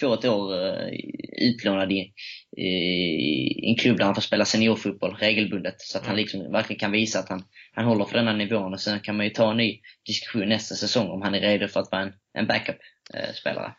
få 0.01 0.15
ett 0.15 0.25
år 0.25 0.55
uh, 0.55 0.89
utlånad 1.39 1.93
i, 1.93 2.13
i, 2.57 3.71
en 3.71 3.77
klubb 3.77 3.99
där 3.99 4.05
han 4.05 4.15
får 4.15 4.23
spela 4.23 4.45
seniorfotboll 4.45 5.17
regelbundet. 5.17 5.81
Så 5.81 5.99
att 5.99 6.05
mm. 6.05 6.09
han 6.09 6.17
liksom 6.17 6.53
verkligen 6.53 6.81
kan 6.81 6.93
visa 6.93 7.19
att 7.19 7.29
han, 7.29 7.45
han 7.73 7.85
håller 7.85 8.05
för 8.05 8.19
denna 8.19 8.33
nivån. 8.33 8.73
Och 8.73 8.81
sen 8.81 9.01
kan 9.01 9.17
man 9.17 9.27
ju 9.27 9.31
ta 9.31 9.51
en 9.51 9.57
ny 9.57 9.81
diskussion 10.07 10.49
nästa 10.49 10.75
säsong 10.75 11.11
om 11.11 11.23
han 11.23 11.35
är 11.35 11.41
redo 11.41 11.69
för 11.69 11.81
att 11.81 11.93
vara 11.93 12.03
en, 12.03 12.13
en 12.39 12.47
backup-spelare. 12.47 13.75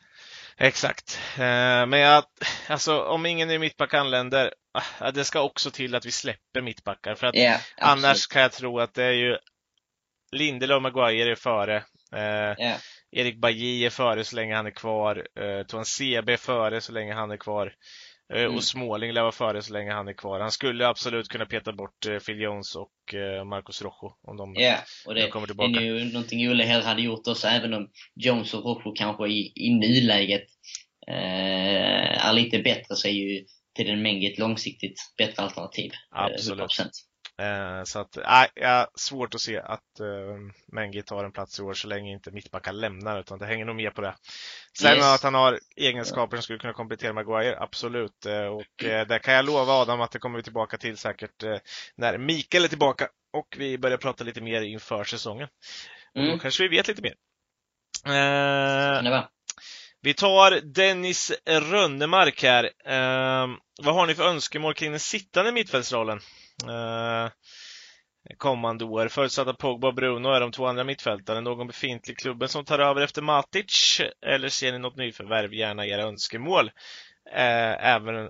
Exakt. 0.58 1.20
Eh, 1.34 1.86
men 1.86 2.00
jag, 2.00 2.24
alltså 2.68 3.02
om 3.02 3.26
ingen 3.26 3.52
i 3.52 3.60
mittback 3.60 3.94
anländer, 3.94 4.54
ah, 5.00 5.12
det 5.12 5.24
ska 5.24 5.42
också 5.42 5.72
till 5.72 5.96
att 5.96 6.06
vi 6.06 6.12
släpper 6.12 6.62
mittbackar. 6.62 7.16
För 7.16 7.28
att 7.28 7.36
yeah, 7.36 7.62
annars 7.78 8.28
kan 8.28 8.42
jag 8.42 8.52
tro 8.52 8.80
att 8.80 8.94
det 8.94 9.04
är 9.04 9.12
ju 9.12 9.38
Lindelöf 10.32 10.76
och 10.76 10.82
Maguire 10.82 11.32
är 11.32 11.36
före. 11.36 11.84
Yeah. 12.16 12.78
Erik 13.12 13.38
Bajy 13.38 13.86
är 13.86 13.90
före 13.90 14.24
så 14.24 14.36
länge 14.36 14.56
han 14.56 14.66
är 14.66 14.72
kvar. 14.72 15.28
Eh, 15.40 15.66
Toan 15.66 15.86
CB 15.86 16.34
är 16.34 16.38
före 16.38 16.82
så 16.82 16.92
länge 16.92 17.14
han 17.14 17.32
är 17.32 17.38
kvar. 17.38 17.74
Eh, 18.34 18.42
mm. 18.42 18.56
Och 18.56 18.64
Småling 18.64 19.14
lär 19.14 19.22
vara 19.22 19.32
före 19.32 19.62
så 19.62 19.74
länge 19.74 19.92
han 19.92 20.08
är 20.08 20.14
kvar. 20.14 20.40
Han 20.40 20.52
skulle 20.52 20.88
absolut 20.88 21.28
kunna 21.28 21.46
peta 21.46 21.74
bort 21.74 22.06
eh, 22.06 22.18
Phil 22.18 22.42
Jones 22.42 22.76
och 22.76 23.14
eh, 23.14 23.44
Marcos 23.44 23.82
Rojo 23.82 24.18
om 24.22 24.38
de 24.38 24.58
yeah, 24.58 24.80
och 25.06 25.16
det, 25.16 25.28
kommer 25.28 25.48
tillbaka. 25.48 25.70
Det 25.70 25.78
är 25.78 25.82
ju 25.82 26.12
någonting 26.14 26.50
Olle 26.50 26.64
hellre 26.64 26.86
hade 26.86 27.02
gjort 27.02 27.28
också, 27.28 27.48
även 27.48 27.74
om 27.74 27.90
Jones 28.16 28.54
och 28.54 28.64
Rojo 28.64 28.94
kanske 28.96 29.28
i, 29.28 29.54
i 29.56 29.70
nuläget 29.70 30.46
eh, 31.08 32.26
är 32.28 32.34
lite 32.34 32.60
bättre 32.60 32.96
så 32.96 33.08
är 33.08 33.12
ju 33.12 33.46
till 33.76 33.88
den 33.88 34.02
Mengi 34.02 34.34
ett 34.34 34.40
långsiktigt 34.40 35.14
bättre 35.18 35.44
alternativ. 35.44 35.92
Absolut. 36.10 36.60
Eh, 36.60 36.66
Eh, 37.40 37.84
så 37.84 38.00
att, 38.00 38.18
äh, 38.18 38.86
svårt 38.96 39.36
att 39.36 39.42
se 39.42 39.60
att 39.60 40.00
eh, 40.00 40.38
Mengi 40.72 41.02
tar 41.02 41.24
en 41.24 41.32
plats 41.32 41.60
i 41.60 41.62
år 41.62 41.74
så 41.74 41.88
länge 41.88 42.12
inte 42.12 42.32
mittbackar 42.32 42.74
lämnar, 42.74 43.20
utan 43.20 43.40
det 43.40 43.46
hänger 43.46 43.66
nog 43.66 43.76
mer 43.76 43.90
på 43.90 44.02
det. 44.02 44.16
Sen 44.78 44.98
yes. 44.98 45.06
att 45.06 45.24
han 45.24 45.34
har 45.34 45.60
egenskaper 45.76 46.38
som 46.38 46.44
skulle 46.44 46.60
kunna 46.60 46.74
komplettera 46.74 47.14
Maguire, 47.14 47.60
absolut. 47.60 48.26
Eh, 48.26 48.46
och 48.46 48.84
eh, 48.84 49.08
det 49.08 49.20
kan 49.20 49.34
jag 49.34 49.46
lova 49.46 49.74
Adam 49.74 50.02
att 50.02 50.12
det 50.12 50.20
kommer 50.20 50.38
vi 50.38 50.44
tillbaka 50.44 50.78
till 50.78 50.98
säkert 50.98 51.44
eh, 51.44 51.58
när 51.96 52.18
Mikael 52.18 52.64
är 52.64 52.68
tillbaka 52.68 53.08
och 53.34 53.56
vi 53.58 53.78
börjar 53.78 53.98
prata 53.98 54.24
lite 54.24 54.42
mer 54.42 54.62
inför 54.62 55.04
säsongen. 55.04 55.48
Och 56.16 56.22
mm. 56.22 56.32
då 56.32 56.40
kanske 56.40 56.64
vi 56.64 56.70
vet 56.78 56.88
lite 56.88 57.02
mer. 57.02 57.16
Eh, 58.06 59.24
vi 60.02 60.14
tar 60.14 60.62
Dennis 60.62 61.32
Rönnemark 61.46 62.44
här. 62.44 62.64
Eh, 62.86 63.48
vad 63.82 63.96
har 63.96 64.08
ni 64.08 64.16
för 64.16 64.24
önskemål 64.24 64.74
kring 64.74 64.92
den 64.92 65.00
sittande 65.00 65.52
mittfältsrollen? 65.52 66.20
Eh, 66.64 67.32
kommande 68.38 68.86
år. 68.86 69.08
Förutsatt 69.08 69.48
att 69.48 69.58
Pogba 69.58 69.88
och 69.88 69.96
Bruno 69.96 70.28
är 70.30 70.40
de 70.40 70.52
två 70.52 70.66
andra 70.66 70.84
mittfältarna. 70.84 71.42
Någon 71.42 71.68
befintlig 71.68 72.18
klubben 72.18 72.50
som 72.50 72.66
tar 72.66 72.80
över 72.80 73.02
efter 73.02 73.22
Matic? 73.22 74.02
Eller 74.26 74.50
ser 74.50 74.72
ni 74.72 74.80
något 74.80 74.98
nyförvärv? 74.98 75.54
Gärna 75.54 75.86
era 75.86 76.02
önskemål. 76.02 76.72
Eh, 77.36 77.86
även, 77.86 78.30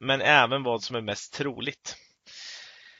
men 0.00 0.20
även 0.20 0.62
vad 0.62 0.82
som 0.82 0.96
är 0.96 1.00
mest 1.00 1.34
troligt. 1.34 1.96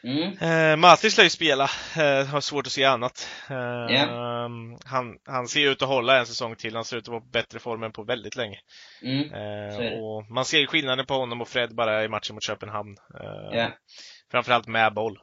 Mm. 0.05 0.39
Eh, 0.39 0.77
Matic 0.77 1.17
lär 1.17 1.25
ju 1.25 1.31
spela, 1.31 1.65
eh, 1.97 2.27
har 2.27 2.41
svårt 2.41 2.67
att 2.67 2.73
se 2.73 2.85
annat. 2.85 3.29
Eh, 3.51 3.95
yeah. 3.95 4.49
han, 4.85 5.19
han 5.25 5.49
ser 5.49 5.71
ut 5.71 5.83
att 5.83 5.89
hålla 5.89 6.19
en 6.19 6.27
säsong 6.27 6.57
till, 6.57 6.75
han 6.75 6.85
ser 6.85 6.97
ut 6.97 7.05
att 7.05 7.09
vara 7.09 7.21
på 7.21 7.27
bättre 7.27 7.59
form 7.59 7.83
än 7.83 7.93
på 7.93 8.03
väldigt 8.03 8.37
länge. 8.37 8.59
Mm. 9.03 9.35
Eh, 9.35 9.93
och 9.93 10.31
man 10.31 10.45
ser 10.45 10.67
skillnaden 10.67 11.07
på 11.07 11.15
honom 11.15 11.41
och 11.41 11.49
Fred 11.49 11.75
bara 11.75 12.05
i 12.05 12.09
matchen 12.09 12.35
mot 12.35 12.43
Köpenhamn. 12.43 12.97
Yeah. 13.53 13.73
Framförallt 14.35 14.67
med 14.67 14.95
boll. 14.95 15.19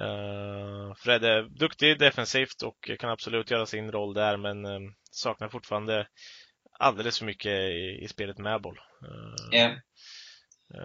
Uh, 0.00 0.94
Fred 0.94 1.24
är 1.24 1.42
duktig 1.42 1.98
defensivt 1.98 2.62
och 2.62 2.90
kan 2.98 3.10
absolut 3.10 3.50
göra 3.50 3.66
sin 3.66 3.92
roll 3.92 4.14
där 4.14 4.36
men 4.36 4.64
uh, 4.64 4.90
saknar 5.10 5.48
fortfarande 5.48 6.06
alldeles 6.78 7.18
för 7.18 7.26
mycket 7.26 7.52
i, 7.52 8.00
i 8.02 8.08
spelet 8.08 8.38
med 8.38 8.62
boll. 8.62 8.78
Uh, 9.02 9.54
yeah. 9.58 9.76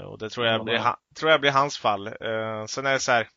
och 0.06 0.20
det 0.20 0.30
tror 0.30 0.46
jag, 0.48 0.66
blir, 0.66 0.96
tror 1.20 1.32
jag 1.32 1.42
blir 1.42 1.52
hans 1.52 1.78
fall. 1.78 2.06
sen 2.68 2.86
är 2.86 2.94
det 2.94 3.00
så 3.00 3.12
här, 3.12 3.28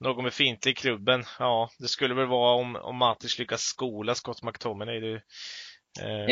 någon 0.00 0.24
med 0.24 0.34
fintlig 0.34 0.72
i 0.72 0.74
klubben, 0.74 1.24
ja, 1.38 1.70
det 1.78 1.88
skulle 1.88 2.14
väl 2.14 2.26
vara 2.26 2.54
om, 2.54 2.76
om 2.76 2.96
Matic 2.96 3.38
lyckas 3.38 3.62
skola 3.62 4.14
Scott 4.14 4.42
McTominay. 4.42 5.00
Det, 5.00 5.22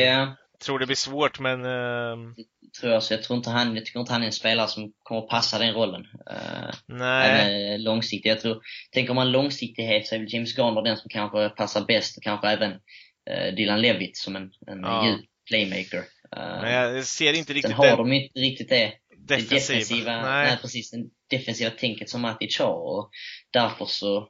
yeah 0.00 0.32
tror 0.60 0.78
det 0.78 0.86
blir 0.86 0.96
svårt, 0.96 1.40
men... 1.40 1.64
Uh... 1.64 2.34
Tror 2.80 2.92
jag, 2.92 3.02
så 3.02 3.14
jag, 3.14 3.22
tror 3.22 3.36
inte 3.36 3.50
han, 3.50 3.76
jag 3.76 3.86
tycker 3.86 4.00
inte 4.00 4.12
han 4.12 4.22
är 4.22 4.26
en 4.26 4.32
spelare 4.32 4.68
som 4.68 4.92
kommer 5.02 5.22
passa 5.22 5.58
den 5.58 5.74
rollen. 5.74 6.06
Uh, 6.30 6.70
Nej. 6.86 7.30
Även 7.30 7.82
långsiktigt. 7.82 8.30
Jag 8.30 8.40
tror, 8.40 8.62
tänker 8.90 9.14
man 9.14 9.32
långsiktighet 9.32 10.06
så 10.06 10.14
är 10.14 10.18
väl 10.18 10.34
James 10.34 10.58
Garner 10.58 10.82
den 10.82 10.96
som 10.96 11.08
kanske 11.08 11.48
passar 11.48 11.84
bäst, 11.84 12.16
och 12.16 12.22
kanske 12.22 12.48
även 12.48 12.72
uh, 12.72 13.54
Dylan 13.56 13.80
Levitt 13.80 14.16
som 14.16 14.36
en, 14.36 14.50
en 14.66 14.80
ja. 14.80 15.06
djup 15.06 15.26
playmaker. 15.48 16.04
Men 16.36 16.72
jag 16.72 17.04
ser 17.04 17.32
inte 17.32 17.52
riktigt 17.52 17.76
Sen 17.76 17.90
har 17.90 17.96
de 17.96 18.12
inte 18.12 18.38
riktigt 18.38 18.68
det, 18.68 18.92
defensiva. 19.16 19.50
det 19.50 19.74
defensiva, 19.74 20.22
nej. 20.22 20.46
nej. 20.46 20.58
precis, 20.62 20.90
det 20.90 21.36
defensiva 21.36 21.70
tänket 21.70 22.08
som 22.08 22.20
Matic 22.20 22.58
har. 22.58 22.98
Och 22.98 23.10
därför 23.50 23.84
så, 23.84 24.28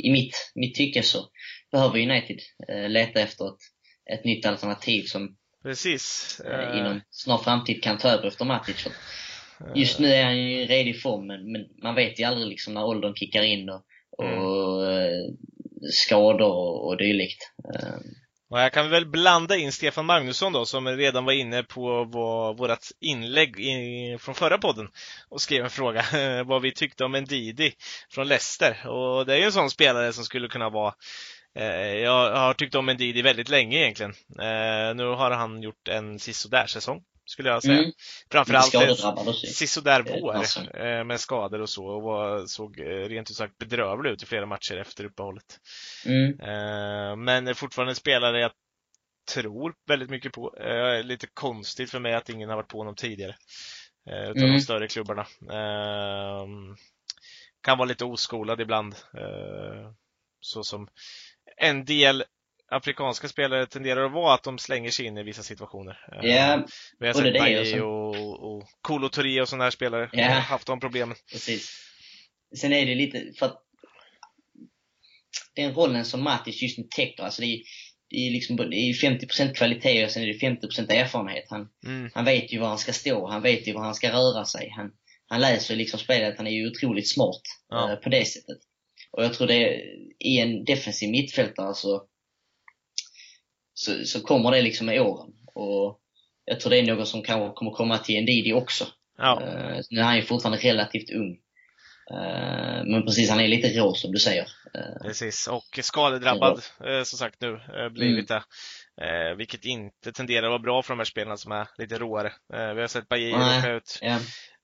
i 0.00 0.10
mitt, 0.10 0.52
mitt 0.54 0.74
tycke 0.74 1.02
så 1.02 1.28
behöver 1.72 1.98
United 1.98 2.38
leta 2.88 3.20
efter 3.20 3.48
ett, 3.48 3.60
ett 4.12 4.24
nytt 4.24 4.46
alternativ 4.46 5.02
som 5.02 5.36
Precis. 5.68 6.40
Eh, 6.40 6.78
inom 6.78 7.00
snar 7.10 7.38
framtid 7.38 7.82
kan 7.82 7.98
ta 7.98 8.08
över 8.08 8.26
efter 8.26 8.44
Matic. 8.44 8.86
Just 9.74 9.98
nu 9.98 10.08
är 10.08 10.24
han 10.24 10.38
ju 10.38 10.62
i 10.62 10.66
redig 10.66 11.02
form, 11.02 11.26
men, 11.26 11.52
men, 11.52 11.64
man 11.82 11.94
vet 11.94 12.20
ju 12.20 12.24
aldrig 12.24 12.46
liksom 12.46 12.74
när 12.74 12.84
åldern 12.84 13.14
kickar 13.14 13.42
in 13.42 13.68
och, 13.68 13.82
och 14.18 14.86
mm. 14.86 15.36
skador 15.92 16.48
och, 16.48 16.88
och 16.88 16.96
dylikt. 16.96 17.52
Eh. 17.74 17.94
Och 18.50 18.58
här 18.58 18.68
kan 18.68 18.84
vi 18.84 18.90
väl 18.90 19.06
blanda 19.06 19.56
in 19.56 19.72
Stefan 19.72 20.06
Magnusson 20.06 20.52
då, 20.52 20.66
som 20.66 20.88
redan 20.88 21.24
var 21.24 21.32
inne 21.32 21.62
på 21.62 22.04
vårt 22.58 22.78
inlägg 23.00 23.60
i, 23.60 24.16
från 24.20 24.34
förra 24.34 24.58
podden 24.58 24.88
och 25.28 25.40
skrev 25.40 25.64
en 25.64 25.70
fråga 25.70 26.04
vad 26.46 26.62
vi 26.62 26.72
tyckte 26.72 27.04
om 27.04 27.14
en 27.14 27.24
Didi 27.24 27.72
från 28.10 28.28
Leicester. 28.28 28.88
Och 28.88 29.26
det 29.26 29.34
är 29.34 29.38
ju 29.38 29.44
en 29.44 29.52
sån 29.52 29.70
spelare 29.70 30.12
som 30.12 30.24
skulle 30.24 30.48
kunna 30.48 30.68
vara 30.68 30.92
Eh, 30.92 31.37
jag 32.02 32.36
har 32.36 32.54
tyckt 32.54 32.74
om 32.74 32.86
Ndidi 32.86 33.22
väldigt 33.22 33.48
länge 33.48 33.78
egentligen. 33.78 34.12
Eh, 34.30 34.94
nu 34.94 35.04
har 35.04 35.30
han 35.30 35.62
gjort 35.62 35.88
en 35.88 36.18
sisådär 36.18 36.66
säsong 36.66 37.02
skulle 37.24 37.48
jag 37.48 37.62
säga. 37.62 37.78
Mm. 37.78 37.92
Framförallt 38.30 38.74
sisådär 39.36 40.02
vår 40.02 40.34
eh, 40.80 41.04
med 41.04 41.20
skador 41.20 41.60
och 41.60 41.70
så 41.70 41.86
och 41.86 42.02
var, 42.02 42.46
såg 42.46 42.80
rent 42.80 43.30
ut 43.30 43.36
sagt 43.36 43.58
bedrövlig 43.58 44.10
ut 44.10 44.22
i 44.22 44.26
flera 44.26 44.46
matcher 44.46 44.76
efter 44.76 45.04
uppehållet. 45.04 45.60
Mm. 46.06 47.24
Men 47.24 47.54
fortfarande 47.54 47.90
en 47.90 47.96
spelare 47.96 48.40
jag 48.40 48.50
tror 49.34 49.74
väldigt 49.86 50.10
mycket 50.10 50.32
på. 50.32 50.54
Lite 51.02 51.26
konstigt 51.34 51.90
för 51.90 52.00
mig 52.00 52.14
att 52.14 52.28
ingen 52.28 52.48
har 52.48 52.56
varit 52.56 52.68
på 52.68 52.78
honom 52.78 52.94
tidigare. 52.94 53.36
Utav 54.06 54.36
mm. 54.36 54.52
de 54.52 54.60
större 54.60 54.88
klubbarna. 54.88 55.26
Kan 57.62 57.78
vara 57.78 57.88
lite 57.88 58.04
oskolad 58.04 58.60
ibland. 58.60 58.94
Så 60.40 60.64
som 60.64 60.88
en 61.60 61.84
del 61.84 62.24
afrikanska 62.70 63.28
spelare 63.28 63.66
tenderar 63.66 64.04
att 64.04 64.12
vara 64.12 64.34
att 64.34 64.42
de 64.42 64.58
slänger 64.58 64.90
sig 64.90 65.06
in 65.06 65.18
i 65.18 65.22
vissa 65.22 65.42
situationer. 65.42 66.06
Ja, 66.10 66.24
yeah. 66.24 66.60
Vi 66.98 67.06
har 67.06 67.14
sett 67.14 67.38
Bailly 67.38 67.80
och, 67.80 68.56
och 68.56 68.68
Kolo 68.82 69.08
Touré 69.08 69.40
och 69.40 69.48
sådana 69.48 69.64
här 69.64 69.70
spelare 69.70 70.10
yeah. 70.12 70.32
har 70.32 70.40
haft 70.40 70.66
de 70.66 70.80
problemen. 70.80 71.16
Precis. 71.32 71.84
Sen 72.56 72.72
är 72.72 72.86
det 72.86 72.94
lite, 72.94 73.32
för 73.38 73.46
att 73.46 73.62
den 75.54 75.74
rollen 75.74 76.04
som 76.04 76.22
Matic 76.22 76.62
just 76.62 76.78
nu 76.78 76.84
täcker. 76.90 77.22
Alltså 77.22 77.42
det 77.42 77.46
är, 77.48 77.62
det 78.10 78.16
är, 78.16 78.30
liksom, 78.30 78.56
det 78.56 78.76
är 78.76 78.92
50% 78.92 79.54
kvalitet 79.54 80.04
och 80.04 80.10
sen 80.10 80.22
är 80.22 80.26
det 80.26 80.38
50% 80.38 80.92
erfarenhet. 80.92 81.44
Han, 81.48 81.68
Mm. 81.86 82.10
han 82.14 82.24
vet 82.24 82.52
ju 82.52 82.58
var 82.58 82.68
han 82.68 82.78
ska 82.78 82.92
stå, 82.92 83.26
han 83.26 83.42
vet 83.42 83.68
ju 83.68 83.72
var 83.72 83.82
han 83.82 83.94
ska 83.94 84.12
röra 84.12 84.44
sig. 84.44 84.68
Han, 84.76 84.90
han 85.26 85.40
läser 85.40 85.76
liksom 85.76 86.00
spelet, 86.00 86.34
han 86.36 86.46
är 86.46 86.50
ju 86.50 86.70
otroligt 86.70 87.08
smart 87.08 87.42
Ja. 87.68 87.92
eh, 87.92 87.96
på 87.96 88.08
det 88.08 88.24
sättet. 88.24 88.58
Och 89.18 89.24
jag 89.24 89.34
tror 89.34 89.46
det, 89.46 89.82
i 90.18 90.38
en 90.38 90.64
defensiv 90.64 91.10
mittfältare 91.10 91.74
så, 91.74 92.02
så, 93.74 94.04
så 94.04 94.20
kommer 94.20 94.50
det 94.50 94.62
liksom 94.62 94.86
med 94.86 95.00
åren. 95.00 95.32
Och 95.54 96.00
jag 96.44 96.60
tror 96.60 96.70
det 96.70 96.78
är 96.78 96.86
något 96.86 97.08
som 97.08 97.22
kanske 97.22 97.54
kommer 97.54 97.70
komma 97.70 97.98
till 97.98 98.22
Ndidi 98.22 98.52
också. 98.52 98.86
Ja, 99.16 99.42
Eh, 99.42 99.80
nu 99.90 100.00
är 100.00 100.04
han 100.04 100.16
ju 100.16 100.22
fortfarande 100.22 100.58
relativt 100.58 101.10
ung. 101.10 101.38
Eh, 102.10 102.84
men 102.84 103.02
precis, 103.06 103.30
han 103.30 103.40
är 103.40 103.48
lite 103.48 103.68
rå 103.68 103.94
som 103.94 104.12
du 104.12 104.18
säger. 104.18 104.48
Eh, 104.74 105.02
precis. 105.02 105.48
Och 105.48 105.78
skadedrabbad, 105.82 106.62
eh, 106.84 107.02
som 107.02 107.18
sagt 107.18 107.40
nu, 107.40 107.54
eh, 107.54 107.88
blivit 107.88 108.28
det. 108.28 108.42
Eh, 109.00 109.36
vilket 109.36 109.64
inte 109.64 110.12
tenderar 110.12 110.46
att 110.46 110.50
vara 110.50 110.58
bra 110.58 110.82
för 110.82 110.94
de 110.94 110.98
här 110.98 111.04
spelarna 111.04 111.36
som 111.36 111.52
är 111.52 111.68
lite 111.78 111.98
råare. 111.98 112.32
Vi 112.48 112.80
har 112.80 112.86
sett 112.86 113.08
Bajir 113.08 113.38
Nej. 113.38 113.58
åka 113.58 113.72
ut. 113.72 113.98
ja, 114.02 114.18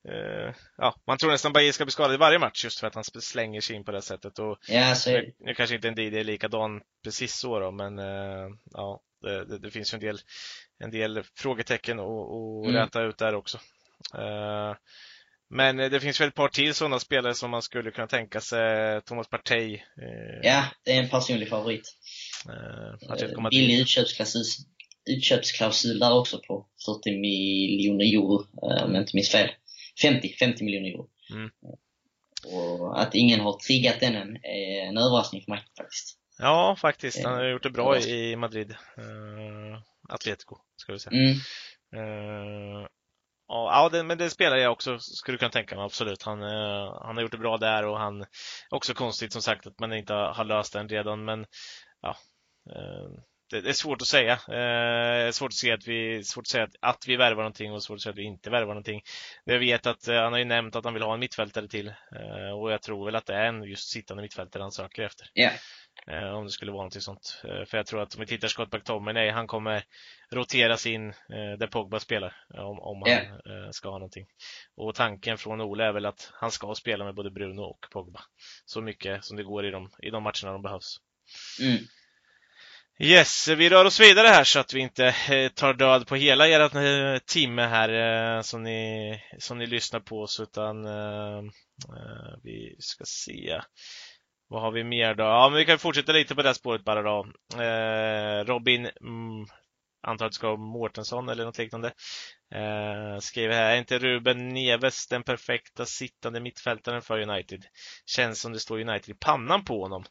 Eh, 0.09 0.55
ja, 0.77 0.95
man 1.07 1.19
tror 1.19 1.31
nästan 1.31 1.53
Bajir 1.53 1.73
ska 1.73 1.85
bli 1.85 1.93
skadad 1.93 2.15
i 2.15 2.17
varje 2.17 2.39
match 2.39 2.65
just 2.65 2.81
för 2.81 2.87
att 2.87 2.95
han 2.95 3.05
slänger 3.05 3.61
sig 3.61 3.77
in 3.77 3.85
på 3.85 3.93
det 3.93 4.03
sättet. 4.03 4.39
Och 4.39 4.59
ja, 4.69 4.95
så 4.95 5.11
är 5.11 5.15
det. 5.15 5.23
nu, 5.23 5.35
nu 5.39 5.55
kanske 5.55 5.77
inte 5.77 5.91
Ndidi 5.91 6.19
är 6.19 6.25
likadan 6.25 6.81
precis 7.05 7.35
så 7.37 7.59
då, 7.61 7.71
men 7.71 7.99
eh, 7.99 8.49
ja, 8.73 9.01
det, 9.23 9.45
det, 9.45 9.59
det 9.59 9.71
finns 9.71 9.93
ju 9.93 9.97
en 9.97 10.01
del, 10.01 10.19
en 10.79 10.91
del 10.91 11.23
frågetecken 11.35 12.01
att 12.01 12.65
Mm. 12.67 12.73
räta 12.77 13.03
ut 13.03 13.19
där 13.19 13.35
också. 13.35 13.59
Eh, 14.19 14.75
men 15.51 15.77
det 15.77 16.01
finns 16.01 16.21
väl 16.21 16.29
ett 16.29 16.35
par 16.35 16.49
till 16.49 16.75
sådana 16.75 16.99
spelare 16.99 17.35
som 17.35 17.51
man 17.51 17.63
skulle 17.63 17.91
kunna 17.91 18.07
tänka 18.07 18.41
sig. 18.41 19.01
Thomas 19.03 19.29
Partey. 19.29 19.81
Ja, 20.43 20.65
det 20.85 20.93
är 20.93 21.03
en 21.03 21.09
personlig 21.09 21.49
favorit. 21.49 21.83
eh. 22.49 23.49
Billig 23.51 23.81
utköpsklausul, 23.81 24.43
utköpsklausul 25.11 25.99
där 25.99 26.13
också 26.19 26.41
på 26.47 26.67
40 26.87 27.19
miljoner 27.19 28.05
euro, 28.05 28.47
om 28.85 28.95
jag 28.95 29.03
inte 29.03 29.17
minns 29.17 29.31
fel. 29.31 29.49
50, 30.03 30.29
50 30.29 30.65
miljoner 30.65 30.89
euro. 30.89 31.09
Mm. 31.33 31.51
Och 32.47 33.01
att 33.01 33.15
ingen 33.15 33.41
har 33.41 33.59
triggat 33.59 34.01
den 34.01 34.15
än 34.15 34.37
är 34.37 34.89
en 34.89 34.99
överraskning 34.99 35.43
för 35.43 35.51
mig 35.51 35.65
faktiskt. 35.79 36.19
Ja, 36.39 36.77
faktiskt. 36.81 37.25
Han 37.25 37.35
har 37.35 37.45
Eh, 37.45 37.51
gjort 37.51 37.63
det 37.63 37.71
bra 37.71 37.99
i 37.99 38.37
Madrid. 38.37 38.71
Eh, 38.71 39.81
Atletico, 40.09 40.57
ska 40.77 40.93
vi 40.93 40.99
säga. 40.99 41.17
Mm. 41.17 41.37
Eh, 41.97 42.87
ja, 43.49 43.89
det, 43.93 44.03
men 44.03 44.19
det 44.19 44.31
spelar 44.31 44.57
jag 44.57 44.73
också, 44.73 44.99
skulle 44.99 45.39
kunna 45.39 45.51
tänka 45.51 45.77
mig, 45.77 45.85
absolut. 45.85 46.23
Han, 46.23 46.43
eh, 46.43 46.99
han 47.03 47.17
har 47.17 47.23
gjort 47.23 47.33
det 47.33 47.39
bra 47.39 47.57
där 47.57 47.87
och 47.87 47.99
han, 47.99 48.25
också 48.71 48.95
konstigt 48.95 49.33
som 49.33 49.43
sagt 49.43 49.67
att 49.67 49.81
man 49.81 49.93
inte 49.93 50.15
har, 50.15 50.45
löst 50.45 50.73
den 50.73 50.89
redan, 50.89 51.25
men 51.25 51.47
ja. 52.01 52.17
Eh, 52.71 53.11
det, 53.61 53.69
är 53.69 53.73
svårt 53.73 54.03
att 54.03 54.09
säga. 54.09 54.33
Eh, 54.33 55.31
svårt 55.31 55.49
att 55.49 55.55
se 55.55 55.73
att 55.73 55.89
vi, 55.89 56.25
svårt 56.25 56.43
att 56.43 56.49
säga 56.49 56.65
att, 56.65 56.77
att 56.81 57.05
vi 57.09 57.17
värvar 57.17 57.43
någonting 57.43 57.73
och 57.73 57.83
svårt 57.83 57.97
att 57.97 58.03
säga 58.03 58.11
att 58.11 58.19
vi 58.19 58.23
inte 58.23 58.51
värvar 58.51 58.75
någonting. 58.75 59.03
Jag 59.45 59.59
vet 59.59 59.87
att 59.87 60.09
eh, 60.09 60.23
han 60.23 60.33
har 60.33 60.39
ju 60.39 60.45
nämnt 60.45 60.77
att 60.77 60.85
han 60.85 60.95
vill 60.95 61.03
ha 61.03 61.15
en 61.15 61.21
mittfältare 61.21 61.69
till 61.69 61.89
eh, 61.89 62.59
och 62.61 62.73
jag 62.73 62.83
tror 62.83 63.05
väl 63.07 63.17
att 63.17 63.27
det 63.27 63.35
är 63.35 63.45
en 63.45 63.63
just 63.63 63.89
sittande 63.89 64.23
mittfältare 64.23 64.63
han 64.63 64.73
söker 64.73 65.03
efter. 65.03 65.27
Ja. 65.33 65.51
Eh, 66.07 66.35
om 66.35 66.45
det 66.45 66.51
skulle 66.51 66.73
vara 66.73 66.81
någonting 66.81 67.01
sånt. 67.01 67.43
Eh, 67.45 67.65
för 67.65 67.77
jag 67.77 67.87
tror 67.87 68.03
att 68.03 68.15
om 68.15 68.21
vi 68.21 68.27
tittar 68.27 68.49
Scott 68.49 68.73
McTominay, 68.73 69.31
han 69.31 69.47
kommer 69.47 69.85
roteras 70.31 70.87
in 70.87 71.09
eh, 71.09 71.59
där 71.59 71.67
Pogba 71.67 72.01
spelar. 72.01 72.37
eh, 72.55 72.61
Om, 72.61 72.79
om 72.81 73.03
han 73.03 73.11
eh, 73.11 73.71
ska 73.71 73.89
ha 73.89 73.99
någonting. 73.99 74.27
Och 74.77 74.95
tanken 74.95 75.39
från 75.39 75.61
Ole 75.61 75.85
är 75.85 75.93
väl 75.93 76.07
att 76.07 76.31
han 76.35 76.51
ska 76.51 76.75
spela 76.75 77.05
med 77.05 77.15
både 77.15 77.31
Bruno 77.31 77.61
och 77.63 77.87
Pogba. 77.93 78.21
Så 78.65 78.81
mycket 78.81 79.25
som 79.25 79.37
det 79.37 79.43
går 79.43 79.67
i 79.67 79.71
de, 79.71 79.91
i 80.03 80.11
de 80.11 80.23
matcherna 80.23 80.53
de 80.53 80.63
behövs. 80.63 80.97
Mm. 81.63 81.79
Yes, 82.99 83.49
vi 83.49 83.69
rör 83.69 83.85
oss 83.85 84.01
vidare 84.01 84.29
här 84.29 84.45
så 84.45 84.59
att 84.59 84.75
vi 84.75 84.81
inte 84.81 85.07
eh, 85.07 85.49
tar 85.49 85.75
död 85.75 86.07
på 86.07 86.15
hela 86.17 86.49
ert 86.49 86.75
eh, 86.75 87.19
timme 87.27 87.63
här 87.63 87.89
eh, 88.37 88.43
som 88.43 88.63
ni, 88.63 89.21
som 89.39 89.59
ni 89.59 89.67
lyssnar 89.67 90.01
på 90.01 90.21
oss 90.21 90.41
utan 90.41 90.85
vi 92.43 92.77
ska 92.79 93.05
se. 93.05 93.61
Vad 94.49 94.63
har 94.63 94.71
vi 94.71 94.85
mer 94.85 95.15
då? 95.15 95.25
Ja, 95.25 95.49
men 95.49 95.59
vi 95.59 95.65
kan 95.65 95.79
fortsätta 95.79 96.13
lite 96.13 96.35
på 96.35 96.43
det 96.43 96.49
här 96.49 96.55
spåret 96.55 96.85
bara 96.85 97.03
då. 97.03 97.27
Robin, 98.45 98.91
mm, 99.01 99.47
antar 100.03 100.27
att 100.27 100.33
det 100.33 100.37
ska 100.37 100.47
vara 100.47 100.57
Mårtensson 100.57 101.29
eller 101.29 101.45
något 101.45 101.59
liknande. 101.59 101.93
Eh, 102.55 103.19
skriver 103.21 103.55
här, 103.55 103.73
är 103.75 103.79
inte 103.79 103.99
Ruben 103.99 104.49
Neves 104.49 105.07
den 105.07 105.23
perfekta 105.23 105.87
sittande 105.87 106.41
mittfältaren 106.41 107.03
för 107.03 107.21
United? 107.21 107.65
Känns 108.07 108.41
som 108.41 108.53
det 108.53 108.61
står 108.61 108.81
United 108.81 109.15
i 109.15 109.19
pannan 109.19 109.65
på 109.65 109.83
honom. 109.83 110.05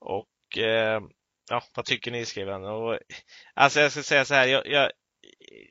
Och 0.00 0.58
eh, 0.58 1.00
ja, 1.50 1.62
vad 1.74 1.84
tycker 1.84 2.10
ni? 2.10 2.24
skriver 2.24 2.52
han. 2.52 2.64
Och, 2.64 2.98
alltså 3.54 3.80
jag 3.80 3.92
ska 3.92 4.02
säga 4.02 4.24
så 4.24 4.34
här, 4.34 4.46
jag, 4.46 4.66
jag, 4.66 4.90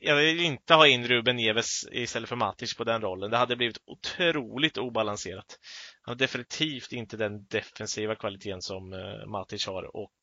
jag 0.02 0.16
vill 0.16 0.42
inte 0.42 0.74
ha 0.74 0.88
in 0.88 1.08
Ruben 1.08 1.36
Neves 1.36 1.88
istället 1.92 2.30
för 2.30 2.36
Matic 2.36 2.78
på 2.78 2.84
den 2.84 3.02
rollen. 3.02 3.32
Det 3.32 3.38
hade 3.38 3.56
blivit 3.56 3.78
otroligt 3.86 4.78
obalanserat. 4.78 5.60
Han 6.02 6.12
har 6.12 6.20
definitivt 6.20 6.92
inte 6.92 7.18
den 7.18 7.46
defensiva 7.46 8.16
kvaliteten 8.16 8.62
som 8.62 8.94
eh, 8.94 9.26
Matic 9.28 9.68
har 9.68 9.96
och 9.96 10.16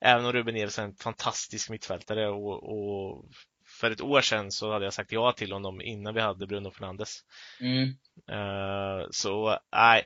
även 0.00 0.24
om 0.24 0.32
Ruben 0.32 0.54
Neves 0.54 0.78
är 0.78 0.82
en 0.82 0.94
fantastisk 0.94 1.70
mittfältare 1.70 2.28
och, 2.28 2.62
och 2.62 3.24
för 3.66 3.90
ett 3.90 4.00
år 4.00 4.20
sedan 4.20 4.50
så 4.50 4.72
hade 4.72 4.84
jag 4.84 4.94
sagt 4.94 5.12
ja 5.12 5.32
till 5.32 5.52
honom 5.52 5.80
innan 5.80 6.14
vi 6.14 6.20
hade 6.20 6.46
Bruno 6.46 6.70
Fernandes. 6.70 7.20
Mm. 7.60 7.88
Eh, 8.30 9.06
så 9.10 9.58
nej, 9.72 10.04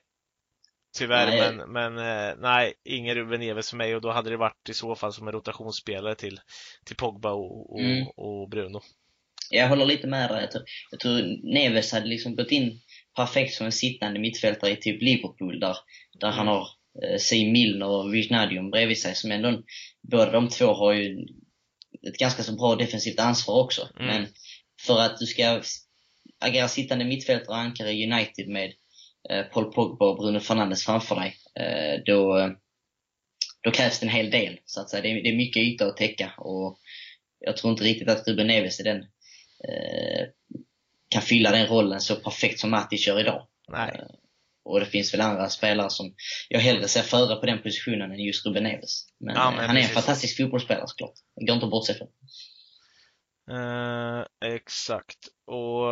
tyvärr, 0.98 1.26
Nej. 1.26 1.52
men, 1.56 1.72
men 1.72 1.98
eh, 1.98 2.34
nej, 2.38 2.72
ingen 2.84 3.14
Ruben 3.14 3.40
Neves 3.40 3.70
för 3.70 3.76
mig 3.76 3.94
och 3.94 4.00
då 4.00 4.10
hade 4.10 4.30
det 4.30 4.36
varit 4.36 4.68
i 4.68 4.74
så 4.74 4.94
fall 4.94 5.12
som 5.12 5.26
en 5.28 5.32
rotationsspelare 5.34 6.14
till, 6.14 6.40
till 6.84 6.96
Pogba 6.96 7.30
och, 7.30 7.72
och, 7.74 7.80
Mm. 7.80 8.06
och 8.16 8.48
Bruno. 8.48 8.80
Jag 9.50 9.68
håller 9.68 9.86
lite 9.86 10.06
med 10.06 10.30
dig. 10.30 10.40
Jag 10.40 10.50
tror, 10.50 10.64
jag 10.90 11.00
tror 11.00 11.22
Neves 11.54 11.92
hade 11.92 12.06
liksom 12.06 12.36
gått 12.36 12.50
in 12.50 12.80
perfekt 13.16 13.54
som 13.54 13.66
en 13.66 13.72
sittande 13.72 14.20
mittfältare 14.20 14.70
i 14.70 14.76
typ 14.76 15.02
Liverpool 15.02 15.60
där, 15.60 15.76
där 16.20 16.30
han 16.30 16.46
har 16.46 16.68
eh, 17.02 17.18
Siim 17.18 17.52
Milner 17.52 17.86
och 17.86 18.14
Wijnaldum 18.14 18.70
bredvid 18.70 18.98
sig 18.98 19.14
som 19.14 19.30
ändå, 19.32 19.62
båda 20.02 20.30
de 20.30 20.48
två 20.48 20.66
har 20.66 20.92
ju 20.92 21.26
ett 22.08 22.18
ganska 22.18 22.42
så 22.42 22.52
bra 22.52 22.74
defensivt 22.74 23.20
ansvar 23.20 23.64
också. 23.64 23.88
Mm. 24.00 24.06
Men 24.06 24.26
för 24.86 25.00
att 25.00 25.18
du 25.18 25.26
ska 25.26 25.60
agera 26.40 26.68
sittande 26.68 27.04
mittfältare 27.04 27.48
och 27.48 27.58
ankare 27.58 27.92
i 27.92 28.12
United 28.12 28.48
med 28.48 28.72
Paul 29.52 29.72
Pogba 29.72 30.06
och 30.08 30.16
Bruno 30.16 30.40
Fernandes 30.40 30.84
framför 30.84 31.14
dig, 31.16 31.36
eh, 31.54 32.00
då, 32.06 32.38
eh, 32.38 32.48
då 33.62 33.70
krävs 33.70 34.00
det 34.00 34.06
en 34.06 34.12
hel 34.12 34.30
del. 34.30 34.58
Så 34.64 34.80
att 34.80 34.90
säga. 34.90 35.02
Det, 35.02 35.08
är, 35.10 35.22
det 35.22 35.28
är 35.28 35.36
mycket 35.36 35.62
yta 35.62 35.86
att 35.86 35.96
täcka 35.96 36.32
och 36.38 36.78
jag 37.40 37.56
tror 37.56 37.70
inte 37.72 37.84
riktigt 37.84 38.08
att 38.08 38.28
Ruben 38.28 38.46
Neves 38.46 38.80
är 38.80 38.84
den 38.84 38.96
eh, 39.68 40.26
kan 41.08 41.22
fylla 41.22 41.50
den 41.50 41.66
rollen 41.66 42.00
så 42.00 42.16
perfekt 42.16 42.60
som 42.60 42.70
Matic 42.70 43.06
gör 43.06 43.20
idag. 43.20 43.46
Nej, 43.68 43.90
Eh, 43.98 44.06
Och 44.64 44.80
det 44.80 44.86
finns 44.86 45.14
väl 45.14 45.20
andra 45.20 45.48
spelare 45.48 45.90
som 45.90 46.14
jag 46.48 46.60
hellre 46.60 46.88
ser 46.88 47.02
före 47.02 47.36
på 47.36 47.46
den 47.46 47.62
positionen 47.62 48.10
än 48.12 48.18
just 48.20 48.46
Ruben 48.46 48.62
Neves. 48.62 49.06
Men, 49.20 49.34
Ja, 49.34 49.50
eh, 49.50 49.56
men 49.56 49.66
han 49.66 49.76
är 49.76 49.80
en 49.80 49.86
precis. 49.88 49.94
fantastisk 50.04 50.36
fotbollsspelare 50.36 50.86
såklart. 50.86 51.12
Det 51.36 51.46
går 51.46 51.54
inte 51.54 51.66
att 51.66 51.70
bortse 51.70 51.94
från. 51.94 52.08
Eh, 53.50 54.24
exakt. 54.54 55.18
Och 55.46 55.90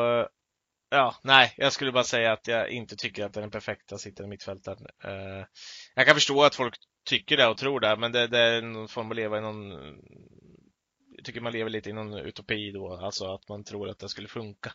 ja, 0.93 1.15
nej, 1.23 1.55
jag 1.57 1.73
skulle 1.73 1.93
bara 1.93 2.05
säga 2.05 2.33
att 2.33 2.47
jag 2.47 2.71
inte 2.71 2.97
tycker 2.97 3.25
att 3.25 3.33
det 3.33 3.41
är 3.41 3.43
den 3.43 3.51
perfekta 3.51 3.99
sittande 3.99 4.29
mittfältaren. 4.29 4.87
Eh, 5.05 5.47
jag 5.95 6.07
kan 6.07 6.15
förstå 6.15 6.43
att 6.43 6.55
folk 6.55 6.75
tycker 7.09 7.37
det 7.37 7.47
och 7.47 7.57
tror 7.57 7.81
det, 7.81 7.97
men 7.97 8.13
det, 8.13 8.27
det 8.27 8.39
är 8.39 8.63
någon 8.63 8.89
form 8.89 9.11
att 9.11 9.17
leva 9.17 9.39
i 9.39 9.41
någon 9.41 9.73
jag 11.17 11.25
tycker 11.25 11.41
man 11.41 11.53
lever 11.53 11.71
lite 11.71 11.91
i 11.91 11.93
någon 11.93 12.15
utopi 12.15 12.73
då, 12.73 12.99
alltså 13.03 13.35
att 13.35 13.49
man 13.49 13.65
tror 13.65 13.89
att 13.89 13.99
det 13.99 14.09
skulle 14.09 14.29
funka. 14.29 14.73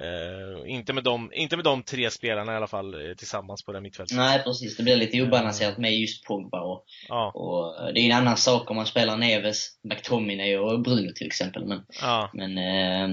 Eh, 0.00 0.72
inte, 0.72 0.92
med 0.92 1.04
de, 1.04 1.30
inte 1.34 1.56
med 1.56 1.64
de 1.64 1.82
tre 1.82 2.10
spelarna 2.10 2.52
i 2.52 2.56
alla 2.56 2.66
fall 2.66 2.94
eh, 2.94 3.14
tillsammans 3.14 3.64
på 3.64 3.72
det 3.72 3.80
mittfältet. 3.80 4.16
Nej, 4.16 4.42
precis. 4.42 4.76
Det 4.76 4.82
blir 4.82 4.96
lite 4.96 5.22
obalanserat 5.22 5.78
med 5.78 5.98
just 5.98 6.24
Pogba. 6.24 6.60
Och, 6.60 6.84
Ja, 7.08 7.32
och 7.34 7.86
eh, 7.88 7.94
det 7.94 8.00
är 8.00 8.04
en 8.04 8.18
annan 8.18 8.36
sak 8.36 8.70
om 8.70 8.76
man 8.76 8.86
spelar 8.86 9.16
Neves, 9.16 9.68
McTominay 9.82 10.56
och 10.56 10.82
Bruno 10.82 11.12
till 11.14 11.26
exempel. 11.26 11.66
Men, 11.66 11.84
ja, 12.00 12.30
men 12.32 12.58
eh, 12.58 13.08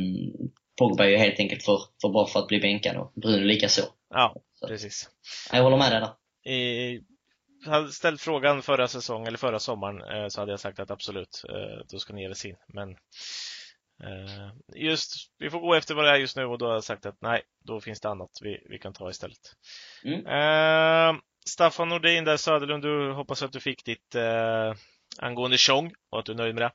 Pogba 0.82 1.05
är 1.05 1.09
ju 1.09 1.17
helt 1.17 1.39
enkelt 1.39 1.63
för, 1.63 1.82
för 2.01 2.09
bra 2.09 2.27
för 2.27 2.39
att 2.39 2.47
bli 2.47 2.59
bänkad 2.59 2.97
och 2.97 3.13
Bruno 3.15 3.45
lika 3.45 3.69
så. 3.69 3.82
ja, 4.09 4.36
Så. 4.53 4.67
precis. 4.67 5.09
Jag 5.51 5.63
håller 5.63 5.77
med 5.77 5.91
dig 5.91 5.99
där. 5.99 6.53
i, 6.53 7.01
hade 7.65 7.91
ställt 7.91 8.21
frågan 8.21 8.61
förra 8.61 8.88
säsongen 8.88 9.27
eller 9.27 9.38
förra 9.38 9.59
sommaren 9.59 10.01
eh, 10.01 10.27
så 10.27 10.41
hade 10.41 10.51
jag 10.51 10.59
sagt 10.59 10.79
att 10.79 10.91
absolut, 10.91 11.43
eh, 11.49 11.86
då 11.91 11.99
ska 11.99 12.13
Neves 12.13 12.45
in. 12.45 12.55
Men 12.67 12.89
eh, 14.03 14.51
just, 14.75 15.13
vi 15.38 15.49
får 15.49 15.59
gå 15.59 15.73
efter 15.73 15.95
vad 15.95 16.05
det 16.05 16.11
är 16.11 16.15
just 16.15 16.38
nu 16.38 16.45
och 16.45 16.57
då 16.57 16.65
har 16.65 16.73
jag 16.73 16.84
sagt 16.84 17.05
att 17.05 17.21
nej, 17.21 17.41
då 17.65 17.82
finns 17.82 18.01
det 18.01 18.09
annat 18.09 18.32
vi, 18.41 18.57
vi 18.69 18.79
kan 18.79 18.93
ta 18.93 19.09
istället. 19.09 19.55
Mm. 20.03 21.21
Staffan 21.45 21.89
Nordin 21.89 22.23
där, 22.23 22.38
Söderlund, 22.38 22.84
du 22.84 23.11
hoppas 23.11 23.43
att 23.43 23.51
du 23.51 23.59
fick 23.59 23.86
ditt 23.86 24.15
eh, 24.15 24.73
angående 25.17 25.57
Tjong 25.57 25.93
och 26.09 26.19
att 26.19 26.25
du 26.25 26.32
är 26.32 26.36
nöjd 26.36 26.55
med 26.55 26.63
det. 26.63 26.71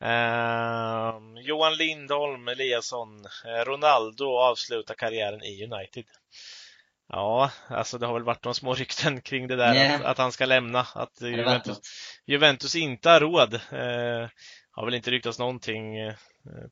Eh, 0.00 1.14
Johan 1.42 1.76
Lindholm 1.76 2.48
Eliasson, 2.48 3.24
eh, 3.44 3.64
Ronaldo 3.64 4.38
avslutar 4.38 4.94
karriären 4.94 5.42
i 5.42 5.64
United. 5.64 6.04
Ja, 7.08 7.50
alltså 7.68 7.98
det 7.98 8.06
har 8.06 8.14
väl 8.14 8.22
varit 8.22 8.44
några 8.44 8.54
små 8.54 8.74
rykten 8.74 9.20
kring 9.20 9.48
det 9.48 9.56
där 9.56 9.94
att, 9.94 10.04
att 10.04 10.18
han 10.18 10.32
ska 10.32 10.46
lämna. 10.46 10.86
Att 10.94 11.20
Juventus? 11.20 11.80
Juventus 12.26 12.74
inte 12.74 13.10
har 13.10 13.20
råd. 13.20 13.54
Eh, 13.54 14.28
har 14.70 14.84
väl 14.84 14.94
inte 14.94 15.10
ryktats 15.10 15.38
någonting 15.38 15.98
eh, 15.98 16.14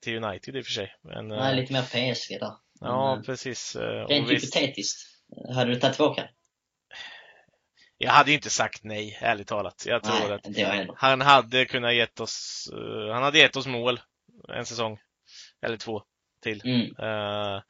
till 0.01 0.25
United 0.25 0.57
i 0.57 0.61
och 0.61 0.65
för 0.65 0.73
sig. 0.73 0.95
Men, 1.03 1.31
eh, 1.31 1.39
Nej, 1.39 1.57
lite 1.57 1.73
mer 1.73 1.83
PSG 1.83 2.39
där. 2.41 2.53
ja, 2.81 3.15
Men, 3.15 3.25
precis. 3.25 3.77
Eh, 3.77 4.07
Rent 4.07 4.31
hypotetiskt. 4.31 5.07
Hade 5.55 5.71
du 5.71 5.81
tagit 5.81 5.97
tillbaka? 5.97 6.29
Jag 7.99 8.11
hade 8.11 8.33
inte 8.33 8.51
sagt 8.51 8.85
nej, 8.85 9.19
ärligt 9.21 9.49
talat. 9.49 9.85
Jag 9.87 10.03
tror 10.03 10.41
Nej, 10.49 10.89
att 10.89 10.99
han 10.99 11.21
hade 11.21 11.65
kunnat 11.65 11.95
gett 11.95 12.21
oss, 12.21 12.69
eh, 12.73 13.15
han 13.15 13.23
hade 13.23 13.39
gett 13.39 13.57
oss 13.57 13.67
mål 13.67 14.01
en 14.49 14.67
säsong. 14.67 14.99
Eller 15.63 15.77
två 15.77 16.03
till. 16.43 16.63
Mm. 16.65 16.81
Eh, 16.81 17.63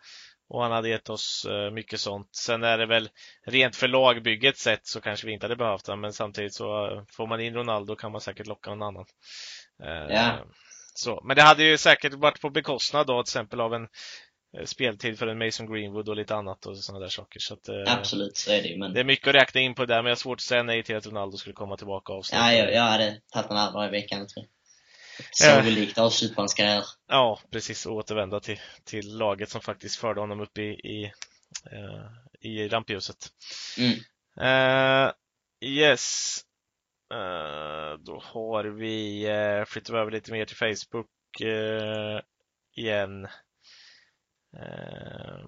och 0.48 0.62
han 0.62 0.72
hade 0.72 0.88
gett 0.88 1.10
oss 1.10 1.46
eh, 1.50 1.70
mycket 1.70 2.00
sånt. 2.00 2.28
Sen 2.32 2.64
är 2.64 2.78
det 2.78 2.86
väl 2.86 3.08
rent 3.46 3.76
för 3.76 3.88
lagbygget 3.88 4.58
sett 4.58 4.86
så 4.86 5.00
kanske 5.00 5.26
vi 5.26 5.32
inte 5.32 5.46
hade 5.46 5.56
behövt 5.56 5.86
han, 5.86 6.00
men 6.00 6.12
samtidigt 6.12 6.54
så 6.54 7.04
får 7.10 7.26
man 7.26 7.40
in 7.40 7.54
Ronaldo 7.54 7.96
kan 7.96 8.12
man 8.12 8.20
säkert 8.20 8.46
locka 8.46 8.70
någon 8.70 8.82
annan. 8.82 9.06
Ja. 10.08 10.38
Så. 10.94 11.22
Men 11.24 11.36
det 11.36 11.42
hade 11.42 11.64
ju 11.64 11.78
säkert 11.78 12.14
varit 12.14 12.40
på 12.40 12.50
bekostnad 12.50 13.06
då 13.06 13.22
till 13.22 13.30
exempel 13.30 13.60
av 13.60 13.74
en 13.74 13.88
speltid 14.64 15.18
för 15.18 15.26
en 15.26 15.38
Mason 15.38 15.72
Greenwood 15.72 16.08
och 16.08 16.16
lite 16.16 16.34
annat 16.34 16.66
och 16.66 16.78
sådana 16.78 17.02
där 17.02 17.10
saker. 17.10 17.40
Så 17.40 17.54
att, 17.54 17.68
eh, 17.68 17.94
Absolut, 17.98 18.36
så 18.36 18.52
är 18.52 18.62
det 18.62 18.68
ju. 18.68 18.78
Men 18.78 18.94
Det 18.94 19.00
är 19.00 19.04
mycket 19.04 19.28
att 19.28 19.34
räkna 19.34 19.60
in 19.60 19.74
på 19.74 19.84
det 19.84 19.94
där, 19.94 20.02
men 20.02 20.08
jag 20.08 20.10
har 20.10 20.16
svårt 20.16 20.38
att 20.38 20.42
säga 20.42 20.62
nej 20.62 20.82
till 20.82 20.96
att 20.96 21.06
Ronaldo 21.06 21.36
skulle 21.36 21.52
komma 21.52 21.76
tillbaka 21.76 22.12
och 22.12 22.18
avsluta. 22.18 22.52
ja, 22.52 22.58
jag, 22.58 22.74
jag 22.74 22.82
hade 22.82 23.20
tagit 23.32 23.50
här 23.50 23.72
varje 23.72 23.90
vecka, 23.90 24.16
tror 24.16 24.28
jag. 24.34 24.46
Ja. 25.18 25.24
Sagolikt 25.32 25.98
avslut 25.98 26.34
på 26.34 26.40
hans 26.40 26.54
karriär. 26.54 26.84
Ja, 27.08 27.40
precis. 27.50 27.86
Och 27.86 27.94
återvända 27.94 28.40
till, 28.40 28.60
till 28.84 29.16
laget 29.16 29.50
som 29.50 29.60
faktiskt 29.60 29.96
förde 29.96 30.20
honom 30.20 30.40
upp 30.40 30.58
i, 30.58 30.62
i, 30.62 31.12
eh, 31.72 32.50
i 32.50 32.68
rampljuset. 32.68 33.28
Mm. 33.78 33.98
Eh, 34.40 35.12
yes. 35.60 36.40
Eh, 37.14 37.98
då 37.98 38.22
har 38.24 38.64
vi, 38.64 39.28
uh, 39.30 39.64
flyttar 39.64 39.94
över 39.94 40.10
lite 40.10 40.32
mer 40.32 40.44
till 40.44 40.56
Facebook 40.56 41.40
eh, 41.40 42.20
igen. 42.76 43.28
Uh, 44.56 45.46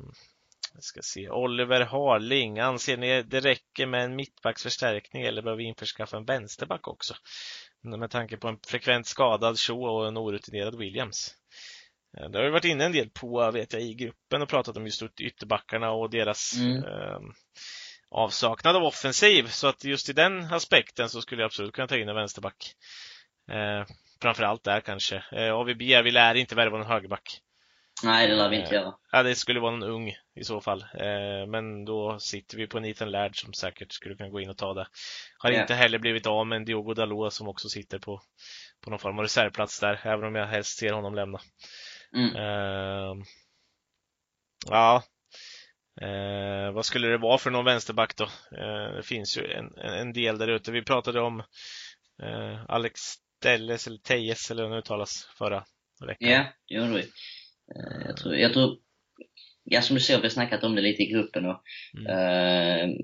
jag 0.74 0.82
ska 0.84 1.00
se. 1.02 1.30
Oliver 1.30 1.80
Harling, 1.80 2.58
anser 2.58 2.96
ni 2.96 3.22
det 3.22 3.40
räcker 3.40 3.86
med 3.86 4.04
en 4.04 4.16
mittbacksförstärkning 4.16 5.22
eller 5.22 5.42
behöver 5.42 5.62
vi 5.62 5.68
införskaffa 5.68 6.16
en 6.16 6.24
vänsterback 6.24 6.88
också? 6.88 7.14
Med 7.82 8.10
tanke 8.10 8.36
på 8.36 8.48
en 8.48 8.58
frekvent 8.66 9.06
skadad 9.06 9.58
Shaw 9.58 9.80
och 9.88 10.08
en 10.08 10.18
orutinerad 10.18 10.78
Williams. 10.78 11.34
Eh, 12.18 12.28
Det 12.30 12.38
har 12.38 12.44
vi 12.44 12.50
varit 12.50 12.64
inne 12.64 12.84
en 12.84 12.92
del 12.92 13.10
på, 13.10 13.50
vet 13.50 13.72
jag, 13.72 13.82
i 13.82 13.94
gruppen 13.94 14.42
och 14.42 14.48
pratat 14.48 14.76
om 14.76 14.84
just 14.84 15.20
ytterbackarna 15.20 15.90
och 15.90 16.10
deras 16.10 16.52
Mm. 16.56 16.84
eh, 16.84 17.18
avsaknad 18.10 18.76
av 18.76 18.82
offensiv. 18.82 19.46
Så 19.46 19.66
att 19.66 19.84
just 19.84 20.08
i 20.08 20.12
den 20.12 20.44
aspekten 20.44 21.08
så 21.08 21.22
skulle 21.22 21.42
jag 21.42 21.46
absolut 21.46 21.74
kunna 21.74 21.88
ta 21.88 21.96
in 21.96 22.08
en 22.08 22.14
vänsterback. 22.14 22.72
Eh, 23.50 23.86
framförallt 24.22 24.64
där 24.64 24.80
kanske. 24.80 25.24
Eh, 25.32 25.54
AVB, 25.54 25.78
vi 26.02 26.10
lär 26.10 26.34
inte 26.34 26.54
värva 26.54 26.78
någon 26.78 26.86
högerback. 26.86 27.40
Nej, 28.04 28.28
det 28.28 28.34
lär 28.36 28.48
vi 28.48 28.56
inte 28.56 28.68
Eh, 28.76 28.82
göra. 28.82 28.94
Ja, 29.12 29.22
det 29.22 29.34
skulle 29.34 29.60
vara 29.60 29.70
någon 29.76 29.90
ung 29.90 30.08
i 30.34 30.44
så 30.44 30.60
fall. 30.60 30.80
Eh, 30.82 31.46
men 31.48 31.84
då 31.84 32.18
sitter 32.18 32.56
vi 32.56 32.66
på 32.66 32.78
en 32.78 32.84
Ethan 32.84 33.10
Laird 33.10 33.36
som 33.36 33.52
säkert 33.52 33.92
skulle 33.92 34.14
kunna 34.14 34.28
gå 34.28 34.40
in 34.40 34.50
och 34.50 34.58
ta 34.58 34.74
det. 34.74 34.86
Har 35.38 35.50
Ja. 35.50 35.60
inte 35.60 35.74
heller 35.74 35.98
blivit 35.98 36.26
av 36.26 36.46
med 36.46 36.56
en 36.56 36.64
Diogo 36.64 36.94
Dalot 36.94 37.32
som 37.32 37.48
också 37.48 37.68
sitter 37.68 37.98
på, 37.98 38.20
på 38.84 38.90
någon 38.90 38.98
form 38.98 39.18
av 39.18 39.22
reservplats 39.22 39.80
där, 39.80 40.00
även 40.04 40.24
om 40.24 40.34
jag 40.34 40.46
helst 40.46 40.78
ser 40.78 40.92
honom 40.92 41.14
lämna. 41.14 41.40
Mm. 42.16 42.36
Eh, 42.36 43.14
ja, 44.70 45.02
eh, 46.00 46.72
vad 46.72 46.86
skulle 46.86 47.08
det 47.08 47.18
vara 47.18 47.38
för 47.38 47.50
någon 47.50 47.64
vänsterback 47.64 48.16
då? 48.16 48.24
Eh, 48.58 48.96
det 48.96 49.02
finns 49.02 49.38
ju 49.38 49.52
en, 49.52 49.78
en 49.78 50.12
del 50.12 50.38
där 50.38 50.48
ute. 50.48 50.72
Vi 50.72 50.82
pratade 50.84 51.20
om 51.20 51.40
eh, 52.22 52.64
Alex 52.68 53.00
Telles 53.42 53.86
eller 53.86 53.98
Tejes 53.98 54.50
eller 54.50 54.62
hur 54.64 54.70
det 54.70 54.78
uttalas 54.78 55.28
förra 55.38 55.64
veckan. 56.06 56.28
Ja, 56.30 56.44
det 56.68 56.74
gjorde 56.74 56.88
vi. 56.94 57.06
Eh, 57.76 58.06
Jag 58.06 58.16
tror, 58.16 58.36
jag 58.36 58.52
tror, 58.52 58.78
ja 59.64 59.82
som 59.82 59.94
du 59.94 60.00
ser, 60.00 60.16
vi 60.16 60.22
har 60.22 60.28
snackat 60.28 60.64
om 60.64 60.74
det 60.74 60.82
lite 60.82 61.02
i 61.02 61.06
gruppen 61.06 61.46
och 61.46 61.62
Mm. 61.98 62.06
eh, 62.06 62.96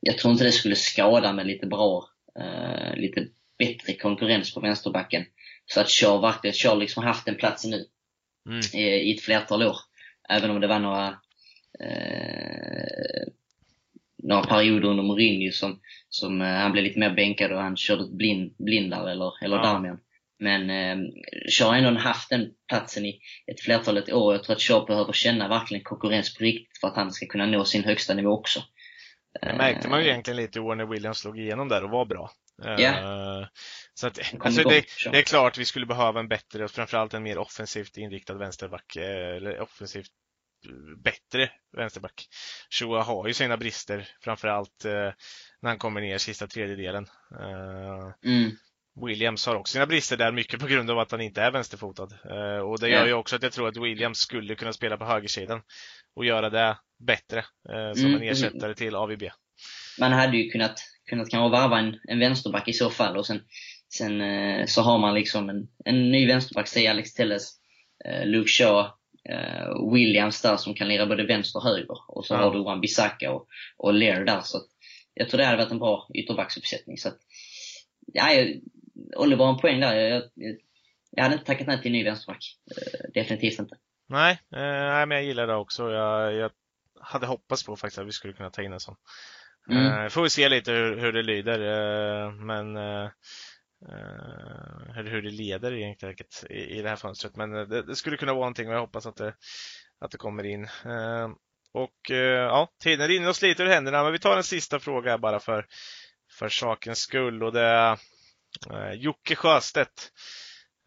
jag 0.00 0.18
tror 0.18 0.32
inte 0.32 0.44
det 0.44 0.52
skulle 0.52 0.76
skada 0.76 1.32
med 1.32 1.46
lite 1.46 1.66
bra, 1.66 2.04
eh, 2.40 2.96
lite 2.96 3.26
bättre 3.58 3.92
konkurrens 3.92 4.54
på 4.54 4.60
vänsterbacken. 4.60 5.24
Så 5.66 5.80
att 5.80 5.88
Shaw 5.90 6.20
verkligen, 6.20 6.54
Shaw 6.54 6.78
liksom 6.80 7.04
haft 7.04 7.26
den 7.26 7.34
platsen 7.36 7.70
nu 7.70 7.86
Mm. 8.46 8.60
i, 8.74 8.82
i 9.10 9.14
ett 9.14 9.20
flertal 9.22 9.62
år. 9.62 9.76
Även 10.28 10.50
om 10.50 10.60
det 10.60 10.66
var 10.66 10.78
några, 10.78 11.06
eh, 11.80 13.28
några 14.22 14.42
perioder 14.42 14.88
under 14.88 15.02
Mourinho 15.02 15.52
som, 15.52 15.80
som 16.08 16.40
eh, 16.40 16.46
han 16.48 16.72
blev 16.72 16.84
lite 16.84 16.98
mer 16.98 17.10
bänkad 17.14 17.52
och 17.52 17.60
han 17.62 17.76
körde 17.76 18.06
blind, 18.16 18.54
blindare 18.58 19.12
eller, 19.12 19.44
eller 19.44 19.56
Ja. 19.56 19.62
Darmian. 19.62 20.00
Men 20.40 20.70
eh, 20.70 21.08
Shaw 21.58 21.68
har 21.70 21.76
ändå 21.76 22.00
haft 22.00 22.30
den 22.30 22.50
platsen 22.68 23.06
i 23.06 23.20
ett 23.52 23.60
flertalet 23.60 24.12
år. 24.12 24.34
Jag 24.34 24.44
tror 24.44 24.56
att 24.56 24.62
Shaw 24.62 24.86
behöver 24.86 25.12
känna 25.12 25.48
verkligen 25.48 25.84
konkurrens 25.84 26.34
på 26.34 26.44
riktigt 26.44 26.78
för 26.80 26.88
att 26.88 26.96
han 26.96 27.12
ska 27.12 27.26
kunna 27.26 27.46
nå 27.46 27.64
sin 27.64 27.84
högsta 27.84 28.14
nivå 28.14 28.30
också. 28.30 28.62
Det 29.42 29.54
märkte 29.54 29.88
man 29.88 30.00
ju 30.00 30.04
Eh, 30.06 30.10
egentligen 30.10 30.36
lite 30.36 30.58
i 30.58 30.62
år 30.62 30.74
när 30.74 30.86
Williams 30.86 31.18
slog 31.18 31.38
igenom 31.38 31.68
där 31.68 31.84
och 31.84 31.90
var 31.90 32.04
bra. 32.04 32.30
Eh, 32.64 32.76
Så 33.94 34.06
att, 34.06 34.18
alltså 34.40 34.62
det, 34.68 34.84
det 35.12 35.18
är 35.18 35.22
klart 35.22 35.58
vi 35.58 35.64
skulle 35.64 35.86
behöva 35.86 36.20
en 36.20 36.28
bättre 36.28 36.64
och 36.64 36.70
framförallt 36.70 37.14
en 37.14 37.22
mer 37.22 37.38
offensivt 37.38 37.96
inriktad 37.96 38.34
vänsterback. 38.34 38.96
eh, 38.96 39.36
Eller 39.36 39.60
offensivt 39.60 40.10
eh, 40.66 40.98
bättre 41.02 41.50
vänsterback. 41.76 42.28
Shoa 42.70 43.02
har 43.02 43.26
ju 43.26 43.34
sina 43.34 43.56
brister, 43.56 44.08
framförallt 44.20 44.84
när 45.62 45.68
han 45.68 45.78
kommer 45.78 46.00
ner 46.00 46.18
sista 46.18 46.46
tredjedelen. 46.46 47.06
Mm, 48.24 48.56
Williams 49.06 49.46
har 49.46 49.54
också 49.56 49.72
sina 49.72 49.86
brister 49.86 50.16
där, 50.16 50.32
mycket 50.32 50.60
på 50.60 50.66
grund 50.66 50.90
av 50.90 50.98
att 50.98 51.10
han 51.10 51.20
inte 51.20 51.42
är 51.42 51.50
vänsterfotad. 51.50 52.08
Eh, 52.30 52.60
Och 52.62 52.80
det 52.80 52.88
gör 52.88 53.06
ju 53.06 53.12
också 53.12 53.36
att 53.36 53.42
jag 53.42 53.52
tror 53.52 53.68
att 53.68 53.76
Williams 53.76 54.18
skulle 54.18 54.54
kunna 54.54 54.72
spela 54.72 54.96
på 54.96 55.04
högersidan 55.04 55.62
och 56.16 56.24
göra 56.24 56.50
det 56.50 56.76
bättre 57.06 57.38
eh, 57.38 57.92
som 57.94 58.06
Mm, 58.06 58.22
en 58.22 58.28
ersättare 58.28 58.74
till 58.74 58.94
AVB. 58.96 59.22
man 60.00 60.12
hade 60.12 60.36
ju 60.36 60.50
kunnat, 60.50 60.80
kunnat 61.10 61.28
kanske 61.30 61.60
varva 61.60 61.78
en, 61.78 61.98
en 62.08 62.18
vänsterback 62.18 62.68
i 62.68 62.72
så 62.72 62.90
fall 62.90 63.16
och 63.16 63.26
sen, 63.26 63.40
sen 63.94 64.20
eh, 64.20 64.66
så 64.66 64.82
har 64.82 64.98
man 64.98 65.14
liksom 65.14 65.50
en, 65.50 65.68
en 65.84 66.10
ny 66.10 66.26
vänsterback, 66.26 66.68
säg 66.68 66.86
Alex 66.86 67.14
Telles, 67.14 67.52
Luke 68.24 68.48
Shaw, 68.50 68.90
Williams 69.94 70.42
där 70.42 70.56
som 70.56 70.74
kan 70.74 70.88
lira 70.88 71.06
både 71.06 71.26
vänster 71.26 71.58
och 71.58 71.64
höger. 71.64 71.96
Och 72.08 72.26
så 72.26 72.34
Ja. 72.34 72.38
har 72.38 72.54
du 72.54 72.64
Wan 72.64 72.80
Bissaka 72.80 73.32
och, 73.32 73.46
och 73.76 73.94
Lear 73.94 74.24
där. 74.24 74.40
Så 74.40 74.58
jag 75.14 75.28
tror 75.28 75.38
det 75.38 75.44
hade 75.44 75.58
varit 75.58 75.72
en 75.72 75.78
bra 75.78 76.08
ytterbacksuppsättning. 76.14 76.96
Så 76.98 77.08
att, 77.08 77.18
ja, 78.12 78.32
jag- 78.32 78.60
Oliver 79.16 79.44
har 79.44 79.52
en 79.52 79.60
poäng 79.60 79.80
där. 79.80 79.94
Jag, 79.94 80.22
jag, 80.34 80.56
jag 81.10 81.22
hade 81.22 81.34
inte 81.34 81.46
tackat 81.46 81.66
nej 81.66 81.82
till 81.82 81.86
en 81.86 81.92
ny 81.92 82.04
vänsterback. 82.04 82.44
Eh, 82.76 83.10
definitivt 83.14 83.58
inte. 83.58 83.76
Nej, 84.08 84.32
eh, 84.32 84.60
nej, 84.60 85.06
men 85.06 85.16
jag 85.16 85.24
gillar 85.24 85.46
det 85.46 85.54
också. 85.54 85.90
Jag, 85.90 86.34
jag 86.34 86.50
hade 87.00 87.26
hoppats 87.26 87.64
på 87.64 87.76
faktiskt 87.76 87.98
att 87.98 88.06
vi 88.06 88.12
skulle 88.12 88.32
kunna 88.32 88.50
ta 88.50 88.62
in 88.62 88.72
en 88.72 88.80
sån. 88.80 88.96
Mm. 89.70 90.04
Eh, 90.04 90.08
får 90.08 90.22
vi 90.22 90.30
se 90.30 90.48
lite 90.48 90.72
hur, 90.72 90.96
hur 90.96 91.12
det 91.12 91.22
lyder, 91.22 91.60
eh, 91.60 92.32
men 92.32 92.76
eh, 92.76 93.04
eh, 93.88 94.98
eller 94.98 95.10
hur 95.10 95.22
det 95.22 95.30
leder 95.30 95.72
egentligen 95.72 96.14
i, 96.50 96.54
i 96.54 96.82
det 96.82 96.88
här 96.88 96.96
fönstret. 96.96 97.36
Men 97.36 97.54
eh, 97.54 97.62
det, 97.62 97.82
det 97.82 97.96
skulle 97.96 98.16
kunna 98.16 98.32
vara 98.32 98.40
någonting 98.40 98.68
och 98.68 98.74
jag 98.74 98.80
hoppas 98.80 99.06
att 99.06 99.16
det, 99.16 99.34
att 100.00 100.10
det 100.10 100.18
kommer 100.18 100.46
in. 100.46 100.64
Eh, 100.64 101.28
och 101.72 102.10
eh, 102.10 102.44
ja, 102.44 102.68
tiden 102.82 103.08
rinner 103.08 103.28
oss 103.28 103.42
lite 103.42 103.62
ur 103.62 103.66
händerna, 103.66 104.02
men 104.02 104.12
vi 104.12 104.18
tar 104.18 104.36
en 104.36 104.44
sista 104.44 104.78
fråga 104.78 105.18
bara 105.18 105.40
för, 105.40 105.66
för 106.38 106.48
sakens 106.48 106.98
skull 106.98 107.42
och 107.42 107.52
det 107.52 107.96
eh, 108.70 108.92
Jocke 108.92 109.34
Sjöstedt. 109.34 110.12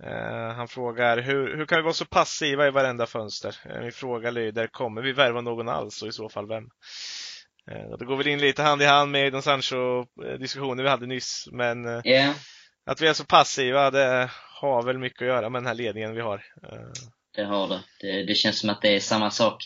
Eh, 0.03 0.55
han 0.55 0.67
frågar 0.67 1.17
hur, 1.21 1.57
hur 1.57 1.65
kan 1.65 1.77
vi 1.77 1.81
vara 1.81 1.93
så 1.93 2.05
passiva 2.05 2.67
i 2.67 2.71
varenda 2.71 3.05
fönster? 3.05 3.55
Eh, 3.65 3.81
min 3.81 3.91
fråga 3.91 4.31
lyder, 4.31 4.67
kommer 4.67 5.01
vi 5.01 5.11
värva 5.11 5.41
någon 5.41 5.69
alls 5.69 6.01
och 6.01 6.07
i 6.07 6.11
så 6.11 6.29
fall 6.29 6.47
vem? 6.47 6.63
Eh, 7.71 7.97
det 7.99 8.05
går 8.05 8.17
väl 8.17 8.27
in 8.27 8.39
lite 8.39 8.63
hand 8.63 8.81
i 8.81 8.85
hand 8.85 9.11
med 9.11 9.33
den 9.33 9.41
Sancho-diskussionen 9.41 10.83
vi 10.83 10.89
hade 10.89 11.05
nyss, 11.05 11.47
men 11.51 12.01
Ja, 12.03 12.33
att 12.85 13.01
vi 13.01 13.07
är 13.07 13.13
så 13.13 13.25
passiva, 13.25 13.91
det 13.91 14.29
har 14.61 14.83
väl 14.83 14.97
mycket 14.97 15.21
att 15.21 15.27
göra 15.27 15.49
med 15.49 15.61
den 15.61 15.67
här 15.67 15.75
ledningen 15.75 16.15
vi 16.15 16.21
har. 16.21 16.45
Det 17.35 17.43
har 17.43 17.67
det. 17.67 17.81
det. 18.01 18.25
Det 18.25 18.35
känns 18.35 18.59
som 18.59 18.69
att 18.69 18.81
det 18.81 18.95
är 18.95 18.99
samma 18.99 19.31
sak. 19.31 19.63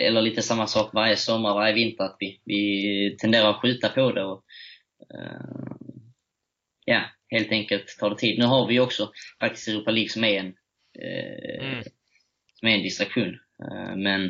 Eller 0.00 0.22
lite 0.22 0.42
samma 0.42 0.66
sak 0.66 0.90
varje 0.94 1.16
sommar, 1.16 1.54
varje 1.54 1.74
vinter. 1.74 2.04
Att 2.04 2.16
vi, 2.18 2.40
vi 2.44 3.16
tenderar 3.20 3.50
att 3.50 3.60
skjuta 3.60 3.88
på 3.88 4.12
det. 4.12 4.24
Och, 4.24 4.44
ja, 6.92 7.02
helt 7.30 7.52
enkelt 7.52 7.96
tar 7.98 8.10
det 8.10 8.16
tid. 8.18 8.38
Nu 8.38 8.44
har 8.44 8.66
vi 8.66 8.74
ju 8.74 8.80
också 8.80 9.12
faktiskt 9.40 9.68
Europa 9.68 9.90
League 9.90 10.08
som 10.08 10.24
är 10.24 10.38
en, 10.40 10.46
eh, 11.02 11.66
Mm. 11.72 11.84
som 12.54 12.68
är 12.68 12.72
en 12.72 12.82
distraktion. 12.82 13.38
Eh, 13.64 13.96
men 13.96 14.24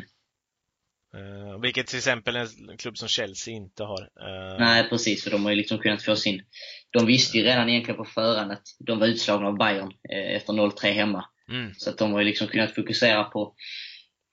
eh, 1.15 1.59
vilket 1.61 1.87
till 1.87 1.97
exempel 1.97 2.35
en 2.35 2.77
klubb 2.77 2.97
som 2.97 3.07
Chelsea 3.07 3.53
inte 3.53 3.83
har. 3.83 4.01
Eh, 4.01 4.59
nej, 4.59 4.89
precis. 4.89 5.23
För 5.23 5.31
de 5.31 5.43
har 5.43 5.51
ju 5.51 5.57
liksom 5.57 5.77
kunnat 5.79 6.03
få 6.03 6.15
sin... 6.15 6.43
De 6.91 7.05
visste 7.05 7.37
ju 7.37 7.43
redan 7.43 7.69
egentligen 7.69 7.97
på 7.97 8.05
förhand 8.05 8.51
att 8.51 8.63
de 8.79 8.99
var 8.99 9.07
utslagna 9.07 9.47
av 9.47 9.57
Bayern 9.57 9.91
eh, 10.13 10.35
efter 10.35 10.53
0-3 10.53 10.91
hemma. 10.91 11.25
Mm, 11.51 11.73
Så 11.77 11.89
att 11.89 11.97
de 11.97 12.11
har 12.11 12.19
ju 12.19 12.25
liksom 12.25 12.47
kunnat 12.47 12.75
fokusera 12.75 13.23
på, 13.23 13.55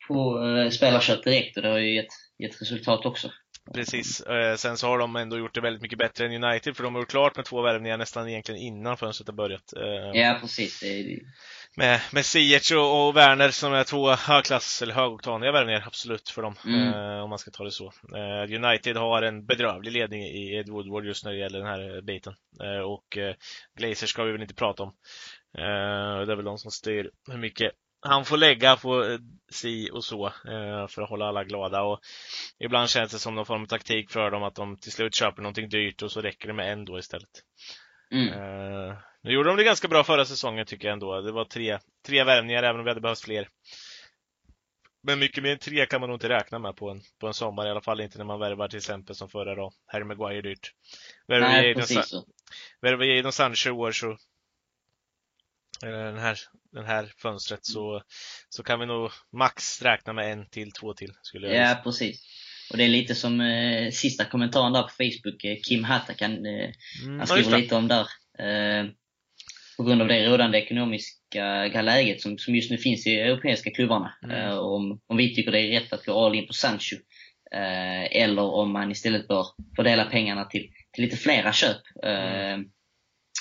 på 0.08 0.46
eh, 0.46 0.70
spelarkött 0.70 1.24
direkt 1.24 1.56
och 1.56 1.62
det 1.62 1.68
har 1.68 1.78
ju 1.78 1.94
gett, 1.94 2.12
gett 2.38 2.62
resultat 2.62 3.06
också. 3.06 3.30
Precis. 3.74 4.20
Eh, 4.20 4.56
sen 4.56 4.76
så 4.76 4.86
har 4.86 4.98
de 4.98 5.16
ändå 5.16 5.38
gjort 5.38 5.54
det 5.54 5.60
väldigt 5.60 5.82
mycket 5.82 5.98
bättre 5.98 6.26
än 6.26 6.44
United, 6.44 6.76
för 6.76 6.82
de 6.84 6.94
har 6.94 7.02
gjort 7.02 7.10
klart 7.10 7.36
med 7.36 7.44
två 7.44 7.62
värvningar 7.62 7.96
nästan 7.96 8.28
egentligen 8.28 8.60
innan 8.60 8.96
fönstret 8.96 9.28
har 9.28 9.34
börjat. 9.34 9.72
Eh, 9.76 10.20
Ja, 10.20 10.38
precis. 10.40 10.82
Med, 11.76 12.00
med 12.12 12.26
Ziyech 12.26 12.72
och, 12.72 13.08
och 13.08 13.16
Werner 13.16 13.50
som 13.50 13.72
är 13.72 13.84
två 13.84 14.10
högklass 14.10 14.82
eller 14.82 14.94
högoktaniga 14.94 15.52
värvningar, 15.52 15.84
absolut, 15.86 16.28
för 16.28 16.42
dem. 16.42 16.54
Mm. 16.64 16.94
Eh, 16.94 17.22
om 17.22 17.30
man 17.30 17.38
ska 17.38 17.50
ta 17.50 17.64
det 17.64 17.70
så. 17.70 17.92
United 18.48 18.96
har 18.96 19.22
en 19.22 19.46
bedrövlig 19.46 19.92
ledning 19.92 20.22
i 20.22 20.56
Ed 20.56 20.68
Woodward 20.68 21.04
just 21.04 21.24
när 21.24 21.32
det 21.32 21.38
gäller 21.38 21.58
den 21.58 21.68
här 21.68 22.00
biten. 22.00 22.34
Och 22.86 23.18
Glazer 23.78 24.06
ska 24.06 24.24
vi 24.24 24.32
väl 24.32 24.42
inte 24.42 24.54
prata 24.54 24.82
om. 24.82 24.92
Det 25.52 26.32
är 26.32 26.36
väl 26.36 26.44
de 26.44 26.58
som 26.58 26.70
styr 26.70 27.10
hur 27.30 27.38
mycket 27.38 27.72
han 28.02 28.24
får 28.24 28.36
lägga 28.36 28.76
på 28.76 29.04
eh, 29.04 29.18
si 29.50 29.90
och 29.92 30.04
så 30.04 30.26
eh, 30.26 30.86
för 30.88 31.02
att 31.02 31.08
hålla 31.08 31.26
alla 31.26 31.44
glada. 31.44 31.82
Och 31.82 32.00
ibland 32.58 32.90
känns 32.90 33.12
det 33.12 33.18
som 33.18 33.34
någon 33.34 33.46
form 33.46 33.62
av 33.62 33.66
taktik 33.66 34.10
för 34.10 34.30
dem 34.30 34.42
att 34.42 34.54
de 34.54 34.76
till 34.76 34.92
slut 34.92 35.14
köper 35.14 35.42
någonting 35.42 35.68
dyrt 35.68 36.02
och 36.02 36.12
så 36.12 36.20
räcker 36.20 36.48
det 36.48 36.54
med 36.54 36.72
en 36.72 36.84
då 36.84 36.98
istället. 36.98 37.30
mm. 38.12 38.28
Eh, 38.28 38.96
nu 39.22 39.32
gjorde 39.32 39.48
de 39.48 39.56
det 39.56 39.64
ganska 39.64 39.88
bra 39.88 40.04
förra 40.04 40.24
säsongen 40.24 40.66
tycker 40.66 40.88
jag 40.88 40.92
ändå. 40.92 41.20
Det 41.20 41.32
var 41.32 41.44
tre, 41.44 41.78
tre 42.06 42.24
värvningar 42.24 42.62
även 42.62 42.78
om 42.78 42.84
vi 42.84 42.90
hade 42.90 43.00
behövt 43.00 43.20
fler. 43.20 43.48
Men 45.02 45.18
mycket 45.18 45.42
mer 45.42 45.52
än 45.52 45.58
tre 45.58 45.86
kan 45.86 46.00
man 46.00 46.10
nog 46.10 46.16
inte 46.16 46.28
räkna 46.28 46.58
med 46.58 46.76
på 46.76 46.90
en, 46.90 47.00
på 47.20 47.26
en 47.26 47.34
sommar, 47.34 47.66
i 47.66 47.70
alla 47.70 47.80
fall 47.80 48.00
inte 48.00 48.18
när 48.18 48.24
man 48.24 48.40
värvar 48.40 48.68
till 48.68 48.76
exempel 48.76 49.16
som 49.16 49.28
förra 49.28 49.54
då. 49.54 49.72
Harry 49.86 50.04
Maguire 50.04 50.40
dyrt. 50.40 50.72
Värvar 52.80 52.96
vi 52.96 53.16
Jadon 53.16 53.32
Sancho 53.32 53.68
i 53.68 53.72
år 53.72 53.92
så 53.92 54.16
den 55.80 56.18
här, 56.18 56.38
den 56.72 56.84
här 56.84 57.12
fönstret 57.22 57.66
så, 57.66 58.02
så 58.48 58.62
kan 58.62 58.80
vi 58.80 58.86
nog 58.86 59.10
max 59.32 59.82
räkna 59.82 60.12
med 60.12 60.32
en 60.32 60.48
till, 60.48 60.72
två 60.72 60.94
till 60.94 61.12
skulle 61.22 61.46
jag 61.46 61.70
Ja, 61.70 61.80
precis. 61.84 62.20
Och 62.70 62.76
det 62.76 62.84
är 62.84 62.88
lite 62.88 63.14
som 63.14 63.40
eh, 63.40 63.90
sista 63.90 64.24
kommentaren 64.24 64.72
där 64.72 64.82
på 64.82 64.88
Facebook, 64.88 65.44
eh, 65.44 65.56
Kim 65.68 65.84
Hattakan, 65.84 66.46
eh, 66.46 66.70
Mm, 67.04 67.18
han 67.18 67.26
skriver 67.26 67.58
lite 67.58 67.74
om 67.74 67.88
där. 67.88 68.06
Eh, 68.38 68.90
på 69.76 69.84
grund 69.84 70.02
av 70.02 70.08
det 70.08 70.26
rådande 70.26 70.58
ekonomiska 70.58 71.82
läget 71.82 72.20
som, 72.20 72.38
som 72.38 72.54
just 72.54 72.70
nu 72.70 72.78
finns 72.78 73.06
i 73.06 73.16
europeiska 73.16 73.70
klubbarna. 73.70 74.14
Mm. 74.24 74.36
Eh, 74.36 74.58
om, 74.58 75.00
om 75.06 75.16
vi 75.16 75.34
tycker 75.34 75.52
det 75.52 75.60
är 75.60 75.80
rätt 75.80 75.92
att 75.92 76.04
gå 76.04 76.26
all 76.26 76.34
in 76.34 76.46
på 76.46 76.52
Sancho. 76.52 76.96
Eh, 77.52 78.22
eller 78.22 78.42
om 78.42 78.72
man 78.72 78.90
istället 78.90 79.28
bör 79.28 79.46
fördela 79.76 80.04
pengarna 80.04 80.44
till, 80.44 80.70
till 80.92 81.04
lite 81.04 81.16
flera 81.16 81.52
köp. 81.52 81.76
Eh, 82.04 82.58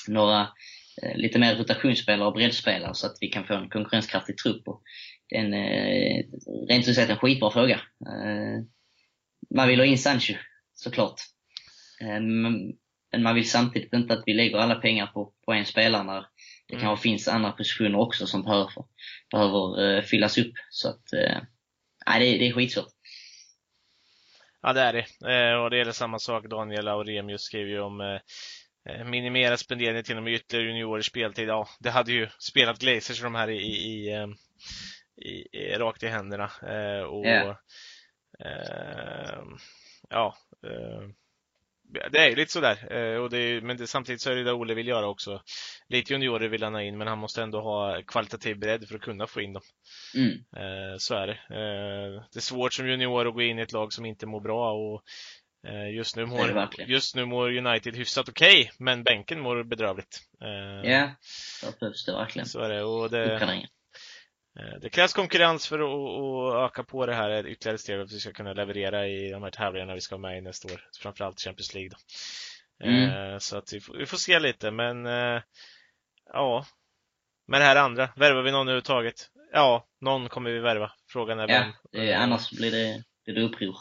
Några 0.08 0.42
eh, 0.42 0.48
lite 1.16 1.40
mer 1.40 1.56
rotationsspelare 1.56 2.28
och 2.28 2.34
breddspelare 2.34 2.94
så 2.94 3.08
att 3.08 3.18
vi 3.22 3.28
kan 3.28 3.48
få 3.48 3.54
en 3.54 3.70
konkurrenskraftig 3.70 4.38
trupp. 4.38 4.68
Och 4.68 4.82
det 5.30 5.36
är 5.36 5.40
en, 5.46 5.54
eh, 5.54 6.24
rent 6.70 6.88
ut 6.88 6.96
sagt 6.96 7.10
en 7.10 7.18
skitbra 7.18 7.52
fråga. 7.52 7.82
Eh, 8.06 8.64
man 9.56 9.68
vill 9.68 9.80
ha 9.80 9.86
in 9.86 9.98
Sancho, 9.98 10.34
såklart. 10.74 11.22
Eh, 12.02 12.20
men 12.20 13.24
man 13.24 13.36
vill 13.36 13.50
samtidigt 13.50 13.94
inte 13.94 14.14
att 14.14 14.24
vi 14.26 14.34
lägger 14.34 14.58
alla 14.58 14.76
pengar 14.76 15.08
på, 15.08 15.34
på 15.46 15.54
en 15.54 15.66
spelare 15.66 16.04
när 16.04 16.26
det 16.68 16.76
Mm. 16.76 16.86
kanske 16.86 17.04
finns 17.04 17.28
andra 17.28 17.52
positioner 17.52 18.00
också 18.00 18.28
som 18.28 18.44
behöver, 18.44 18.72
behöver 19.32 19.84
eh, 19.84 20.02
fyllas 20.02 20.38
upp. 20.38 20.54
Så 20.70 20.90
att, 20.90 21.14
eh, 21.14 21.38
nej, 22.08 22.20
det, 22.20 22.38
det 22.38 22.48
är 22.48 22.54
skitsvårt. 22.54 22.88
Ja, 24.62 24.74
det 24.74 24.82
är 24.82 24.94
det. 24.94 25.06
Eh, 25.34 25.64
och 25.64 25.70
det 25.70 25.78
gäller 25.78 25.92
samma 25.92 26.20
sak. 26.20 26.46
Daniel 26.50 26.88
Auremius 26.88 27.42
skrev 27.42 27.68
ju 27.68 27.80
om 27.80 28.02
eh, 28.02 28.08
eh, 28.08 28.20
minimera 29.06 29.58
spenderingen 29.58 30.24
med 30.24 30.34
ytterligare 30.34 30.68
juniorers 30.68 31.06
speltid. 31.06 31.48
Ja, 31.50 31.68
det 31.80 31.90
hade 31.90 32.12
ju 32.12 32.28
spelat 32.40 32.80
Glazers 32.80 33.22
de 33.22 33.36
här 33.36 33.50
i, 33.50 33.58
i, 33.58 33.76
i, 33.76 34.14
eh, 34.14 34.28
i, 35.62 35.78
rakt 35.78 36.04
i 36.04 36.08
händerna. 36.08 36.52
Eh, 36.64 37.04
och 37.04 37.26
Ja. 37.26 37.60
eh, 38.46 39.44
Ja, 40.10 40.36
eh, 40.64 41.10
det 42.12 42.18
är 42.20 42.30
ju 42.30 42.36
lite 42.36 42.52
sådär. 42.52 42.94
Eh, 42.94 43.22
och 43.22 43.30
det 43.30 43.38
är, 43.38 43.62
men 43.62 43.78
det, 43.78 43.88
samtidigt 43.88 44.22
så 44.22 44.32
är 44.32 44.36
det 44.36 44.44
det 44.44 44.54
Olle 44.54 44.74
vill 44.74 44.88
göra 44.88 45.08
också. 45.08 45.42
Lite 45.90 46.14
juniorer 46.14 46.48
vill 46.50 46.64
han 46.64 46.74
ha 46.74 46.82
in, 46.82 46.98
men 46.98 47.08
han 47.08 47.18
måste 47.18 47.44
ändå 47.44 47.62
ha 47.62 48.02
kvalitativ 48.08 48.60
bredd 48.60 48.88
för 48.88 48.96
att 48.96 49.02
kunna 49.02 49.28
få 49.28 49.42
in 49.42 49.54
dem. 49.54 49.64
Mm. 50.16 50.32
Eh, 50.32 50.98
så 50.98 51.16
är 51.16 51.28
det. 51.28 51.34
Eh, 51.34 52.24
det 52.34 52.40
är 52.40 52.42
svårt 52.42 52.74
som 52.74 52.88
junior 52.88 53.28
att 53.28 53.34
gå 53.34 53.42
in 53.42 53.60
i 53.60 53.62
ett 53.62 53.72
lag 53.72 53.94
som 53.94 54.06
inte 54.06 54.26
mår 54.26 54.42
bra 54.42 54.72
och 54.74 54.96
eh, 54.96 55.02
just, 55.96 56.16
nu 56.16 56.22
det 56.22 56.28
mår, 56.28 56.70
just 56.88 57.16
nu 57.16 57.26
mår 57.26 57.58
United 57.58 57.96
hyfsat 57.96 58.30
okej, 58.30 58.72
men 58.80 59.04
bänken 59.04 59.40
mår 59.40 59.64
bedrövligt. 59.64 60.20
Eh, 60.42 60.92
Ja, 60.92 61.12
det 61.64 61.80
behövs 61.80 62.06
det 62.06 62.12
verkligen. 62.12 62.48
Så 62.48 62.60
är 62.60 62.70
det. 62.70 62.84
Och 62.84 63.10
det, 63.10 63.24
Uppgraderingar. 63.34 63.70
eh, 64.60 64.80
det 64.82 64.90
krävs 64.90 65.14
konkurrens 65.14 65.68
för 65.68 65.80
att, 65.80 66.70
öka 66.72 66.84
på 66.84 67.06
det 67.06 67.14
här 67.14 67.48
ytterligare 67.48 67.78
steg 67.78 67.96
för 67.98 68.04
att 68.04 68.12
vi 68.12 68.20
ska 68.20 68.32
kunna 68.32 68.54
leverera 68.54 69.08
i 69.08 69.30
de 69.32 69.44
här 69.44 69.52
tävlingarna 69.52 69.94
vi 69.94 70.02
ska 70.02 70.18
vara 70.18 70.30
med 70.32 70.38
i 70.38 70.42
nästa 70.42 70.74
år. 70.74 70.82
Framförallt 71.02 71.40
Champions 71.42 71.74
League. 71.74 71.90
Då. 71.90 71.98
Mm. 72.86 73.34
Eh, 73.34 73.38
så 73.40 73.58
att 73.58 73.74
vi 73.74 73.80
får, 73.82 73.98
vi 73.98 74.06
får 74.06 74.18
se 74.18 74.40
lite, 74.40 74.72
men 74.72 75.06
eh, 75.06 75.42
ja. 76.34 76.66
Men 77.48 77.60
det 77.60 77.66
här 77.66 77.76
andra, 77.76 78.10
värvar 78.16 78.42
vi 78.42 78.52
någon 78.52 78.68
överhuvudtaget? 78.68 79.16
Ja, 79.54 79.88
någon 80.02 80.30
kommer 80.30 80.50
vi 80.52 80.60
värva. 80.60 80.92
Frågan 81.08 81.40
är 81.40 81.48
Ja, 81.48 81.60
vem. 81.92 82.06
det, 82.06 82.14
annars 82.14 82.50
blir 82.52 82.72
det, 82.72 83.04
blir 83.26 83.36
det 83.36 83.42
uppror. 83.42 83.76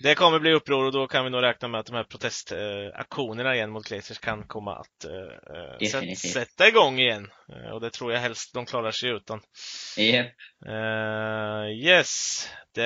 Det 0.00 0.14
kommer 0.14 0.38
bli 0.38 0.52
uppror 0.52 0.84
och 0.84 0.92
då 0.92 1.06
kan 1.06 1.24
vi 1.24 1.30
nog 1.30 1.42
räkna 1.42 1.68
med 1.68 1.80
att 1.80 1.86
de 1.86 1.96
här 1.96 2.04
protestaktionerna 2.04 3.54
igen 3.54 3.70
mot 3.70 3.88
Glazers 3.88 4.18
kan 4.18 4.46
komma 4.46 4.76
att 4.76 5.04
eh, 5.04 5.88
sätt, 5.88 6.18
sätta 6.18 6.68
igång 6.68 6.98
igen. 6.98 7.30
Eh, 7.52 7.70
och 7.70 7.80
det 7.80 7.90
tror 7.90 8.12
jag 8.12 8.20
helst 8.20 8.54
de 8.54 8.66
klarar 8.66 8.90
sig 8.90 9.10
utan. 9.10 9.40
Japp. 9.96 10.26
Eh, 10.66 11.86
yes, 11.86 12.48
det, 12.74 12.84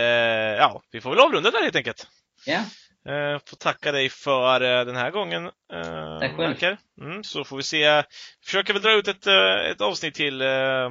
ja, 0.59 0.83
vi 0.93 1.01
får 1.01 1.11
väl 1.11 1.19
avrunda 1.19 1.51
där 1.51 1.63
helt 1.63 1.77
enkelt. 1.77 2.07
Ja, 2.47 2.65
Eh, 3.09 3.39
får 3.47 3.57
tacka 3.57 3.93
dig 3.93 4.09
för 4.09 4.61
eh, 4.61 4.85
den 4.85 4.97
här 4.97 5.11
gången. 5.11 5.47
Eh, 5.47 6.19
Tack 6.21 6.61
själv. 6.61 6.77
Mm, 7.01 7.25
så 7.25 7.45
får 7.45 7.57
vi 7.57 7.63
se. 7.63 8.05
Försöker 8.45 8.73
väl 8.73 8.83
dra 8.83 8.93
ut 8.93 9.09
ett, 9.09 9.27
eh, 9.27 9.71
ett 9.71 9.81
avsnitt 9.81 10.15
till 10.15 10.43
eh, 10.43 10.91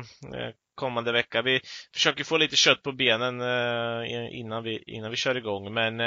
kommande 0.76 1.12
vecka. 1.12 1.42
Vi 1.42 1.62
försöker 1.94 2.24
få 2.24 2.38
lite 2.38 2.56
kött 2.56 2.84
på 2.84 2.92
benen 2.92 3.36
innan, 4.32 4.64
vi, 4.64 4.84
innan 4.88 5.12
vi 5.12 5.18
kör 5.18 5.38
igång. 5.38 5.74
Men 5.74 6.00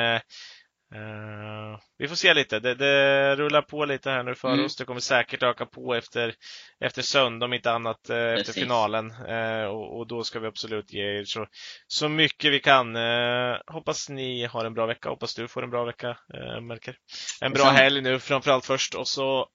eh, 0.95 1.81
vi 1.99 2.09
får 2.09 2.17
se 2.17 2.35
lite. 2.35 2.61
Det, 2.61 2.75
det 2.75 3.37
rullar 3.37 3.63
på 3.63 3.85
lite 3.85 4.11
här 4.11 4.23
nu 4.23 4.35
för 4.35 4.53
Mm. 4.53 4.65
oss. 4.65 4.77
Det 4.77 4.85
kommer 4.85 5.01
säkert 5.01 5.43
öka 5.43 5.67
på 5.67 5.95
efter, 5.95 6.35
efter 6.81 7.03
söndag 7.03 7.47
om 7.47 7.53
inte 7.53 7.73
annat 7.73 8.11
eh, 8.11 8.17
efter 8.33 8.53
finalen. 8.53 9.11
Eh, 9.11 9.65
och, 9.65 9.99
och 9.99 10.07
då 10.07 10.25
ska 10.25 10.41
vi 10.41 10.47
absolut 10.47 10.93
ge 10.93 11.19
er 11.19 11.25
så, 11.25 11.47
så 11.87 12.09
mycket 12.09 12.53
vi 12.53 12.61
kan. 12.61 12.97
Eh, 12.97 13.57
hoppas 13.67 14.09
ni 14.09 14.45
har 14.45 14.65
en 14.65 14.75
bra 14.75 14.87
vecka. 14.87 15.09
Hoppas 15.09 15.35
du 15.35 15.49
får 15.49 15.63
en 15.63 15.71
bra 15.71 15.85
vecka, 15.85 16.09
eh, 16.35 16.61
Melker. 16.61 16.97
En 17.41 17.53
bra 17.53 17.65
helg 17.65 18.01
nu 18.01 18.19
framförallt 18.21 18.67
först 18.67 18.95
och 18.95 19.09
så 19.09 19.49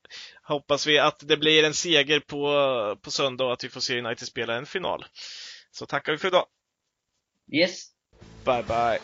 hoppas 0.43 0.87
vi 0.87 0.99
att 0.99 1.19
det 1.27 1.37
blir 1.37 1.63
en 1.63 1.73
seger 1.73 2.19
på, 2.19 2.97
på 3.01 3.11
söndag 3.11 3.45
och 3.45 3.53
att 3.53 3.63
vi 3.63 3.69
får 3.69 3.81
se 3.81 3.99
United 3.99 4.27
spela 4.27 4.55
en 4.55 4.65
final. 4.65 5.05
Så 5.71 5.85
tackar 5.85 6.11
vi 6.11 6.17
för 6.17 6.27
idag. 6.27 6.45
yes. 7.53 7.85
Bye 8.45 8.63
bye! 8.63 8.99